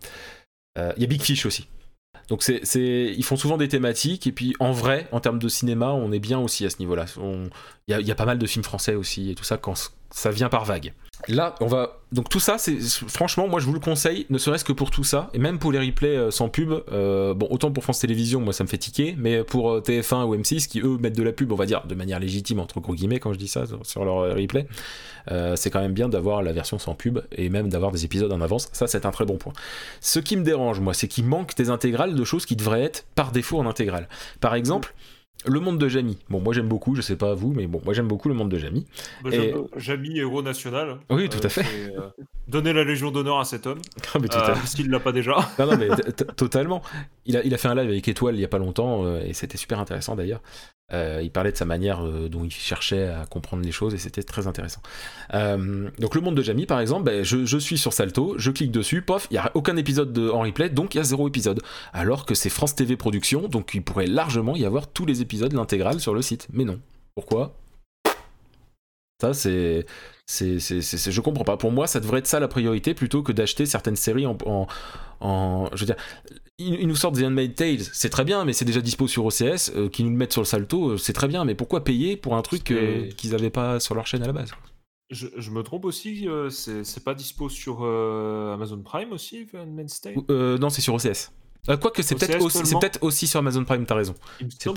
Il 0.96 1.02
y 1.02 1.04
a 1.04 1.08
Big 1.08 1.20
Fish 1.22 1.44
aussi. 1.44 1.66
Donc 2.28 2.42
c'est, 2.42 2.60
ils 3.16 3.24
font 3.24 3.36
souvent 3.36 3.56
des 3.56 3.68
thématiques 3.68 4.26
et 4.26 4.32
puis 4.32 4.54
en 4.60 4.70
vrai, 4.72 5.08
en 5.12 5.18
termes 5.20 5.38
de 5.38 5.48
cinéma, 5.48 5.90
on 5.92 6.12
est 6.12 6.18
bien 6.20 6.38
aussi 6.38 6.64
à 6.66 6.70
ce 6.70 6.78
niveau-là. 6.78 7.06
Il 7.16 7.50
y, 7.88 7.94
a, 7.94 8.00
il 8.00 8.06
y 8.06 8.10
a 8.12 8.14
pas 8.14 8.26
mal 8.26 8.38
de 8.38 8.46
films 8.46 8.64
français 8.64 8.94
aussi 8.94 9.30
et 9.30 9.34
tout 9.34 9.44
ça 9.44 9.56
quand 9.56 9.74
ça 10.10 10.30
vient 10.30 10.48
par 10.48 10.64
vague. 10.64 10.92
Là, 11.26 11.56
on 11.60 11.66
va 11.66 11.94
donc 12.10 12.30
tout 12.30 12.40
ça, 12.40 12.56
c'est 12.56 12.78
franchement, 12.80 13.48
moi 13.48 13.60
je 13.60 13.66
vous 13.66 13.74
le 13.74 13.80
conseille, 13.80 14.24
ne 14.30 14.38
serait-ce 14.38 14.64
que 14.64 14.72
pour 14.72 14.90
tout 14.90 15.04
ça 15.04 15.28
et 15.34 15.38
même 15.38 15.58
pour 15.58 15.72
les 15.72 15.78
replays 15.78 16.16
euh, 16.16 16.30
sans 16.30 16.48
pub. 16.48 16.72
euh, 16.90 17.34
bon, 17.34 17.46
autant 17.50 17.70
pour 17.70 17.82
France 17.82 17.98
Télévisions, 17.98 18.40
moi 18.40 18.54
ça 18.54 18.64
me 18.64 18.68
fait 18.68 18.78
tiquer, 18.78 19.14
mais 19.18 19.42
pour 19.44 19.70
euh, 19.72 19.80
TF1 19.82 20.24
ou 20.24 20.34
M6 20.36 20.68
qui 20.68 20.80
eux 20.80 20.96
mettent 20.98 21.16
de 21.16 21.22
la 21.22 21.32
pub, 21.32 21.52
on 21.52 21.56
va 21.56 21.66
dire 21.66 21.84
de 21.86 21.94
manière 21.94 22.18
légitime 22.18 22.60
entre 22.60 22.80
gros 22.80 22.94
guillemets 22.94 23.18
quand 23.20 23.32
je 23.34 23.38
dis 23.38 23.48
ça 23.48 23.64
sur- 23.82 24.04
leur 24.06 24.34
replay, 24.34 24.66
euh, 25.30 25.54
c'est 25.56 25.68
quand 25.70 25.80
même 25.80 25.92
bien 25.92 26.08
d'avoir 26.08 26.42
la 26.42 26.52
version 26.52 26.78
sans 26.78 26.94
pub 26.94 27.18
et 27.32 27.50
même 27.50 27.68
d'avoir 27.68 27.90
des 27.92 28.06
épisodes 28.06 28.32
en 28.32 28.40
avance. 28.40 28.68
Ça, 28.72 28.86
c'est 28.86 29.04
un 29.04 29.10
très 29.10 29.26
bon 29.26 29.36
point. 29.36 29.52
Ce 30.00 30.20
qui 30.20 30.36
me 30.36 30.44
dérange, 30.44 30.80
moi, 30.80 30.94
c'est 30.94 31.08
qu'il 31.08 31.24
manque 31.26 31.54
des 31.56 31.68
intégrales 31.68 32.14
de 32.14 32.24
choses 32.24 32.46
qui 32.46 32.56
devraient 32.56 32.84
être 32.84 33.04
par 33.16 33.32
défaut 33.32 33.58
en 33.58 33.66
intégrale. 33.66 34.08
Par 34.40 34.54
exemple, 34.54 34.94
le 35.46 35.60
monde 35.60 35.78
de 35.78 35.88
Jamie. 35.88 36.18
Bon, 36.30 36.40
moi 36.40 36.52
j'aime 36.52 36.68
beaucoup, 36.68 36.94
je 36.94 37.00
sais 37.00 37.16
pas 37.16 37.34
vous, 37.34 37.52
mais 37.52 37.66
bon, 37.66 37.80
moi 37.84 37.94
j'aime 37.94 38.08
beaucoup 38.08 38.28
le 38.28 38.34
monde 38.34 38.48
de 38.50 38.58
Jamie. 38.58 38.86
Bah, 39.22 39.30
Et- 39.32 39.54
Jamy, 39.76 40.18
héros 40.18 40.42
national. 40.42 40.98
Oui, 41.10 41.28
tout 41.28 41.38
à 41.42 41.48
fait. 41.48 41.62
c'est, 41.62 41.96
euh, 41.96 42.08
donner 42.48 42.72
la 42.72 42.84
Légion 42.84 43.10
d'honneur 43.10 43.38
à 43.38 43.44
cet 43.44 43.66
homme, 43.66 43.78
Ah, 44.14 44.18
mais 44.20 44.28
tout 44.28 44.36
euh, 44.36 44.40
à 44.40 44.44
fait. 44.46 44.52
parce 44.52 44.74
qu'il 44.74 44.90
l'a 44.90 45.00
pas 45.00 45.12
déjà. 45.12 45.36
Non, 45.58 45.66
non, 45.66 45.76
mais 45.78 45.88
totalement. 46.36 46.82
Il 47.28 47.54
a, 47.54 47.58
fait 47.58 47.68
un 47.68 47.74
live 47.74 47.90
avec 47.90 48.08
Étoile 48.08 48.36
il 48.36 48.40
y 48.40 48.44
a 48.44 48.48
pas 48.48 48.58
longtemps, 48.58 49.04
euh, 49.04 49.20
et 49.20 49.34
c'était 49.34 49.58
super 49.58 49.78
intéressant 49.78 50.16
d'ailleurs. 50.16 50.40
Euh, 50.94 51.20
il 51.22 51.30
parlait 51.30 51.52
de 51.52 51.56
sa 51.58 51.66
manière 51.66 52.02
euh, 52.02 52.30
dont 52.30 52.44
il 52.44 52.50
cherchait 52.50 53.06
à 53.06 53.26
comprendre 53.26 53.62
les 53.62 53.72
choses 53.72 53.92
et 53.92 53.98
c'était 53.98 54.22
très 54.22 54.46
intéressant. 54.46 54.80
Donc 55.30 56.14
le 56.14 56.20
monde 56.22 56.34
de 56.34 56.42
Jamie 56.42 56.64
par 56.64 56.80
exemple, 56.80 57.04
ben, 57.04 57.22
je, 57.22 57.58
suis 57.58 57.76
sur 57.76 57.92
Salto, 57.92 58.34
je 58.38 58.50
clique 58.50 58.72
dessus, 58.72 59.02
pof, 59.02 59.28
il 59.30 59.34
n'y 59.34 59.38
a 59.38 59.50
aucun 59.52 59.76
épisode 59.76 60.14
de, 60.14 60.30
en 60.30 60.40
replay, 60.40 60.70
donc 60.70 60.94
il 60.94 60.98
y 60.98 61.00
a 61.02 61.04
zéro 61.04 61.28
épisode. 61.28 61.60
Alors 61.92 62.24
que 62.24 62.34
c'est 62.34 62.48
France 62.48 62.74
TV 62.74 62.96
Production, 62.96 63.48
donc 63.48 63.74
il 63.74 63.82
pourrait 63.82 64.06
largement 64.06 64.56
y 64.56 64.64
avoir 64.64 64.88
tous 64.88 65.04
les 65.04 65.20
épisodes, 65.20 65.52
l'intégrale 65.52 66.00
sur 66.00 66.14
le 66.14 66.22
site. 66.22 66.48
Mais 66.54 66.64
non. 66.64 66.80
Pourquoi? 67.14 67.54
Ça 69.20 69.34
c'est... 69.34 69.84
C'est, 70.30 70.58
je 70.58 71.20
comprends 71.22 71.44
pas. 71.44 71.56
Pour 71.56 71.72
moi, 71.72 71.86
ça 71.86 72.00
devrait 72.00 72.18
être 72.18 72.26
ça 72.26 72.38
la 72.38 72.48
priorité 72.48 72.92
plutôt 72.92 73.22
que 73.22 73.32
d'acheter 73.32 73.64
certaines 73.64 73.96
séries 73.96 74.26
en, 74.26 74.36
en, 74.44 74.66
en 75.20 75.70
je 75.72 75.80
veux 75.80 75.86
dire, 75.86 75.96
ils, 76.58 76.86
nous 76.86 76.96
sortent 76.96 77.18
The 77.18 77.22
Handmaid's 77.22 77.54
Tales, 77.54 77.80
c'est 77.94 78.10
très 78.10 78.24
bien, 78.24 78.44
mais 78.44 78.52
c'est 78.52 78.66
déjà 78.66 78.82
dispo 78.82 79.08
sur 79.08 79.24
OCS, 79.24 79.72
euh, 79.74 79.88
qu'ils 79.88 80.04
nous 80.04 80.10
le 80.10 80.18
mettent 80.18 80.32
sur 80.32 80.42
le 80.42 80.46
salto, 80.46 80.90
euh, 80.90 80.96
c'est 80.98 81.14
très 81.14 81.28
bien, 81.28 81.46
mais 81.46 81.54
pourquoi 81.54 81.82
payer 81.82 82.18
pour 82.18 82.36
un 82.36 82.42
truc 82.42 82.70
euh, 82.70 83.08
qu'ils 83.16 83.30
n'avaient 83.30 83.48
pas 83.48 83.80
sur 83.80 83.94
leur 83.94 84.06
chaîne 84.06 84.22
à 84.22 84.26
la 84.26 84.34
base? 84.34 84.50
Je, 85.08 85.28
je, 85.34 85.50
me 85.50 85.62
trompe 85.62 85.86
aussi, 85.86 86.28
euh, 86.28 86.50
c'est, 86.50 87.02
pas 87.02 87.14
dispo 87.14 87.48
sur 87.48 87.78
euh, 87.80 88.52
Amazon 88.52 88.82
Prime 88.82 89.12
aussi, 89.12 89.46
The 89.46 89.54
Handmaid's 89.54 90.02
Tale? 90.02 90.16
Non, 90.60 90.68
c'est 90.68 90.82
sur 90.82 90.92
OCS. 90.92 91.32
Euh, 91.68 91.76
Quoique, 91.76 92.02
c'est 92.02 92.14
peut-être 92.14 92.40
aussi, 92.42 92.62
peut 92.62 92.90
aussi, 93.02 93.26
sur 93.26 93.38
Amazon 93.40 93.64
Prime, 93.64 93.84
t'as 93.84 93.94
raison. 93.94 94.14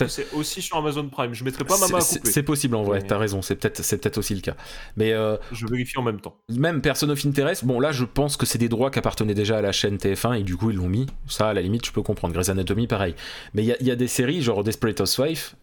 C'est 0.07 0.33
aussi 0.33 0.61
sur 0.61 0.77
Amazon 0.77 1.07
Prime. 1.07 1.33
Je 1.33 1.43
mettrai 1.43 1.63
pas 1.63 1.77
ma 1.77 1.87
main 1.87 1.99
à 1.99 2.01
couper. 2.01 2.31
C'est 2.31 2.43
possible 2.43 2.75
en 2.75 2.83
vrai, 2.83 2.99
Mais... 3.01 3.07
t'as 3.07 3.17
raison, 3.17 3.41
c'est 3.41 3.55
peut-être 3.55 3.81
peut 3.81 4.19
aussi 4.19 4.35
le 4.35 4.41
cas. 4.41 4.55
Mais 4.97 5.13
euh, 5.13 5.37
Je 5.51 5.65
vérifie 5.67 5.97
en 5.97 6.03
même 6.03 6.19
temps. 6.19 6.37
Même 6.49 6.81
Person 6.81 7.09
of 7.09 7.25
Interest, 7.25 7.65
bon 7.65 7.79
là 7.79 7.91
je 7.91 8.05
pense 8.05 8.37
que 8.37 8.45
c'est 8.45 8.57
des 8.57 8.69
droits 8.69 8.91
qui 8.91 8.99
appartenaient 8.99 9.33
déjà 9.33 9.57
à 9.57 9.61
la 9.61 9.71
chaîne 9.71 9.97
TF1 9.97 10.39
et 10.39 10.43
du 10.43 10.57
coup 10.57 10.71
ils 10.71 10.77
l'ont 10.77 10.89
mis. 10.89 11.05
Ça, 11.27 11.49
à 11.49 11.53
la 11.53 11.61
limite, 11.61 11.85
je 11.85 11.91
peux 11.91 12.01
comprendre. 12.01 12.33
Grey's 12.33 12.49
Anatomy, 12.49 12.87
pareil. 12.87 13.15
Mais 13.53 13.63
il 13.63 13.77
y, 13.79 13.85
y, 13.85 13.91
a 13.91 13.95
des 13.95 14.07
séries, 14.07 14.41
genre 14.41 14.63
Desperate 14.63 14.99
Housewife, 14.99 15.55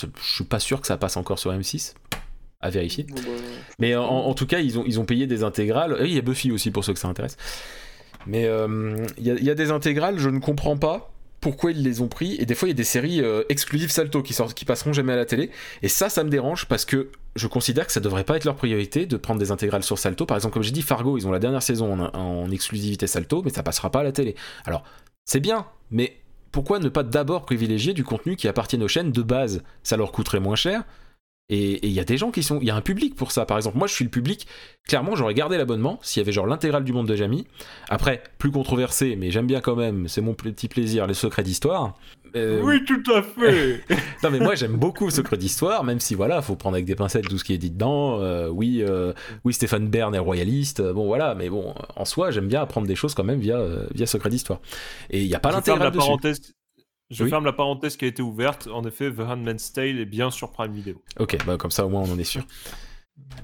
je 0.00 0.06
suis 0.20 0.44
pas 0.44 0.58
sûr 0.60 0.80
que 0.80 0.86
ça 0.86 0.96
passe 0.96 1.16
encore 1.16 1.38
sur 1.38 1.52
M6 1.52 1.94
à 2.60 2.70
vérifier. 2.70 3.04
Bon, 3.04 3.14
bah, 3.16 3.30
Mais 3.78 3.94
en, 3.94 4.04
en, 4.04 4.34
tout 4.34 4.46
cas, 4.46 4.58
ils 4.58 4.78
ont, 4.78 4.84
ils 4.86 4.98
ont 4.98 5.04
payé 5.04 5.26
des 5.26 5.44
intégrales. 5.44 5.98
Il 6.00 6.12
y 6.12 6.18
a 6.18 6.22
Buffy 6.22 6.50
aussi 6.50 6.70
pour 6.70 6.84
ceux 6.84 6.94
que 6.94 6.98
ça 6.98 7.08
intéresse. 7.08 7.36
Mais 8.26 8.42
il 8.42 8.46
euh, 8.46 9.06
y, 9.18 9.50
a 9.50 9.54
des 9.54 9.70
intégrales, 9.70 10.18
je 10.18 10.28
ne 10.28 10.38
comprends 10.38 10.76
pas 10.76 11.10
pourquoi 11.40 11.72
ils 11.72 11.82
les 11.82 12.00
ont 12.00 12.08
pris. 12.08 12.36
Et 12.38 12.46
des 12.46 12.54
fois, 12.54 12.68
il 12.68 12.70
y 12.70 12.74
a 12.74 12.76
des 12.76 12.84
séries 12.84 13.20
euh, 13.20 13.42
exclusives 13.48 13.90
Salto 13.90 14.22
qui, 14.22 14.32
sortent, 14.32 14.54
qui 14.54 14.64
passeront 14.64 14.92
jamais 14.92 15.12
à 15.12 15.16
la 15.16 15.26
télé. 15.26 15.50
Et 15.82 15.88
ça, 15.88 16.08
ça 16.08 16.24
me 16.24 16.30
dérange 16.30 16.66
parce 16.66 16.84
que 16.84 17.10
je 17.36 17.46
considère 17.46 17.86
que 17.86 17.92
ça 17.92 18.00
devrait 18.00 18.24
pas 18.24 18.36
être 18.36 18.44
leur 18.44 18.56
priorité 18.56 19.06
de 19.06 19.16
prendre 19.16 19.40
des 19.40 19.50
intégrales 19.50 19.82
sur 19.82 19.98
Salto. 19.98 20.24
Par 20.24 20.36
exemple, 20.36 20.54
comme 20.54 20.62
j'ai 20.62 20.70
dit, 20.70 20.82
Fargo, 20.82 21.18
ils 21.18 21.26
ont 21.26 21.32
la 21.32 21.38
dernière 21.38 21.62
saison 21.62 21.92
en, 21.92 22.16
en 22.16 22.50
exclusivité 22.50 23.06
Salto, 23.06 23.42
mais 23.42 23.50
ça 23.50 23.62
passera 23.62 23.90
pas 23.90 24.00
à 24.00 24.04
la 24.04 24.12
télé. 24.12 24.36
Alors, 24.64 24.84
c'est 25.26 25.40
bien, 25.40 25.66
mais 25.90 26.16
pourquoi 26.50 26.78
ne 26.78 26.88
pas 26.88 27.02
d'abord 27.02 27.44
privilégier 27.44 27.94
du 27.94 28.04
contenu 28.04 28.36
qui 28.36 28.46
appartient 28.48 28.80
aux 28.80 28.88
chaînes 28.88 29.10
de 29.10 29.22
base? 29.22 29.62
Ça 29.82 29.96
leur 29.96 30.12
coûterait 30.12 30.40
moins 30.40 30.56
cher. 30.56 30.84
Et 31.50 31.86
il 31.86 31.92
y 31.92 32.00
a 32.00 32.04
des 32.04 32.16
gens 32.16 32.30
qui 32.30 32.42
sont. 32.42 32.58
Il 32.62 32.66
y 32.66 32.70
a 32.70 32.76
un 32.76 32.80
public 32.80 33.14
pour 33.16 33.30
ça. 33.30 33.44
Par 33.44 33.58
exemple, 33.58 33.76
moi 33.76 33.86
je 33.86 33.92
suis 33.92 34.04
le 34.04 34.10
public. 34.10 34.46
Clairement, 34.88 35.14
j'aurais 35.14 35.34
gardé 35.34 35.58
l'abonnement 35.58 35.98
s'il 36.02 36.20
y 36.20 36.24
avait 36.24 36.32
genre 36.32 36.46
l'intégrale 36.46 36.84
du 36.84 36.92
monde 36.94 37.06
de 37.06 37.16
Jamie. 37.16 37.46
Après, 37.90 38.22
plus 38.38 38.50
controversé, 38.50 39.14
mais 39.16 39.30
j'aime 39.30 39.46
bien 39.46 39.60
quand 39.60 39.76
même. 39.76 40.08
C'est 40.08 40.22
mon 40.22 40.32
petit 40.32 40.68
plaisir, 40.68 41.06
les 41.06 41.14
secrets 41.14 41.42
d'histoire. 41.42 41.98
Euh... 42.34 42.62
Oui, 42.62 42.82
tout 42.84 43.02
à 43.12 43.22
fait. 43.22 43.84
non, 44.22 44.30
mais 44.30 44.40
moi 44.40 44.54
j'aime 44.54 44.76
beaucoup 44.76 45.10
secrets 45.10 45.36
d'histoire, 45.36 45.84
même 45.84 46.00
si 46.00 46.14
voilà, 46.14 46.40
faut 46.40 46.56
prendre 46.56 46.76
avec 46.76 46.86
des 46.86 46.96
pincettes 46.96 47.28
tout 47.28 47.38
ce 47.38 47.44
qui 47.44 47.52
est 47.52 47.58
dit 47.58 47.70
dedans. 47.70 48.20
Euh, 48.20 48.48
oui, 48.48 48.82
euh, 48.82 49.12
oui, 49.44 49.52
Stéphane 49.52 49.88
Bern 49.88 50.14
est 50.14 50.18
royaliste. 50.18 50.80
Bon, 50.80 51.06
voilà, 51.06 51.34
mais 51.34 51.50
bon, 51.50 51.74
en 51.94 52.04
soi, 52.06 52.30
j'aime 52.30 52.48
bien 52.48 52.62
apprendre 52.62 52.86
des 52.86 52.96
choses 52.96 53.14
quand 53.14 53.24
même 53.24 53.38
via, 53.38 53.60
via 53.94 54.06
secrets 54.06 54.30
d'histoire. 54.30 54.60
Et 55.10 55.20
il 55.20 55.28
n'y 55.28 55.34
a 55.34 55.40
pas 55.40 55.52
l'intégrale 55.52 55.92
je 57.14 57.24
oui. 57.24 57.30
ferme 57.30 57.44
la 57.44 57.52
parenthèse 57.52 57.96
qui 57.96 58.04
a 58.04 58.08
été 58.08 58.22
ouverte. 58.22 58.66
En 58.66 58.84
effet, 58.84 59.10
The 59.10 59.20
Handmaid's 59.20 59.72
Tale 59.72 59.98
est 60.00 60.04
bien 60.04 60.30
sur 60.30 60.50
Prime 60.50 60.72
Video. 60.72 61.00
Ok, 61.18 61.38
bah 61.46 61.56
comme 61.56 61.70
ça 61.70 61.86
au 61.86 61.88
moins 61.88 62.02
on 62.02 62.12
en 62.12 62.18
est 62.18 62.24
sûr. 62.24 62.42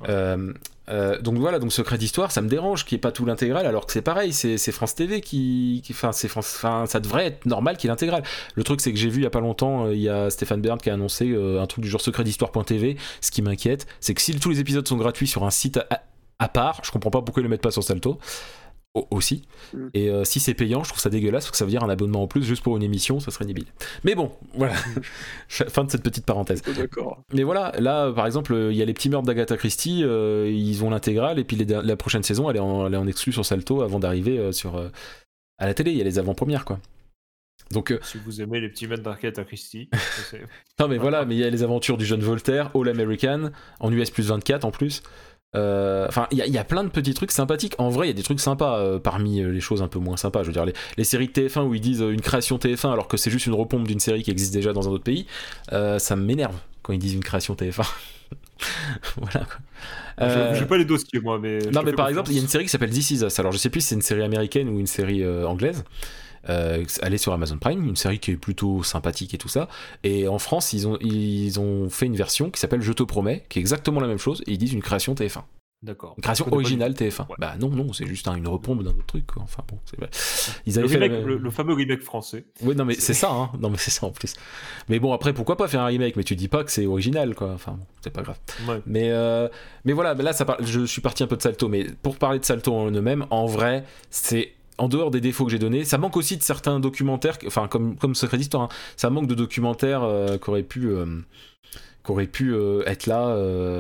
Euh, 0.09 0.53
euh, 0.89 1.21
donc 1.21 1.39
voilà, 1.39 1.61
donc 1.61 1.73
Secret 1.73 1.99
d'Histoire, 1.99 2.33
ça 2.33 2.43
me 2.43 2.49
dérange 2.49 2.85
qu'il 2.85 2.97
n'y 2.97 2.99
ait 2.99 3.01
pas 3.01 3.13
tout 3.13 3.25
l'intégral, 3.25 3.65
alors 3.67 3.87
que 3.87 3.93
c'est 3.93 4.03
pareil, 4.03 4.33
c'est 4.33 4.73
France 4.73 4.97
TV 4.97 5.21
qui. 5.21 5.83
Enfin, 5.91 6.11
c'est 6.11 6.27
France. 6.27 6.67
Ça 6.87 7.01
devrait 7.01 7.27
être 7.27 7.47
normal 7.47 7.77
qu'il 7.77 7.87
y 7.87 7.89
ait 7.89 7.93
l'intégrale. 7.93 8.25
Le 8.57 8.65
truc, 8.65 8.81
c'est 8.81 8.93
que 8.93 8.99
j'ai 8.99 9.09
vu 9.09 9.21
il 9.21 9.25
y 9.25 9.27
a 9.27 9.31
pas 9.31 9.41
longtemps, 9.41 9.87
euh, 9.87 9.95
il 9.95 10.01
y 10.01 10.09
a 10.09 10.31
Stéphane 10.31 10.61
Bern 10.61 10.79
qui 10.81 10.91
a 10.91 10.95
annoncé 10.95 11.35
un 11.35 11.67
truc 11.67 11.85
du 11.85 11.91
genre 11.91 12.01
Secret 12.01 12.25
d'Histoire.tv. 12.25 12.97
Ce 13.21 13.31
qui 13.31 13.43
m'inquiète, 13.43 13.87
c'est 14.01 14.15
que 14.15 14.21
si 14.21 14.39
tous 14.39 14.51
les 14.51 14.61
épisodes 14.61 14.87
sont 14.87 14.97
gratuits 14.97 15.29
sur 15.29 15.45
un 15.45 15.51
site 15.51 15.79
à, 15.91 16.03
à 16.41 16.49
part, 16.49 16.81
je 16.83 16.91
comprends 16.91 17.11
pas 17.11 17.23
pourquoi 17.23 17.41
ils 17.41 17.45
le 17.45 17.51
mettent 17.51 17.63
pas 17.63 17.71
sur 17.71 17.85
Salto 17.85 18.19
aussi. 18.95 19.43
Mm. 19.73 19.89
Et 19.95 20.11
euh, 20.11 20.25
si 20.25 20.41
c'est 20.41 20.55
payant, 20.55 20.83
je 20.83 20.89
trouve 20.89 21.01
ça 21.01 21.11
dégueulasse, 21.11 21.45
parce 21.45 21.53
que 21.53 21.57
ça 21.57 21.65
veut 21.65 21.71
dire 21.71 21.85
un 21.85 21.89
abonnement 21.89 22.23
en 22.23 22.27
plus 22.27 22.43
juste 22.43 22.63
pour 22.63 22.77
une 22.77 22.83
émission, 22.83 23.21
ça 23.21 23.31
serait 23.31 23.45
débile. 23.45 23.67
Mais 24.05 24.15
bon, 24.15 24.33
voilà. 24.55 24.75
fin 25.49 25.85
de 25.85 25.91
cette 25.91 26.03
petite 26.03 26.27
parenthèse. 26.27 26.63
D'accord. 26.63 27.23
Mais 27.33 27.43
voilà, 27.43 27.73
là, 27.79 28.11
par 28.13 28.27
exemple, 28.27 28.55
il 28.71 28.77
y 28.77 28.83
a 28.83 28.85
les 28.85 28.95
petits 28.95 29.09
meurtres 29.09 29.27
d'Agatha 29.27 29.57
Christie, 29.57 30.03
euh, 30.05 30.51
ils 30.51 30.85
ont 30.85 30.91
l'intégrale, 30.91 31.39
et 31.39 31.45
puis 31.45 31.57
les, 31.57 31.65
la 31.65 31.97
prochaine 31.97 32.23
saison, 32.23 32.51
elle 32.51 32.57
est 32.57 32.61
en, 32.61 32.87
elle 32.87 32.95
est 32.95 32.99
en 32.99 33.07
exclu 33.07 33.33
sur 33.33 33.45
Salto 33.47 33.83
avant 33.83 34.01
d'arriver 34.01 34.39
euh, 34.39 34.53
sur 34.53 34.77
à 35.59 35.67
la 35.67 35.75
télé. 35.75 35.93
Il 35.93 35.99
y 35.99 36.01
a 36.01 36.05
les 36.05 36.19
avant-premières, 36.19 36.65
quoi. 36.65 36.81
Donc, 37.71 37.97
si 38.03 38.19
vous 38.19 38.41
aimez 38.41 38.59
les 38.59 38.69
petits 38.69 38.89
meurtres 38.89 39.05
d'Agatha 39.05 39.45
Christie. 39.45 39.89
non, 40.81 40.89
mais 40.89 40.99
voilà, 40.99 41.25
mais 41.25 41.37
il 41.37 41.39
y 41.39 41.45
a 41.45 41.51
les 41.51 41.63
aventures 41.63 41.97
du 41.97 42.05
jeune 42.05 42.21
Voltaire, 42.21 42.73
All 42.75 42.89
American, 42.89 43.51
en 43.79 43.93
US 43.93 44.11
plus 44.11 44.27
24 44.27 44.65
en 44.65 44.73
plus. 44.73 45.03
Enfin, 45.53 46.23
euh, 46.23 46.27
il 46.31 46.39
y, 46.39 46.51
y, 46.51 46.59
a 46.59 46.65
plein 46.65 46.85
de 46.85 46.91
petits 46.91 47.15
trucs 47.15 47.33
sympathiques. 47.33 47.75
En 47.79 47.89
vrai, 47.89 48.07
il 48.07 48.11
y 48.11 48.13
a 48.13 48.15
des 48.15 48.23
trucs 48.23 48.39
sympas 48.39 48.79
euh, 48.79 48.99
parmi 49.01 49.43
les 49.43 49.61
choses 49.61 49.83
un 49.83 49.89
peu 49.89 49.99
moins 49.99 50.17
sympas. 50.17 50.43
Je 50.43 50.49
veux 50.49 50.53
dire, 50.53 50.65
les, 50.65 50.75
les 50.97 51.05
séries 51.05 51.27
de 51.27 51.33
TF1 51.33 51.63
où 51.63 51.75
ils 51.75 51.81
disent 51.81 52.01
une 52.01 52.21
création 52.21 52.57
TF1 52.57 52.93
alors 52.93 53.09
que 53.09 53.17
c'est 53.17 53.31
juste 53.31 53.47
une 53.47 53.55
repompe 53.55 53.89
d'une 53.89 53.99
série 53.99 54.23
qui 54.23 54.31
existe 54.31 54.55
déjà 54.55 54.73
dans 54.73 54.89
un 54.89 54.93
autre 54.93 55.05
pays, 55.05 55.27
euh, 55.73 55.99
ça 55.99 56.15
m'énerve 56.15 56.57
quand 56.83 56.93
ils 56.93 57.01
disent 57.01 57.15
une 57.15 57.25
création 57.25 57.55
TF1. 57.55 57.89
voilà. 59.17 59.47
Euh... 60.21 60.55
J'ai 60.55 60.67
pas 60.67 60.77
les 60.77 60.85
dossiers 60.85 61.19
moi, 61.21 61.41
mais. 61.41 61.59
Non, 61.73 61.83
mais 61.83 61.93
par 61.93 62.09
exemple, 62.09 62.31
il 62.31 62.37
y 62.37 62.39
a 62.39 62.43
une 62.43 62.49
série 62.49 62.65
qui 62.65 62.71
s'appelle 62.71 62.91
This 62.91 63.11
Is 63.11 63.25
Us. 63.25 63.39
Alors, 63.41 63.51
je 63.51 63.59
sais 63.59 63.71
plus 63.71 63.81
si 63.81 63.89
c'est 63.89 63.95
une 63.97 64.03
série 64.03 64.23
américaine 64.23 64.69
ou 64.69 64.79
une 64.79 64.87
série 64.87 65.27
anglaise. 65.45 65.85
Euh, 66.49 66.85
est 66.85 67.19
sur 67.19 67.33
Amazon 67.33 67.59
Prime, 67.59 67.87
une 67.87 67.97
série 67.97 68.19
qui 68.19 68.33
est 68.33 68.37
plutôt 68.37 68.83
sympathique 68.83 69.35
et 69.35 69.39
tout 69.39 69.49
ça. 69.49 69.69
Et 70.05 70.27
en 70.29 70.39
France, 70.39 70.73
ils 70.73 70.89
ont, 70.89 70.97
ils 71.01 71.61
ont 71.61 71.91
fait 71.91 72.07
une 72.07 72.17
version 72.17 72.51
qui 72.51 72.61
s'appelle 72.61 72.81
Je 72.81 72.93
te 72.93 73.03
promets, 73.03 73.45
qui 73.49 73.59
est 73.59 73.61
exactement 73.61 74.01
la 74.01 74.07
même 74.07 74.19
chose, 74.19 74.43
et 74.47 74.53
ils 74.53 74.59
disent 74.59 74.73
une 74.73 74.83
création 74.83 75.15
TF1. 75.15 75.43
D'accord. 75.83 76.13
Une 76.19 76.23
création 76.23 76.53
originale 76.53 76.93
TF1. 76.93 77.21
Ouais. 77.21 77.37
Bah 77.39 77.55
non, 77.59 77.71
non, 77.71 77.95
c'est 77.95 78.07
juste 78.07 78.29
une 78.29 78.47
repompe 78.47 78.83
d'un 78.83 78.91
autre 78.91 79.07
truc. 79.07 79.27
Quoi. 79.27 79.43
Enfin 79.43 79.65
bon, 79.67 79.79
c'est 79.87 79.99
Ils 80.67 80.79
avaient 80.79 80.89
le, 80.89 80.93
remake, 80.93 81.25
le, 81.25 81.39
le, 81.39 81.51
fameux 81.51 81.73
remake 81.73 82.03
français. 82.03 82.45
Oui, 82.63 82.77
non 82.77 82.85
mais 82.85 82.93
c'est 82.95 83.15
ça, 83.15 83.31
hein. 83.31 83.51
Non 83.59 83.71
mais 83.71 83.79
c'est 83.79 83.91
ça 83.91 84.05
en 84.05 84.11
plus. 84.11 84.35
Mais 84.91 84.99
bon, 84.99 85.15
après, 85.15 85.33
pourquoi 85.33 85.57
pas 85.57 85.69
faire 85.69 85.81
un 85.81 85.87
remake? 85.87 86.17
Mais 86.17 86.23
tu 86.25 86.37
dis 86.37 86.49
pas 86.49 86.65
que 86.65 86.71
c'est 86.71 86.85
original, 86.85 87.35
quoi. 87.35 87.53
Enfin 87.55 87.73
bon, 87.73 87.87
c'est 88.03 88.13
pas 88.13 88.21
grave. 88.21 88.39
Ouais. 88.69 88.83
Mais 88.85 89.11
euh, 89.11 89.49
mais 89.87 89.95
voilà, 89.95 90.13
là, 90.13 90.35
ça 90.35 90.45
par... 90.45 90.63
je 90.63 90.85
suis 90.85 91.01
parti 91.01 91.23
un 91.23 91.27
peu 91.27 91.39
de 91.39 91.43
Salto, 91.43 91.69
mais 91.69 91.87
pour 92.03 92.17
parler 92.17 92.41
de 92.41 92.45
Salto 92.45 92.75
en 92.75 92.91
eux-mêmes, 92.91 93.25
en 93.31 93.47
vrai, 93.47 93.85
c'est 94.11 94.53
en 94.81 94.89
dehors 94.89 95.11
des 95.11 95.21
défauts 95.21 95.45
que 95.45 95.51
j'ai 95.51 95.59
donnés, 95.59 95.85
ça 95.85 95.99
manque 95.99 96.17
aussi 96.17 96.39
de 96.39 96.43
certains 96.43 96.81
documentaires, 96.81 97.37
enfin 97.47 97.69
comme, 97.69 97.97
comme 97.97 98.15
Secret 98.15 98.39
d'Histoire, 98.39 98.63
hein, 98.63 98.69
ça 98.97 99.11
manque 99.11 99.27
de 99.27 99.35
documentaires 99.35 100.03
euh, 100.03 100.39
qui 100.39 100.49
auraient 100.49 100.63
pu, 100.63 100.89
euh, 100.89 102.27
pu 102.33 102.55
euh, 102.55 102.83
être 102.87 103.05
là 103.07 103.37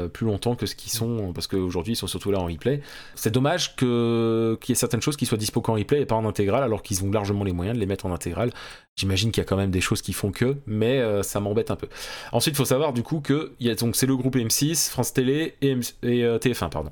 plus 0.08 0.26
longtemps 0.26 0.54
que 0.54 0.66
ce 0.66 0.74
qu'ils 0.74 0.92
sont, 0.92 1.32
parce 1.32 1.46
qu'aujourd'hui 1.46 1.94
ils 1.94 1.96
sont 1.96 2.06
surtout 2.06 2.30
là 2.30 2.38
en 2.38 2.44
replay. 2.44 2.82
C'est 3.14 3.30
dommage 3.30 3.76
qu'il 3.76 3.88
y 3.88 4.72
ait 4.72 4.74
certaines 4.74 5.00
choses 5.00 5.16
qui 5.16 5.24
soient 5.24 5.38
dispo 5.38 5.62
qu'en 5.62 5.72
replay 5.72 6.02
et 6.02 6.06
pas 6.06 6.16
en 6.16 6.26
intégrale, 6.26 6.62
alors 6.62 6.82
qu'ils 6.82 7.02
ont 7.02 7.10
largement 7.10 7.44
les 7.44 7.52
moyens 7.52 7.74
de 7.74 7.80
les 7.80 7.86
mettre 7.86 8.04
en 8.04 8.12
intégrale. 8.12 8.52
J'imagine 8.96 9.30
qu'il 9.32 9.40
y 9.40 9.46
a 9.46 9.48
quand 9.48 9.56
même 9.56 9.70
des 9.70 9.80
choses 9.80 10.02
qui 10.02 10.12
font 10.12 10.32
que, 10.32 10.58
mais 10.66 11.02
ça 11.22 11.40
m'embête 11.40 11.70
un 11.70 11.76
peu. 11.76 11.88
Ensuite, 12.32 12.54
il 12.54 12.58
faut 12.58 12.66
savoir 12.66 12.92
du 12.92 13.02
coup 13.02 13.20
que 13.20 13.52
c'est 13.94 14.06
le 14.06 14.16
groupe 14.16 14.36
M6, 14.36 14.90
France 14.90 15.14
Télé 15.14 15.54
et 15.62 15.74
TF1, 15.74 16.68
pardon. 16.68 16.90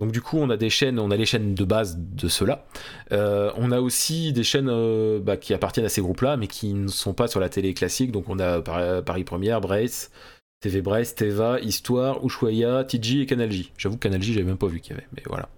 Donc 0.00 0.12
du 0.12 0.20
coup, 0.20 0.36
on 0.36 0.50
a 0.50 0.56
des 0.56 0.68
chaînes, 0.68 0.98
on 0.98 1.10
a 1.10 1.16
les 1.16 1.24
chaînes 1.24 1.54
de 1.54 1.64
base 1.64 1.96
de 1.98 2.28
ceux-là. 2.28 2.66
Euh, 3.12 3.50
on 3.56 3.72
a 3.72 3.80
aussi 3.80 4.32
des 4.32 4.44
chaînes 4.44 4.68
euh, 4.68 5.20
bah, 5.20 5.38
qui 5.38 5.54
appartiennent 5.54 5.86
à 5.86 5.90
ces 5.90 6.02
groupes-là, 6.02 6.36
mais 6.36 6.48
qui 6.48 6.74
ne 6.74 6.88
sont 6.88 7.14
pas 7.14 7.28
sur 7.28 7.40
la 7.40 7.48
télé 7.48 7.72
classique. 7.72 8.12
Donc 8.12 8.28
on 8.28 8.38
a 8.38 8.60
Paris 8.60 9.24
Première, 9.24 9.62
Brace, 9.62 10.10
TV 10.60 10.82
Brest, 10.82 11.18
Teva, 11.18 11.60
Histoire, 11.60 12.24
Ushuaïa, 12.24 12.84
TG 12.84 13.22
et 13.22 13.26
Canal. 13.26 13.50
J'avoue 13.78 13.96
que 13.96 14.02
Canal 14.02 14.22
J, 14.22 14.34
j'avais 14.34 14.46
même 14.46 14.58
pas 14.58 14.66
vu 14.66 14.80
qu'il 14.80 14.94
y 14.94 14.98
avait, 14.98 15.08
mais 15.16 15.22
voilà. 15.26 15.48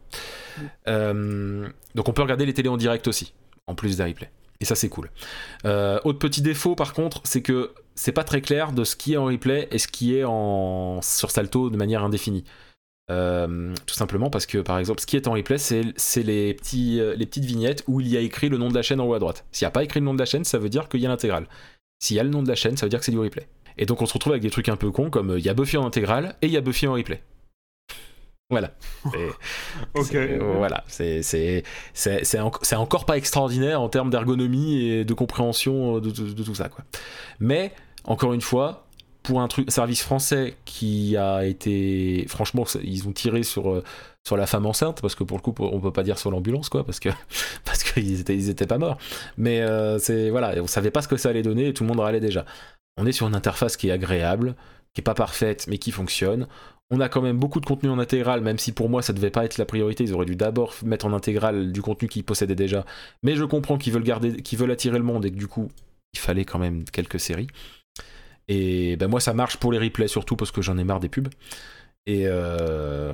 Euh, 0.86 1.68
donc 1.96 2.08
on 2.08 2.12
peut 2.12 2.22
regarder 2.22 2.46
les 2.46 2.54
télés 2.54 2.68
en 2.68 2.76
direct 2.76 3.08
aussi, 3.08 3.32
en 3.66 3.74
plus 3.74 3.96
des 3.96 4.04
replays. 4.04 4.30
Et 4.60 4.64
ça, 4.64 4.76
c'est 4.76 4.88
cool. 4.88 5.10
Autre 5.64 6.18
petit 6.18 6.42
défaut, 6.42 6.76
par 6.76 6.92
contre, 6.92 7.22
c'est 7.24 7.42
que 7.42 7.72
c'est 7.96 8.12
pas 8.12 8.24
très 8.24 8.40
clair 8.40 8.72
de 8.72 8.84
ce 8.84 8.94
qui 8.94 9.14
est 9.14 9.16
en 9.16 9.24
replay 9.24 9.68
et 9.72 9.78
ce 9.78 9.88
qui 9.88 10.16
est 10.16 10.24
en... 10.24 11.00
sur 11.02 11.32
Salto 11.32 11.70
de 11.70 11.76
manière 11.76 12.04
indéfinie. 12.04 12.44
Euh, 13.10 13.74
tout 13.86 13.94
simplement 13.94 14.28
parce 14.28 14.44
que 14.44 14.58
par 14.58 14.78
exemple 14.78 15.00
ce 15.00 15.06
qui 15.06 15.16
est 15.16 15.26
en 15.28 15.32
replay 15.32 15.56
c'est 15.56 15.82
les, 16.22 16.52
petits, 16.52 17.00
euh, 17.00 17.14
les 17.16 17.24
petites 17.24 17.46
vignettes 17.46 17.82
où 17.86 18.02
il 18.02 18.08
y 18.08 18.18
a 18.18 18.20
écrit 18.20 18.50
le 18.50 18.58
nom 18.58 18.68
de 18.68 18.74
la 18.74 18.82
chaîne 18.82 19.00
en 19.00 19.06
haut 19.06 19.14
à 19.14 19.18
droite. 19.18 19.46
S'il 19.50 19.64
n'y 19.64 19.68
a 19.68 19.70
pas 19.70 19.82
écrit 19.82 20.00
le 20.00 20.04
nom 20.04 20.12
de 20.12 20.18
la 20.18 20.26
chaîne 20.26 20.44
ça 20.44 20.58
veut 20.58 20.68
dire 20.68 20.90
qu'il 20.90 21.00
y 21.00 21.06
a 21.06 21.08
l'intégrale. 21.08 21.46
S'il 22.00 22.18
y 22.18 22.20
a 22.20 22.22
le 22.22 22.28
nom 22.28 22.42
de 22.42 22.48
la 22.48 22.54
chaîne 22.54 22.76
ça 22.76 22.84
veut 22.84 22.90
dire 22.90 22.98
que 22.98 23.06
c'est 23.06 23.12
du 23.12 23.18
replay. 23.18 23.48
Et 23.78 23.86
donc 23.86 24.02
on 24.02 24.06
se 24.06 24.12
retrouve 24.12 24.34
avec 24.34 24.42
des 24.42 24.50
trucs 24.50 24.68
un 24.68 24.76
peu 24.76 24.90
cons 24.90 25.08
comme 25.08 25.36
il 25.38 25.44
y 25.44 25.48
a 25.48 25.54
Buffy 25.54 25.78
en 25.78 25.86
intégrale 25.86 26.36
et 26.42 26.48
il 26.48 26.52
y 26.52 26.58
a 26.58 26.60
Buffy 26.60 26.86
en 26.86 26.92
replay. 26.92 27.22
Voilà. 28.50 28.72
ok. 29.94 30.16
Voilà. 30.56 30.84
C'est 30.88 31.62
en, 32.38 32.50
encore 32.76 33.04
pas 33.06 33.16
extraordinaire 33.16 33.80
en 33.80 33.88
termes 33.88 34.10
d'ergonomie 34.10 34.84
et 34.84 35.04
de 35.04 35.14
compréhension 35.14 35.98
de, 35.98 36.10
de, 36.10 36.32
de, 36.32 36.42
tout 36.42 36.54
ça. 36.54 36.68
Quoi. 36.68 36.84
Mais, 37.40 37.72
encore 38.04 38.32
une 38.32 38.40
fois, 38.40 38.87
pour 39.28 39.42
un 39.42 39.48
service 39.68 40.02
français 40.02 40.56
qui 40.64 41.14
a 41.18 41.44
été 41.44 42.24
franchement 42.28 42.64
ils 42.82 43.06
ont 43.06 43.12
tiré 43.12 43.42
sur 43.42 43.70
euh, 43.70 43.84
sur 44.26 44.38
la 44.38 44.46
femme 44.46 44.64
enceinte 44.64 45.02
parce 45.02 45.14
que 45.14 45.22
pour 45.22 45.36
le 45.36 45.42
coup 45.42 45.54
on 45.58 45.80
peut 45.80 45.92
pas 45.92 46.02
dire 46.02 46.18
sur 46.18 46.30
l'ambulance 46.30 46.70
quoi 46.70 46.82
parce 46.82 46.98
que 46.98 47.10
parce 47.66 47.82
qu'ils 47.82 48.20
étaient 48.20 48.34
ils 48.34 48.48
étaient 48.48 48.66
pas 48.66 48.78
morts 48.78 48.96
mais 49.36 49.60
euh, 49.60 49.98
c'est 49.98 50.30
voilà 50.30 50.54
on 50.62 50.66
savait 50.66 50.90
pas 50.90 51.02
ce 51.02 51.08
que 51.08 51.18
ça 51.18 51.28
allait 51.28 51.42
donner 51.42 51.68
et 51.68 51.74
tout 51.74 51.84
le 51.84 51.88
monde 51.88 52.00
râlait 52.00 52.20
déjà 52.20 52.46
on 52.96 53.04
est 53.04 53.12
sur 53.12 53.26
une 53.26 53.34
interface 53.34 53.76
qui 53.76 53.88
est 53.88 53.92
agréable 53.92 54.54
qui 54.94 55.02
est 55.02 55.04
pas 55.04 55.12
parfaite 55.12 55.66
mais 55.68 55.76
qui 55.76 55.90
fonctionne 55.90 56.46
on 56.90 57.00
a 57.00 57.10
quand 57.10 57.20
même 57.20 57.36
beaucoup 57.36 57.60
de 57.60 57.66
contenu 57.66 57.90
en 57.90 57.98
intégral, 57.98 58.40
même 58.40 58.56
si 58.56 58.72
pour 58.72 58.88
moi 58.88 59.02
ça 59.02 59.12
devait 59.12 59.28
pas 59.28 59.44
être 59.44 59.58
la 59.58 59.66
priorité. 59.66 60.04
Ils 60.04 60.14
auraient 60.14 60.24
dû 60.24 60.36
d'abord 60.36 60.74
mettre 60.82 61.04
en 61.04 61.12
intégral 61.12 61.70
du 61.70 61.82
contenu 61.82 62.08
qu'ils 62.08 62.24
possédaient 62.24 62.54
déjà. 62.54 62.86
Mais 63.22 63.36
je 63.36 63.44
comprends 63.44 63.76
qu'ils 63.76 63.92
veulent 63.92 64.04
garder, 64.04 64.40
qu'ils 64.40 64.58
veulent 64.58 64.70
attirer 64.70 64.96
le 64.96 65.04
monde 65.04 65.26
et 65.26 65.30
que 65.30 65.36
du 65.36 65.48
coup 65.48 65.68
il 66.14 66.18
fallait 66.18 66.44
quand 66.44 66.58
même 66.58 66.84
quelques 66.84 67.20
séries. 67.20 67.48
Et 68.48 68.96
ben 68.96 69.08
moi 69.08 69.20
ça 69.20 69.34
marche 69.34 69.58
pour 69.58 69.72
les 69.72 69.78
replays 69.78 70.08
surtout 70.08 70.36
parce 70.36 70.50
que 70.50 70.62
j'en 70.62 70.78
ai 70.78 70.84
marre 70.84 71.00
des 71.00 71.08
pubs. 71.08 71.28
Et, 72.08 72.22
euh, 72.24 73.12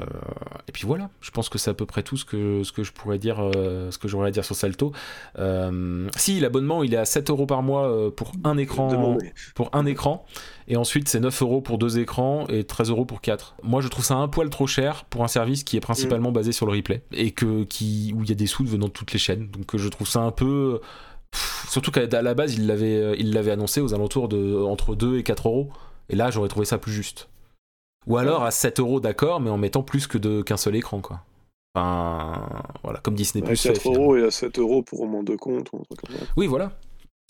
et 0.68 0.72
puis 0.72 0.86
voilà, 0.86 1.10
je 1.20 1.32
pense 1.32 1.48
que 1.48 1.58
c'est 1.58 1.68
à 1.68 1.74
peu 1.74 1.84
près 1.84 2.04
tout 2.04 2.16
ce 2.16 2.24
que, 2.24 2.62
ce 2.62 2.70
que 2.70 2.84
je 2.84 2.92
pourrais 2.92 3.18
dire, 3.18 3.38
euh, 3.40 3.90
ce 3.90 3.98
que 3.98 4.06
j'aurais 4.06 4.28
à 4.28 4.30
dire 4.30 4.44
sur 4.44 4.54
Salto. 4.54 4.92
Euh, 5.36 6.08
si 6.16 6.38
l'abonnement 6.38 6.84
il 6.84 6.94
est 6.94 6.98
à 6.98 7.04
7 7.04 7.28
euros 7.30 7.44
par 7.46 7.64
mois 7.64 8.14
pour 8.14 8.30
un 8.44 8.56
écran, 8.56 9.18
pour 9.56 9.68
un 9.72 9.84
écran, 9.84 10.24
et 10.68 10.76
ensuite 10.76 11.08
c'est 11.08 11.18
9 11.18 11.42
euros 11.42 11.60
pour 11.60 11.78
deux 11.78 11.98
écrans 11.98 12.46
et 12.46 12.62
13 12.62 12.90
euros 12.90 13.04
pour 13.04 13.20
4. 13.20 13.56
Moi 13.64 13.80
je 13.80 13.88
trouve 13.88 14.04
ça 14.04 14.14
un 14.14 14.28
poil 14.28 14.48
trop 14.48 14.68
cher 14.68 15.06
pour 15.06 15.24
un 15.24 15.28
service 15.28 15.64
qui 15.64 15.76
est 15.76 15.80
principalement 15.80 16.30
mm. 16.30 16.34
basé 16.34 16.52
sur 16.52 16.66
le 16.66 16.72
replay 16.76 17.02
et 17.10 17.32
que, 17.32 17.64
qui, 17.64 18.14
où 18.14 18.22
il 18.22 18.28
y 18.28 18.32
a 18.32 18.36
des 18.36 18.46
sous 18.46 18.64
venant 18.64 18.86
de 18.86 18.92
toutes 18.92 19.12
les 19.12 19.18
chaînes. 19.18 19.48
Donc 19.48 19.76
je 19.76 19.88
trouve 19.88 20.06
ça 20.06 20.20
un 20.20 20.30
peu 20.30 20.80
surtout 21.68 21.90
qu'à 21.90 22.22
la 22.22 22.34
base, 22.34 22.54
il 22.54 22.66
l'avait, 22.66 23.18
il 23.18 23.32
l'avait 23.32 23.52
annoncé 23.52 23.80
aux 23.80 23.94
alentours 23.94 24.28
de 24.28 24.62
entre 24.62 24.94
2 24.94 25.18
et 25.18 25.22
4 25.22 25.48
euros. 25.48 25.70
Et 26.08 26.16
là, 26.16 26.30
j'aurais 26.30 26.48
trouvé 26.48 26.66
ça 26.66 26.78
plus 26.78 26.92
juste. 26.92 27.28
Ou 28.06 28.18
alors 28.18 28.44
à 28.44 28.50
7 28.50 28.80
euros, 28.80 29.00
d'accord, 29.00 29.40
mais 29.40 29.50
en 29.50 29.56
mettant 29.56 29.82
plus 29.82 30.06
que 30.06 30.18
de, 30.18 30.42
qu'un 30.42 30.56
seul 30.56 30.76
écran, 30.76 31.00
quoi. 31.00 31.20
Enfin, 31.74 32.46
voilà, 32.82 33.00
comme 33.00 33.14
Disney 33.14 33.44
Plus. 33.44 33.62
4 33.62 33.88
euros 33.88 34.16
et 34.16 34.24
à 34.24 34.30
7 34.30 34.58
euros 34.58 34.82
pour 34.82 35.00
au 35.00 35.06
moins 35.06 35.22
deux 35.22 35.36
comptes. 35.36 35.72
Ou 35.72 35.78
un 35.78 35.82
truc 35.82 36.00
comme 36.00 36.16
ça. 36.16 36.24
Oui, 36.36 36.46
voilà. 36.46 36.72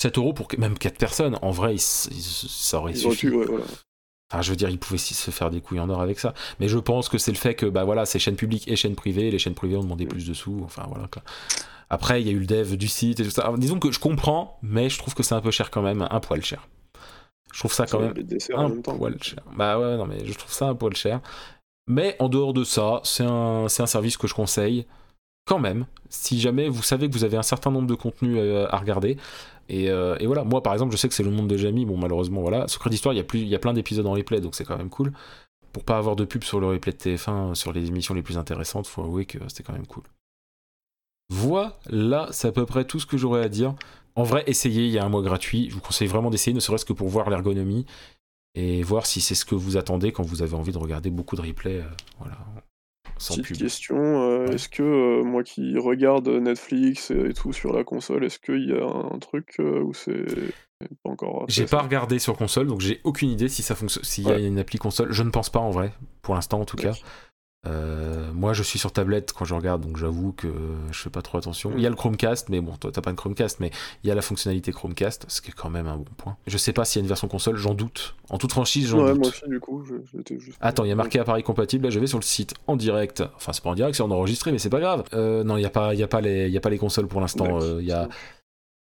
7 0.03 0.19
euros 0.19 0.33
pour 0.33 0.49
même 0.59 0.77
4 0.77 0.99
personnes, 0.99 1.39
en 1.41 1.51
vrai, 1.51 1.77
ça 1.79 2.79
aurait 2.79 2.95
suffi. 2.95 3.29
Enfin, 4.31 4.43
je 4.43 4.51
veux 4.51 4.57
dire, 4.57 4.69
ils 4.69 4.79
pouvaient 4.79 4.99
se 4.99 5.31
faire 5.31 5.51
des 5.51 5.61
couilles 5.61 5.81
en 5.81 5.89
or 5.89 6.01
avec 6.01 6.19
ça. 6.19 6.35
Mais 6.59 6.67
je 6.67 6.79
pense 6.79 7.09
que 7.09 7.19
c'est 7.19 7.31
le 7.31 7.37
fait 7.37 7.55
que, 7.55 7.67
bah 7.67 7.85
voilà, 7.85 8.05
c'est 8.05 8.19
chaînes 8.19 8.37
publiques 8.37 8.67
et 8.69 8.75
chaînes 8.75 8.97
privées. 8.97 9.31
Les 9.31 9.39
chaînes 9.39 9.55
privées 9.55 9.77
ont 9.77 9.83
demandé 9.83 10.07
plus 10.07 10.27
de 10.27 10.35
sous. 10.35 10.61
Enfin, 10.65 10.85
voilà, 10.89 11.07
quoi. 11.07 11.23
Après, 11.95 12.21
il 12.21 12.27
y 12.27 12.31
a 12.31 12.33
eu 12.33 12.41
le 12.41 12.47
dev 12.47 12.75
du 12.75 12.89
site 12.89 13.21
et 13.21 13.25
tout 13.25 13.31
ça. 13.31 13.53
disons 13.57 13.79
que 13.79 13.93
je 13.93 14.01
comprends, 14.01 14.59
mais 14.63 14.89
je 14.89 14.99
trouve 14.99 15.15
que 15.15 15.23
c'est 15.23 15.37
un 15.37 15.41
peu 15.41 15.53
cher 15.53 15.71
quand 15.71 15.81
même, 15.81 16.05
un 16.11 16.19
poil 16.19 16.43
cher. 16.43 16.67
Je 17.53 17.61
trouve 17.61 17.73
ça 17.73 17.87
quand 17.87 18.01
même 18.01 18.15
un 18.57 18.71
poil 18.97 19.17
cher. 19.23 19.39
Bah 19.57 19.79
ouais, 19.79 19.97
non, 19.97 20.05
mais 20.05 20.27
je 20.27 20.33
trouve 20.33 20.53
ça 20.53 20.67
un 20.67 20.75
poil 20.75 20.97
cher. 20.97 21.21
Mais 21.87 22.17
en 22.19 22.29
dehors 22.29 22.53
de 22.53 22.65
ça, 22.65 23.01
c'est 23.05 23.23
un, 23.23 23.67
un 23.67 23.87
service 23.87 24.17
que 24.17 24.27
je 24.27 24.35
conseille 24.35 24.87
quand 25.45 25.61
même, 25.61 25.87
si 26.09 26.41
jamais 26.41 26.69
vous 26.69 26.83
savez 26.83 27.09
que 27.09 27.13
vous 27.13 27.23
avez 27.23 27.37
un 27.37 27.45
certain 27.45 27.71
nombre 27.71 27.87
de 27.87 27.95
contenus 27.95 28.39
euh, 28.41 28.67
à 28.71 28.79
regarder. 28.79 29.17
Euh, 29.71 30.17
et, 30.19 30.27
voilà, 30.27 30.43
moi 30.43 30.65
par 30.65 30.73
exemple, 30.73 30.91
je 30.91 30.97
sais 30.97 31.09
que 31.09 31.15
c'est 31.15 31.23
le 31.23 31.31
monde 31.31 31.47
de 31.47 31.57
Jamie, 31.57 31.87
bon 31.87 31.97
malheureusement, 31.97 32.41
voilà. 32.41 32.67
Secret 32.67 32.91
d'Histoire, 32.91 33.15
il 33.15 33.19
y, 33.19 33.21
a 33.21 33.25
il 33.35 33.49
y 33.49 33.55
a 33.55 33.61
plein 33.61 33.73
d'épisodes 33.73 34.07
en 34.07 34.15
replay, 34.15 34.41
donc 34.41 34.57
c'est 34.57 34.65
quand 34.65 34.77
même 34.77 34.91
cool. 34.91 35.13
Pour 35.73 35.85
pas 35.85 35.97
avoir 35.97 36.17
de 36.17 36.25
pub 36.25 36.43
sur 36.43 36.59
le 36.59 36.67
replay 36.67 36.91
de 36.91 36.99
TF1, 36.99 37.55
sur 37.55 37.73
les 37.73 37.87
émissions 37.87 38.15
les 38.15 38.23
plus 38.23 38.37
intéressantes, 38.37 38.89
faut 38.89 39.03
avouer 39.03 39.27
que 39.27 39.39
c'était 39.47 39.63
quand 39.63 39.75
même 39.75 39.87
cool. 39.87 40.03
Voilà, 41.31 42.29
c'est 42.31 42.49
à 42.49 42.53
peu 42.53 42.66
près 42.66 42.85
tout 42.85 43.01
ce 43.01 43.07
que 43.07 43.16
j'aurais 43.16 43.45
à 43.45 43.49
dire. 43.49 43.75
En 44.16 44.22
vrai, 44.22 44.45
essayez, 44.47 44.85
il 44.85 44.93
y 44.93 44.99
a 44.99 45.05
un 45.05 45.09
mois 45.09 45.22
gratuit. 45.22 45.68
Je 45.70 45.75
vous 45.75 45.81
conseille 45.81 46.07
vraiment 46.07 46.31
d'essayer, 46.31 46.55
ne 46.55 46.61
serait-ce 46.61 46.85
que 46.85 46.93
pour 46.93 47.09
voir 47.09 47.31
l'ergonomie 47.31 47.87
et 48.55 48.83
voir 48.83 49.07
si 49.07 49.20
c'est 49.20 49.35
ce 49.35 49.45
que 49.45 49.55
vous 49.55 49.77
attendez 49.77 50.12
quand 50.12 50.22
vous 50.22 50.43
avez 50.43 50.55
envie 50.55 50.72
de 50.72 50.79
regarder 50.79 51.11
beaucoup 51.11 51.37
de 51.37 51.43
replays. 51.43 51.81
Euh, 51.81 51.91
voilà, 52.18 52.37
sans 53.18 53.37
Petite 53.37 53.59
question, 53.59 53.97
euh, 53.97 54.47
est-ce 54.47 54.68
que 54.68 54.83
euh, 54.83 55.25
moi 55.25 55.43
qui 55.43 55.77
regarde 55.79 56.29
Netflix 56.29 57.11
et, 57.11 57.33
tout 57.33 57.53
sur 57.53 57.72
la 57.72 57.85
console, 57.85 58.25
est-ce 58.25 58.39
qu'il 58.39 58.68
y 58.68 58.72
a 58.72 58.85
un 58.85 59.18
truc 59.18 59.57
où 59.59 59.93
c'est 59.93 60.25
pas 61.03 61.11
encore. 61.11 61.47
J'ai 61.49 61.66
pas 61.66 61.81
regardé 61.81 62.18
sur 62.18 62.37
console, 62.37 62.66
donc 62.66 62.81
j'ai 62.81 63.01
aucune 63.05 63.31
idée 63.31 63.49
si 63.49 63.62
ça 63.62 63.75
fonctionne, 63.75 64.05
s'il 64.05 64.29
y 64.29 64.33
a 64.33 64.39
une 64.39 64.59
appli 64.59 64.79
console. 64.79 65.12
Je 65.12 65.22
ne 65.22 65.31
pense 65.31 65.51
pas 65.51 65.61
en 65.61 65.70
vrai, 65.70 65.93
pour 66.22 66.35
l'instant 66.35 66.61
en 66.61 66.64
tout 66.64 66.77
cas. 66.77 66.93
Euh, 67.67 68.31
moi, 68.33 68.53
je 68.53 68.62
suis 68.62 68.79
sur 68.79 68.93
tablette 68.93 69.33
quand 69.33 69.45
je 69.45 69.55
regarde, 69.55 69.83
donc 69.83 69.97
j'avoue 69.97 70.33
que 70.33 70.49
je 70.91 70.99
fais 70.99 71.11
pas 71.11 71.23
trop 71.23 71.39
attention. 71.39 71.73
Il 71.77 71.83
y 71.83 71.87
a 71.87 71.91
le 71.91 71.97
Chromecast, 71.97 72.49
mais 72.49 72.61
bon, 72.61 72.77
toi 72.77 72.91
t'as 72.93 73.01
pas 73.01 73.11
de 73.11 73.17
Chromecast, 73.17 73.61
mais 73.61 73.71
il 74.03 74.09
y 74.09 74.11
a 74.11 74.15
la 74.15 74.23
fonctionnalité 74.23 74.73
Chromecast, 74.73 75.25
ce 75.29 75.41
qui 75.41 75.51
est 75.51 75.55
quand 75.55 75.71
même 75.71 75.87
un 75.87 75.97
bon 75.97 76.12
point. 76.17 76.37
Je 76.47 76.59
sais 76.59 76.73
pas 76.73 76.85
s'il 76.85 77.01
y 77.01 77.03
a 77.03 77.05
une 77.05 77.09
version 77.09 77.29
console, 77.29 77.57
j'en 77.57 77.75
doute. 77.75 78.15
En 78.29 78.39
toute 78.39 78.53
franchise, 78.53 78.89
j'en 78.89 78.99
ouais, 78.99 79.12
doute. 79.12 79.19
Moi 79.19 79.29
aussi, 79.29 79.49
du 79.49 79.61
coup, 79.61 79.85
juste... 79.85 80.59
Attends, 80.61 80.85
il 80.85 80.89
y 80.89 80.93
a 80.93 80.97
marqué 80.97 81.19
appareil 81.19 81.43
compatible. 81.43 81.85
Là, 81.85 81.91
je 81.91 81.99
vais 81.99 82.07
sur 82.07 82.19
le 82.19 82.25
site 82.25 82.55
en 82.67 82.77
direct. 82.77 83.23
Enfin, 83.37 83.53
c'est 83.53 83.62
pas 83.62 83.71
en 83.71 83.75
direct, 83.75 83.97
c'est 83.97 84.03
en 84.03 84.11
enregistré, 84.11 84.53
mais 84.53 84.59
c'est 84.59 84.71
pas 84.71 84.81
grave. 84.81 85.05
Euh, 85.15 85.45
non, 85.45 85.57
il 85.57 85.62
y 85.62 85.67
a 85.67 85.71
pas, 85.71 85.95
il 85.95 86.01
y 86.01 86.03
a 86.03 86.09
pas 86.09 86.21
les, 86.21 86.47
il 86.47 86.53
y 86.53 86.57
a 86.57 86.61
pas 86.61 86.71
les 86.71 86.79
consoles 86.79 87.07
pour 87.07 87.21
l'instant. 87.21 87.61
Euh, 87.61 87.81
il 87.81 87.87
y 87.87 87.93
a, 87.93 88.09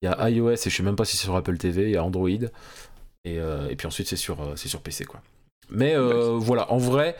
il 0.02 0.06
y 0.06 0.08
a 0.08 0.30
iOS 0.30 0.52
et 0.52 0.56
je 0.56 0.76
sais 0.76 0.82
même 0.82 0.96
pas 0.96 1.04
si 1.04 1.16
c'est 1.16 1.24
sur 1.24 1.36
Apple 1.36 1.56
TV. 1.56 1.84
Il 1.84 1.90
y 1.90 1.96
a 1.96 2.04
Android 2.04 2.28
et, 2.28 3.36
et 3.36 3.76
puis 3.76 3.86
ensuite 3.86 4.06
c'est 4.06 4.16
sur, 4.16 4.36
c'est 4.56 4.68
sur 4.68 4.82
PC 4.82 5.06
quoi. 5.06 5.22
Mais 5.70 5.96
voilà, 6.36 6.70
en 6.70 6.76
vrai 6.76 7.16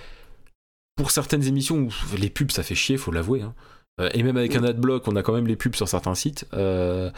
pour 0.97 1.11
certaines 1.11 1.45
émissions 1.45 1.77
où 1.77 1.91
les 2.17 2.31
pubs 2.31 2.51
ça 2.51 2.63
fait 2.63 2.75
chier, 2.75 2.97
faut 2.97 3.13
l'avouer. 3.13 3.43
Hein. 3.43 3.55
Euh, 4.01 4.11
et 4.13 4.23
même 4.23 4.37
avec 4.37 4.55
un 4.57 4.65
adblock, 4.65 5.07
on 5.09 5.17
a 5.17 5.23
quand 5.23 5.33
même 5.33 5.47
les 5.47 5.57
pubs 5.57 5.75
sur 5.75 5.89
certains 5.89 6.15
sites. 6.15 6.47
Euh, 6.53 7.11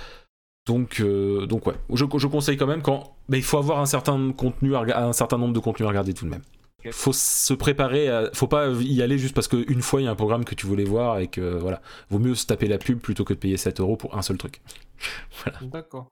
donc, 0.67 1.01
euh, 1.01 1.47
donc 1.47 1.67
ouais, 1.67 1.75
je, 1.93 2.05
je, 2.17 2.27
conseille 2.27 2.57
quand 2.57 2.67
même 2.67 2.83
quand. 2.83 3.17
Mais 3.29 3.39
il 3.39 3.45
faut 3.45 3.59
avoir 3.59 3.79
un 3.79 3.87
certain 3.87 4.33
contenu, 4.33 4.75
un 4.77 5.13
certain 5.13 5.39
nombre 5.39 5.55
de 5.55 5.61
contenus 5.61 5.87
à 5.87 5.91
regarder 5.91 6.13
tout 6.13 6.25
de 6.25 6.31
même. 6.31 6.43
Il 6.85 6.93
Faut 6.93 7.13
se 7.13 7.53
préparer, 7.55 8.09
à, 8.09 8.31
faut 8.33 8.47
pas 8.47 8.69
y 8.69 9.03
aller 9.03 9.19
juste 9.19 9.35
parce 9.35 9.49
qu'une 9.49 9.83
fois 9.83 10.01
il 10.01 10.05
y 10.05 10.07
a 10.07 10.11
un 10.11 10.17
programme 10.17 10.45
que 10.45 10.55
tu 10.55 10.67
voulais 10.67 10.85
voir 10.85 11.19
et 11.19 11.27
que 11.27 11.41
voilà, 11.41 11.83
vaut 12.11 12.21
mieux 12.21 12.37
se 12.37 12.47
taper 12.47 12.69
la 12.69 12.79
pub 12.79 13.01
plutôt 13.01 13.25
que 13.25 13.33
de 13.33 13.39
payer 13.39 13.57
7 13.57 13.81
euros 13.81 13.97
pour 13.97 14.17
un 14.17 14.23
seul 14.23 14.39
truc. 14.39 14.61
voilà. 15.43 15.59
D'accord. 15.63 16.09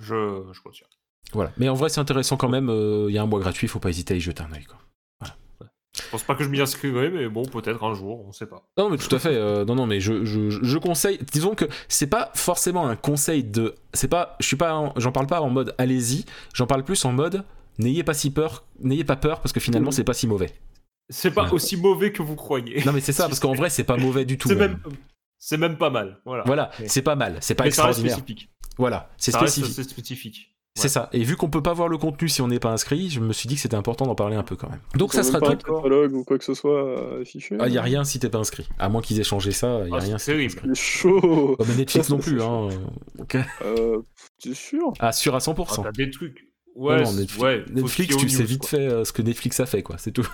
Je, 0.00 0.42
je 0.52 0.60
Voilà, 1.32 1.52
mais 1.58 1.68
en 1.68 1.74
vrai 1.74 1.90
c'est 1.90 2.00
intéressant 2.00 2.36
quand 2.36 2.48
même. 2.48 2.68
Il 3.08 3.14
y 3.14 3.18
a 3.18 3.22
un 3.22 3.26
mois 3.26 3.38
gratuit, 3.38 3.68
faut 3.68 3.78
pas 3.78 3.90
hésiter 3.90 4.14
à 4.14 4.16
y 4.16 4.20
jeter 4.20 4.42
un 4.42 4.52
œil. 4.52 4.66
Je 5.96 6.10
pense 6.10 6.22
pas 6.24 6.34
que 6.34 6.42
je 6.42 6.48
m'y 6.48 6.60
inscrirai, 6.60 7.10
mais 7.10 7.28
bon, 7.28 7.44
peut-être 7.44 7.84
un 7.84 7.94
jour, 7.94 8.24
on 8.26 8.32
sait 8.32 8.46
pas. 8.46 8.68
Non, 8.76 8.90
mais 8.90 8.96
tout 8.96 9.14
à 9.14 9.18
fait. 9.18 9.34
Euh, 9.34 9.64
non, 9.64 9.76
non, 9.76 9.86
mais 9.86 10.00
je, 10.00 10.24
je, 10.24 10.50
je, 10.50 10.78
conseille. 10.78 11.20
Disons 11.32 11.54
que 11.54 11.66
c'est 11.88 12.08
pas 12.08 12.32
forcément 12.34 12.86
un 12.86 12.96
conseil 12.96 13.44
de. 13.44 13.76
C'est 13.92 14.08
pas. 14.08 14.36
Je 14.40 14.46
suis 14.46 14.56
pas. 14.56 14.92
J'en 14.96 15.12
parle 15.12 15.28
pas 15.28 15.40
en 15.40 15.50
mode 15.50 15.74
allez-y. 15.78 16.24
J'en 16.52 16.66
parle 16.66 16.82
plus 16.82 17.04
en 17.04 17.12
mode 17.12 17.44
n'ayez 17.78 18.04
pas 18.04 18.14
si 18.14 18.30
peur. 18.30 18.64
N'ayez 18.80 19.04
pas 19.04 19.16
peur 19.16 19.40
parce 19.40 19.52
que 19.52 19.60
finalement 19.60 19.90
c'est 19.90 20.04
pas 20.04 20.14
si 20.14 20.26
mauvais. 20.26 20.50
C'est 21.10 21.32
pas 21.32 21.52
aussi 21.52 21.76
mauvais 21.76 22.12
que 22.12 22.22
vous 22.22 22.36
croyez. 22.36 22.82
Non, 22.84 22.92
mais 22.92 23.00
c'est 23.00 23.12
ça 23.12 23.28
parce 23.28 23.40
qu'en 23.40 23.54
vrai 23.54 23.70
c'est 23.70 23.84
pas 23.84 23.96
mauvais 23.96 24.24
du 24.24 24.38
tout. 24.38 24.48
C'est 24.48 24.54
même. 24.54 24.78
C'est 25.38 25.58
même 25.58 25.76
pas 25.76 25.90
mal. 25.90 26.20
Voilà. 26.24 26.44
Voilà. 26.46 26.70
C'est 26.86 27.02
pas 27.02 27.16
mal. 27.16 27.36
C'est 27.40 27.54
pas 27.54 27.66
extraordinaire. 27.66 28.16
spécifique. 28.16 28.50
Voilà. 28.78 29.10
C'est 29.18 29.32
spécifique. 29.32 29.84
spécifique. 29.84 30.53
C'est 30.76 30.88
ça. 30.88 31.08
Et 31.12 31.22
vu 31.22 31.36
qu'on 31.36 31.48
peut 31.48 31.62
pas 31.62 31.72
voir 31.72 31.88
le 31.88 31.98
contenu 31.98 32.28
si 32.28 32.42
on 32.42 32.48
n'est 32.48 32.58
pas 32.58 32.70
inscrit, 32.70 33.08
je 33.08 33.20
me 33.20 33.32
suis 33.32 33.48
dit 33.48 33.54
que 33.54 33.60
c'était 33.60 33.76
important 33.76 34.06
d'en 34.06 34.16
parler 34.16 34.34
un 34.34 34.42
peu 34.42 34.56
quand 34.56 34.68
même. 34.68 34.80
Donc 34.96 35.14
ça 35.14 35.22
sera 35.22 35.38
pas 35.38 35.50
un 35.50 35.56
catalogue 35.56 36.14
ou 36.14 36.24
quoi 36.24 36.36
que 36.36 36.44
ce 36.44 36.54
soit 36.54 37.20
affiché. 37.20 37.56
Ah, 37.60 37.68
y 37.68 37.78
a 37.78 37.82
rien 37.82 38.02
si 38.04 38.18
t'es 38.18 38.28
pas 38.28 38.38
inscrit. 38.38 38.68
À 38.78 38.88
moins 38.88 39.00
qu'ils 39.00 39.20
aient 39.20 39.24
changé 39.24 39.52
ça, 39.52 39.86
y 39.86 39.92
a 39.92 39.96
ah, 39.96 39.98
rien. 39.98 40.18
C'est 40.18 40.32
terrible. 40.32 40.60
C'est 40.64 40.74
chaud. 40.74 41.56
mais 41.66 41.76
Netflix 41.76 42.10
non 42.10 42.18
plus, 42.18 42.42
hein. 42.42 42.68
Ok. 43.18 43.36
Euh, 43.62 44.02
t'es 44.42 44.54
sûr 44.54 44.92
Ah, 44.98 45.12
sûr 45.12 45.36
à 45.36 45.38
100%. 45.38 45.64
Ah, 45.78 45.80
t'as 45.84 45.92
des 45.92 46.10
trucs. 46.10 46.52
Ouais, 46.74 47.04
Netflix, 47.04 47.38
ouais, 47.38 47.64
Netflix 47.70 48.16
tu 48.16 48.28
sais 48.28 48.42
vite 48.42 48.66
fait 48.66 48.78
euh, 48.78 49.04
ce 49.04 49.12
que 49.12 49.22
Netflix 49.22 49.60
a 49.60 49.66
fait, 49.66 49.84
quoi. 49.84 49.96
C'est 49.96 50.10
tout. 50.10 50.26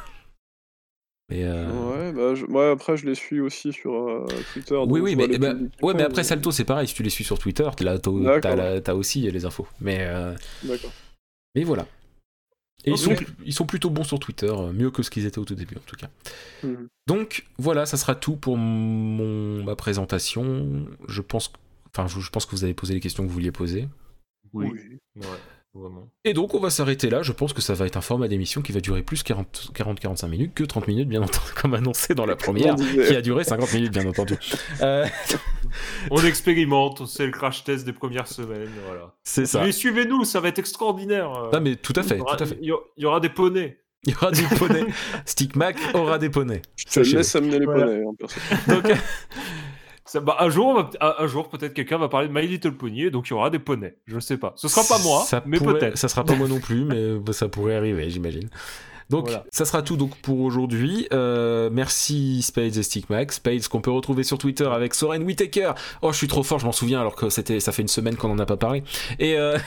Euh, 1.33 2.13
ouais, 2.13 2.47
bah, 2.49 2.71
après 2.73 2.97
je 2.97 3.07
les 3.07 3.15
suis 3.15 3.41
aussi 3.41 3.73
sur 3.73 3.93
euh, 3.93 4.27
Twitter. 4.53 4.77
Oui, 4.87 5.01
oui, 5.01 5.17
mais, 5.17 5.39
bah, 5.39 5.55
ouais, 5.83 5.95
mais 5.95 6.03
après 6.03 6.25
Salto 6.25 6.51
c'est 6.51 6.65
pareil, 6.65 6.89
si 6.89 6.95
tu 6.95 7.03
les 7.03 7.11
suis 7.11 7.25
sur 7.25 7.39
Twitter, 7.39 7.69
là 7.81 7.99
t'as 7.99 8.95
aussi 8.95 9.31
les 9.31 9.45
infos. 9.45 9.67
Mais, 9.81 9.99
euh, 10.01 10.35
mais 11.55 11.65
voilà. 11.65 11.87
Et 12.87 12.93
ils, 12.93 12.99
sont, 12.99 13.15
ils, 13.45 13.53
sont, 13.53 13.67
plutôt 13.67 13.91
bons 13.91 14.05
sur 14.05 14.19
Twitter, 14.19 14.53
mieux 14.73 14.91
que 14.91 15.03
ce 15.03 15.11
qu'ils 15.11 15.27
étaient 15.27 15.39
au 15.39 15.45
tout 15.45 15.55
début 15.55 15.77
en 15.77 15.85
tout 15.85 15.97
cas. 15.97 16.09
Mhm. 16.63 16.89
Donc 17.07 17.45
voilà, 17.59 17.85
ça 17.85 17.99
sera 17.99 18.15
tout 18.15 18.37
pour 18.37 18.57
mon, 18.57 19.63
ma 19.63 19.77
présentation. 19.77 20.87
Je 21.07 21.21
pense, 21.21 21.53
enfin, 21.95 22.07
je, 22.09 22.31
pense 22.31 22.47
que 22.47 22.53
vous 22.53 22.65
avez 22.65 22.73
posé 22.73 22.95
les 22.95 23.01
questions 23.01 23.23
que 23.23 23.29
vous 23.29 23.35
vouliez 23.35 23.53
poser. 23.53 23.87
Oui. 24.55 24.71
Ouais. 25.17 25.25
Et 26.25 26.35
donc 26.35 26.55
on 26.55 26.61
va 26.61 26.69
s'arrêter 26.69 27.11
là, 27.11 27.23
je 27.23 27.31
pense 27.33 27.53
que 27.53 27.63
ça 27.63 27.75
va 27.75 27.87
être 27.87 27.97
un 27.97 28.01
format 28.01 28.27
d'émission 28.27 28.61
qui 28.61 28.73
va 28.73 28.81
durer 28.81 29.03
plus 29.03 29.23
40-45 29.23 30.29
minutes 30.29 30.55
que 30.55 30.65
30 30.65 30.89
minutes 30.89 31.09
bien 31.09 31.23
entendu, 31.23 31.53
comme 31.61 31.75
annoncé 31.75 32.15
dans 32.15 32.27
la 32.27 32.35
première, 32.35 32.75
qui 32.75 33.15
a 33.15 33.23
duré 33.23 33.45
50 33.45 33.73
minutes 33.75 33.93
bien 33.93 34.07
entendu. 34.07 34.37
Euh, 34.83 35.07
on 36.11 36.25
expérimente, 36.25 37.07
c'est 37.07 37.27
le 37.27 37.33
crash 37.33 37.65
test 37.65 37.85
des 37.85 37.93
premières 37.93 38.27
semaines, 38.27 38.71
voilà. 38.87 39.15
C'est 39.25 39.45
ça. 39.47 39.63
Mais 39.63 39.73
suivez-nous, 39.73 40.25
ça 40.25 40.41
va 40.41 40.49
être 40.49 40.59
extraordinaire. 40.59 41.51
Ah 41.53 41.61
mais 41.61 41.77
tout 41.77 41.93
à 41.97 42.03
fait, 42.03 42.19
tout 42.19 42.25
à 42.27 42.47
fait. 42.47 42.59
Il 42.63 42.75
y 42.97 43.05
aura 43.05 43.21
des 43.21 43.29
poneys. 43.29 43.79
Il 44.05 44.13
y 44.13 44.17
aura 44.17 44.31
des 44.31 44.43
poneys. 44.59 44.87
Stick 45.27 45.57
Mac 45.57 45.77
aura 45.93 46.19
des 46.19 46.31
poneys. 46.31 46.63
Je 46.77 46.85
te 46.85 47.01
laisse 47.01 47.37
amener 47.37 47.59
les 47.59 47.67
poneys. 47.67 48.03
Hein, 48.03 48.13
donc, 48.69 48.85
bah, 50.15 50.37
un 50.41 50.51
jour, 50.51 50.91
un, 51.01 51.27
jour 51.27 51.49
peut-être 51.49 51.75
quelqu'un 51.75 51.99
va 51.99 52.09
parler 52.09 52.29
de 52.29 52.33
My 52.33 52.47
Little 52.47 52.73
Pony, 52.73 53.11
donc 53.11 53.29
il 53.29 53.31
y 53.31 53.35
aura 53.35 53.51
des 53.51 53.59
poneys. 53.59 53.95
Je 54.07 54.19
sais 54.19 54.37
pas. 54.37 54.53
Ce 54.57 54.69
sera 54.69 54.83
pas 54.83 55.03
moi, 55.03 55.23
ça 55.25 55.43
mais 55.47 55.59
peut-être. 55.59 55.97
Ça 55.97 56.09
sera 56.09 56.25
pas 56.25 56.35
moi 56.35 56.49
non 56.49 56.61
plus, 56.61 56.85
mais 56.85 57.33
ça 57.33 57.49
pourrait 57.49 57.77
arriver, 57.77 58.11
j'imagine. 58.11 58.49
Donc, 59.11 59.29
ça 59.51 59.65
sera 59.65 59.83
tout 59.83 59.97
donc 59.97 60.17
pour 60.19 60.41
aujourd'hui. 60.41 61.09
Euh, 61.13 61.69
merci 61.73 62.43
Spades 62.43 62.77
et 62.77 62.83
Stickmax. 62.83 63.37
Spades 63.37 63.67
qu'on 63.67 63.81
peut 63.81 63.91
retrouver 63.91 64.23
sur 64.23 64.39
Twitter 64.39 64.67
avec 64.67 64.95
Soren 64.95 65.25
Whitaker. 65.25 65.73
Oh, 66.01 66.13
je 66.13 66.17
suis 66.17 66.29
trop 66.29 66.45
fort, 66.45 66.61
je 66.61 66.67
m'en 66.67 66.73
souviens 66.73 67.01
alors 67.01 67.17
que 67.17 67.29
c'était, 67.29 67.59
ça 67.59 67.73
fait 67.73 67.83
une 67.83 67.89
semaine 67.89 68.17
qu'on 68.17 68.31
en 68.31 68.39
a 68.39 68.47
pas 68.47 68.57
parlé. 68.57 68.85
Et 69.19 69.37
euh... 69.37 69.59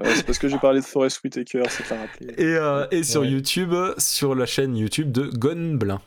c'est 0.04 0.24
parce 0.24 0.38
que 0.38 0.48
j'ai 0.48 0.58
parlé 0.58 0.80
de 0.80 0.86
Forest 0.86 1.20
Whitaker, 1.22 1.64
c'est 1.68 1.86
pas 1.86 1.98
rappelé. 1.98 2.32
Et, 2.38 2.56
euh, 2.56 2.86
et 2.90 3.02
sur 3.02 3.26
YouTube, 3.26 3.74
sur 3.98 4.34
la 4.34 4.46
chaîne 4.46 4.74
YouTube 4.74 5.12
de 5.12 5.24
Gonblin. 5.24 6.00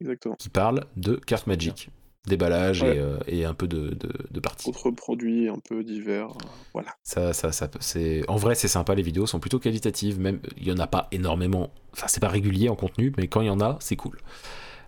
Exactement. 0.00 0.36
Qui 0.36 0.50
parle 0.50 0.84
de 0.96 1.16
carte 1.16 1.48
Magic 1.48 1.90
déballage 2.26 2.82
et, 2.82 2.98
euh, 2.98 3.18
et, 3.26 3.44
un 3.44 3.54
peu 3.54 3.66
de, 3.66 3.94
de, 3.94 4.10
de 4.30 4.40
parties. 4.40 4.68
Autres 4.68 4.90
produits 4.90 5.48
un 5.48 5.58
peu 5.58 5.82
divers, 5.82 6.30
euh, 6.30 6.48
voilà. 6.72 6.94
Ça, 7.02 7.32
ça, 7.32 7.50
ça, 7.52 7.70
c'est... 7.80 8.22
En 8.28 8.36
vrai, 8.36 8.54
c'est 8.54 8.68
sympa, 8.68 8.94
les 8.94 9.02
vidéos 9.02 9.26
sont 9.26 9.40
plutôt 9.40 9.58
qualitatives, 9.58 10.20
même 10.20 10.40
il 10.58 10.64
n'y 10.64 10.72
en 10.72 10.78
a 10.78 10.86
pas 10.86 11.08
énormément, 11.12 11.70
enfin 11.92 12.08
c'est 12.08 12.20
pas 12.20 12.28
régulier 12.28 12.68
en 12.68 12.76
contenu, 12.76 13.12
mais 13.16 13.26
quand 13.28 13.40
il 13.40 13.46
y 13.46 13.50
en 13.50 13.60
a, 13.60 13.78
c'est 13.80 13.96
cool. 13.96 14.18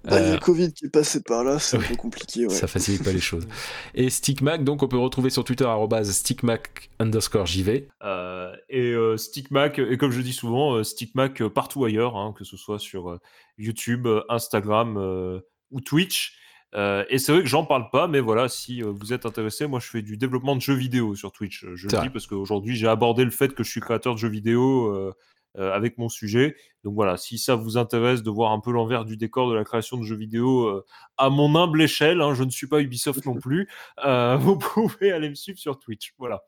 Bah, 0.05 0.19
il 0.19 0.25
y 0.25 0.27
a 0.27 0.31
le 0.31 0.37
euh, 0.37 0.39
Covid 0.39 0.73
qui 0.73 0.87
est 0.87 0.91
passé 0.91 1.23
par 1.23 1.45
là, 1.45 1.59
c'est 1.59 1.77
un 1.77 1.81
peu 1.81 1.95
compliqué. 1.95 2.47
Ouais. 2.47 2.55
Ça 2.55 2.67
facilite 2.67 3.05
pas 3.05 3.13
les 3.13 3.21
choses. 3.21 3.47
Et 3.95 4.11
Stickmac, 4.11 4.65
donc 4.65 4.83
on 4.83 4.89
peut 4.89 4.99
retrouver 4.99 5.31
sur 5.31 5.45
Twitter 5.45 5.69
stickmac 6.05 6.91
underscore 6.99 7.47
JV. 7.47 7.89
Euh, 8.03 8.53
et 8.69 8.91
euh, 8.93 9.17
Stickmac, 9.17 9.79
et 9.79 9.97
comme 9.97 10.11
je 10.11 10.21
dis 10.21 10.33
souvent, 10.33 10.83
Stickmac 10.83 11.43
partout 11.49 11.85
ailleurs, 11.85 12.17
hein, 12.17 12.35
que 12.37 12.45
ce 12.45 12.57
soit 12.57 12.79
sur 12.79 13.19
YouTube, 13.59 14.09
Instagram 14.29 15.41
ou 15.71 15.81
Twitch. 15.81 16.37
Euh, 16.75 17.05
et 17.09 17.19
c'est 17.19 17.33
vrai 17.33 17.43
que 17.43 17.49
j'en 17.49 17.65
parle 17.65 17.91
pas, 17.91 18.09
mais 18.09 18.21
voilà, 18.21 18.49
si 18.49 18.83
euh, 18.83 18.91
vous 18.91 19.13
êtes 19.13 19.27
intéressé, 19.27 19.67
moi 19.67 19.79
je 19.81 19.87
fais 19.87 20.03
du 20.03 20.17
développement 20.17 20.57
de 20.57 20.61
jeux 20.61 20.75
vidéo 20.75 21.15
sur 21.15 21.33
Twitch. 21.33 21.67
Je 21.75 21.89
le 21.89 22.03
dis 22.03 22.11
parce 22.11 22.27
qu'aujourd'hui 22.27 22.77
j'ai 22.77 22.89
abordé 22.89 23.25
le 23.25 23.31
fait 23.31 23.55
que 23.55 23.63
je 23.63 23.71
suis 23.71 23.81
créateur 23.81 24.15
de 24.15 24.19
jeux 24.19 24.29
vidéo 24.29 24.89
euh, 24.95 25.13
avec 25.55 25.99
mon 25.99 26.09
sujet. 26.09 26.57
Donc 26.83 26.95
voilà, 26.95 27.19
si 27.19 27.37
ça 27.37 27.57
vous 27.57 27.77
intéresse 27.77 28.23
de 28.23 28.31
voir 28.31 28.53
un 28.53 28.61
peu 28.61 28.73
l'envers 28.73 29.05
du 29.05 29.19
décor 29.19 29.51
de 29.51 29.55
la 29.55 29.65
création 29.65 29.99
de 29.99 30.03
jeux 30.03 30.17
vidéo 30.17 30.83
à 31.19 31.29
mon 31.29 31.55
humble 31.57 31.83
échelle, 31.83 32.23
hein, 32.23 32.35
je 32.35 32.43
ne 32.43 32.51
suis 32.51 32.67
pas 32.67 32.81
Ubisoft 32.81 33.27
non 33.27 33.35
plus, 33.41 33.69
vous 34.39 34.57
pouvez 34.57 35.13
aller 35.13 35.29
me 35.29 35.35
suivre 35.35 35.59
sur 35.59 35.79
Twitch. 35.79 36.15
Voilà, 36.19 36.43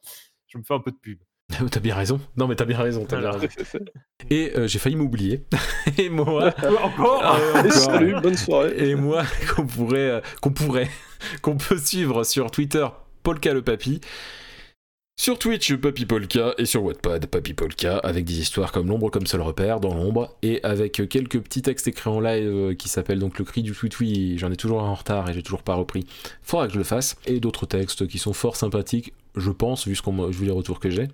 je 0.47 0.57
me 0.57 0.63
fais 0.63 0.75
un 0.75 0.81
peu 0.81 0.91
de 0.91 0.97
pub. 0.97 1.19
T'as 1.71 1.81
bien 1.81 1.95
raison. 1.95 2.21
Non, 2.37 2.47
mais 2.47 2.57
t'as 2.57 2.65
bien 2.65 2.79
raison. 2.79 3.07
As 3.11 3.17
bien 3.17 3.31
raison. 3.31 3.49
Et 4.31 4.53
euh, 4.57 4.67
j'ai 4.67 4.79
failli 4.79 4.97
m'oublier. 4.97 5.45
et 5.99 6.09
moi. 6.09 6.55
encore, 6.83 7.21
ah, 7.23 7.71
Salut, 7.71 8.15
bonne 8.21 8.37
soirée. 8.37 8.75
Et 8.77 8.95
moi, 8.95 9.25
qu'on 9.55 9.67
pourrait, 9.67 10.11
euh, 10.11 10.21
qu'on 10.41 10.51
pourrait, 10.51 10.91
qu'on 11.43 11.57
peut 11.57 11.79
suivre 11.79 12.25
sur 12.25 12.51
Twitter, 12.51 12.87
Polka 13.23 13.53
le 13.53 13.63
Papy. 13.63 14.01
Sur 15.17 15.39
Twitch, 15.39 15.73
Papy 15.77 16.07
Polka, 16.07 16.55
et 16.59 16.67
sur 16.67 16.83
Wattpad, 16.83 17.27
Papy 17.27 17.55
Polka, 17.55 17.99
avec 17.99 18.25
des 18.25 18.41
histoires 18.41 18.73
comme 18.73 18.89
L'ombre 18.89 19.11
comme 19.11 19.29
seul 19.29 19.43
repère, 19.43 19.79
dans 19.79 19.95
l'ombre, 19.95 20.37
et 20.43 20.59
avec 20.65 21.09
quelques 21.09 21.39
petits 21.39 21.63
textes 21.63 21.87
écrits 21.87 22.11
en 22.11 22.19
live 22.19 22.49
euh, 22.49 22.75
qui 22.75 22.89
s'appellent 22.89 23.21
donc 23.21 23.39
Le 23.39 23.45
cri 23.45 23.63
du 23.63 23.71
tweet 23.71 24.39
j'en 24.39 24.51
ai 24.51 24.57
toujours 24.57 24.83
un 24.83 24.89
en 24.89 24.95
retard 24.95 25.31
et 25.31 25.33
j'ai 25.33 25.45
toujours 25.45 25.63
pas 25.63 25.77
repris, 25.77 26.05
faudra 26.43 26.67
que 26.67 26.73
je 26.73 26.79
le 26.79 26.85
fasse, 26.85 27.15
et 27.27 27.39
d'autres 27.39 27.65
textes 27.65 28.09
qui 28.09 28.19
sont 28.19 28.33
fort 28.33 28.57
sympathiques, 28.57 29.13
je 29.37 29.51
pense, 29.51 29.87
vu, 29.87 29.95
ce 29.95 30.03
qu'on, 30.03 30.27
vu 30.27 30.45
les 30.45 30.51
retours 30.51 30.81
que 30.81 30.91
j'ai. 30.91 31.09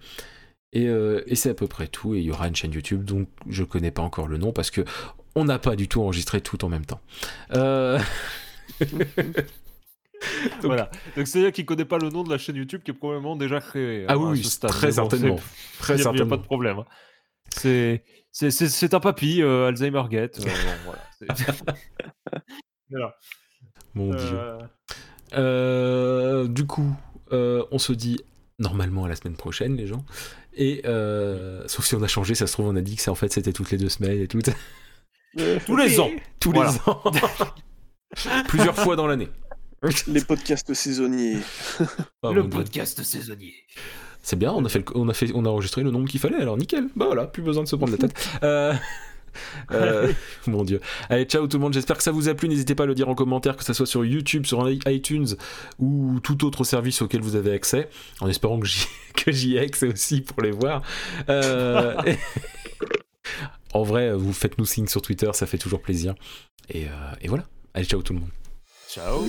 Et, 0.72 0.86
euh, 0.88 1.22
et 1.26 1.34
c'est 1.34 1.50
à 1.50 1.54
peu 1.54 1.66
près 1.66 1.88
tout, 1.88 2.14
et 2.14 2.18
il 2.18 2.24
y 2.24 2.30
aura 2.30 2.46
une 2.46 2.54
chaîne 2.54 2.72
YouTube, 2.72 3.04
donc 3.04 3.28
je 3.48 3.64
connais 3.64 3.90
pas 3.90 4.02
encore 4.02 4.28
le 4.28 4.38
nom, 4.38 4.52
parce 4.52 4.70
que 4.70 4.82
on 5.34 5.44
n'a 5.44 5.58
pas 5.58 5.74
du 5.76 5.88
tout 5.88 6.00
enregistré 6.02 6.40
tout 6.40 6.64
en 6.64 6.68
même 6.68 6.86
temps. 6.86 7.00
Euh... 7.54 7.98
voilà. 10.62 10.90
Donc 11.16 11.26
c'est-à-dire 11.26 11.52
qu'il 11.52 11.66
connaît 11.66 11.84
pas 11.84 11.98
le 11.98 12.10
nom 12.10 12.22
de 12.22 12.30
la 12.30 12.38
chaîne 12.38 12.56
YouTube 12.56 12.82
qui 12.84 12.92
est 12.92 12.94
probablement 12.94 13.36
déjà 13.36 13.60
créée. 13.60 14.04
Ah 14.08 14.14
hein, 14.14 14.16
oui, 14.18 14.42
très 14.62 14.92
certainement. 14.92 15.36
Très 15.78 15.98
Il 15.98 16.10
n'y 16.12 16.20
a 16.20 16.26
pas 16.26 16.36
de 16.36 16.42
problème. 16.42 16.78
Hein. 16.80 16.86
C'est 17.50 18.04
c'est 18.32 18.94
un 18.94 19.00
papy, 19.00 19.42
euh, 19.42 19.68
Alzheimer 19.68 20.04
Gate. 20.08 20.40
Euh, 20.40 21.24
voilà. 22.90 23.16
Mon 23.94 24.14
dieu. 24.14 24.38
Du 26.48 26.66
coup, 26.66 26.94
on 27.30 27.78
se 27.78 27.92
dit 27.92 28.20
normalement 28.58 29.04
à 29.04 29.08
la 29.08 29.16
semaine 29.16 29.36
prochaine, 29.36 29.76
les 29.76 29.86
gens. 29.86 30.04
Et 30.54 30.82
sauf 31.66 31.84
si 31.84 31.94
on 31.94 32.02
a 32.02 32.08
changé, 32.08 32.34
ça 32.34 32.46
se 32.46 32.52
trouve, 32.52 32.66
on 32.66 32.76
a 32.76 32.80
dit 32.80 32.96
que 32.96 33.10
en 33.10 33.14
fait 33.14 33.32
c'était 33.32 33.52
toutes 33.52 33.70
les 33.70 33.78
deux 33.78 33.88
semaines 33.88 34.20
et 34.20 34.26
tout. 34.28 34.40
Tous 35.66 35.76
les 35.76 36.00
ans. 36.00 36.10
Tous 36.40 36.52
les 36.52 36.60
ans. 36.60 37.02
Plusieurs 38.48 38.76
fois 38.76 38.96
dans 38.96 39.06
l'année. 39.06 39.28
Les 40.08 40.20
podcasts 40.20 40.74
saisonniers. 40.74 41.38
Ah, 42.22 42.32
le 42.32 42.48
podcast 42.48 43.02
saisonnier. 43.02 43.54
C'est 44.22 44.36
bien, 44.36 44.52
on 44.52 44.62
a, 44.66 44.68
fait 44.68 44.84
on, 44.94 45.08
a 45.08 45.14
fait, 45.14 45.30
on 45.34 45.46
a 45.46 45.48
enregistré 45.48 45.82
le 45.82 45.90
nombre 45.90 46.06
qu'il 46.06 46.20
fallait, 46.20 46.36
alors 46.36 46.58
nickel. 46.58 46.88
Bah 46.94 47.06
voilà, 47.06 47.26
plus 47.26 47.42
besoin 47.42 47.62
de 47.62 47.68
se 47.68 47.76
prendre 47.76 47.92
la 47.92 47.98
tête. 47.98 48.14
Euh, 48.42 48.74
euh, 49.72 50.12
mon 50.46 50.64
dieu. 50.64 50.80
Allez, 51.08 51.24
ciao 51.24 51.46
tout 51.46 51.56
le 51.56 51.62
monde, 51.62 51.72
j'espère 51.72 51.96
que 51.96 52.02
ça 52.02 52.12
vous 52.12 52.28
a 52.28 52.34
plu. 52.34 52.48
N'hésitez 52.48 52.74
pas 52.74 52.84
à 52.84 52.86
le 52.86 52.94
dire 52.94 53.08
en 53.08 53.14
commentaire, 53.14 53.56
que 53.56 53.64
ce 53.64 53.72
soit 53.72 53.86
sur 53.86 54.04
YouTube, 54.04 54.46
sur 54.46 54.68
iTunes 54.70 55.26
ou 55.78 56.20
tout 56.20 56.44
autre 56.44 56.64
service 56.64 57.02
auquel 57.02 57.20
vous 57.20 57.36
avez 57.36 57.52
accès, 57.52 57.88
en 58.20 58.28
espérant 58.28 58.60
que 58.60 59.32
j'y 59.32 59.56
ai 59.56 59.60
accès 59.60 59.88
aussi 59.88 60.20
pour 60.20 60.42
les 60.42 60.50
voir. 60.50 60.82
Euh, 61.28 61.94
en 63.72 63.82
vrai, 63.82 64.12
vous 64.14 64.32
faites-nous 64.32 64.66
signe 64.66 64.86
sur 64.86 65.02
Twitter, 65.02 65.30
ça 65.32 65.46
fait 65.46 65.58
toujours 65.58 65.82
plaisir. 65.82 66.14
Et, 66.68 66.86
et 67.20 67.28
voilà. 67.28 67.44
Allez, 67.74 67.86
ciao 67.86 68.02
tout 68.02 68.12
le 68.12 68.20
monde. 68.20 68.30
Ciao. 68.88 69.24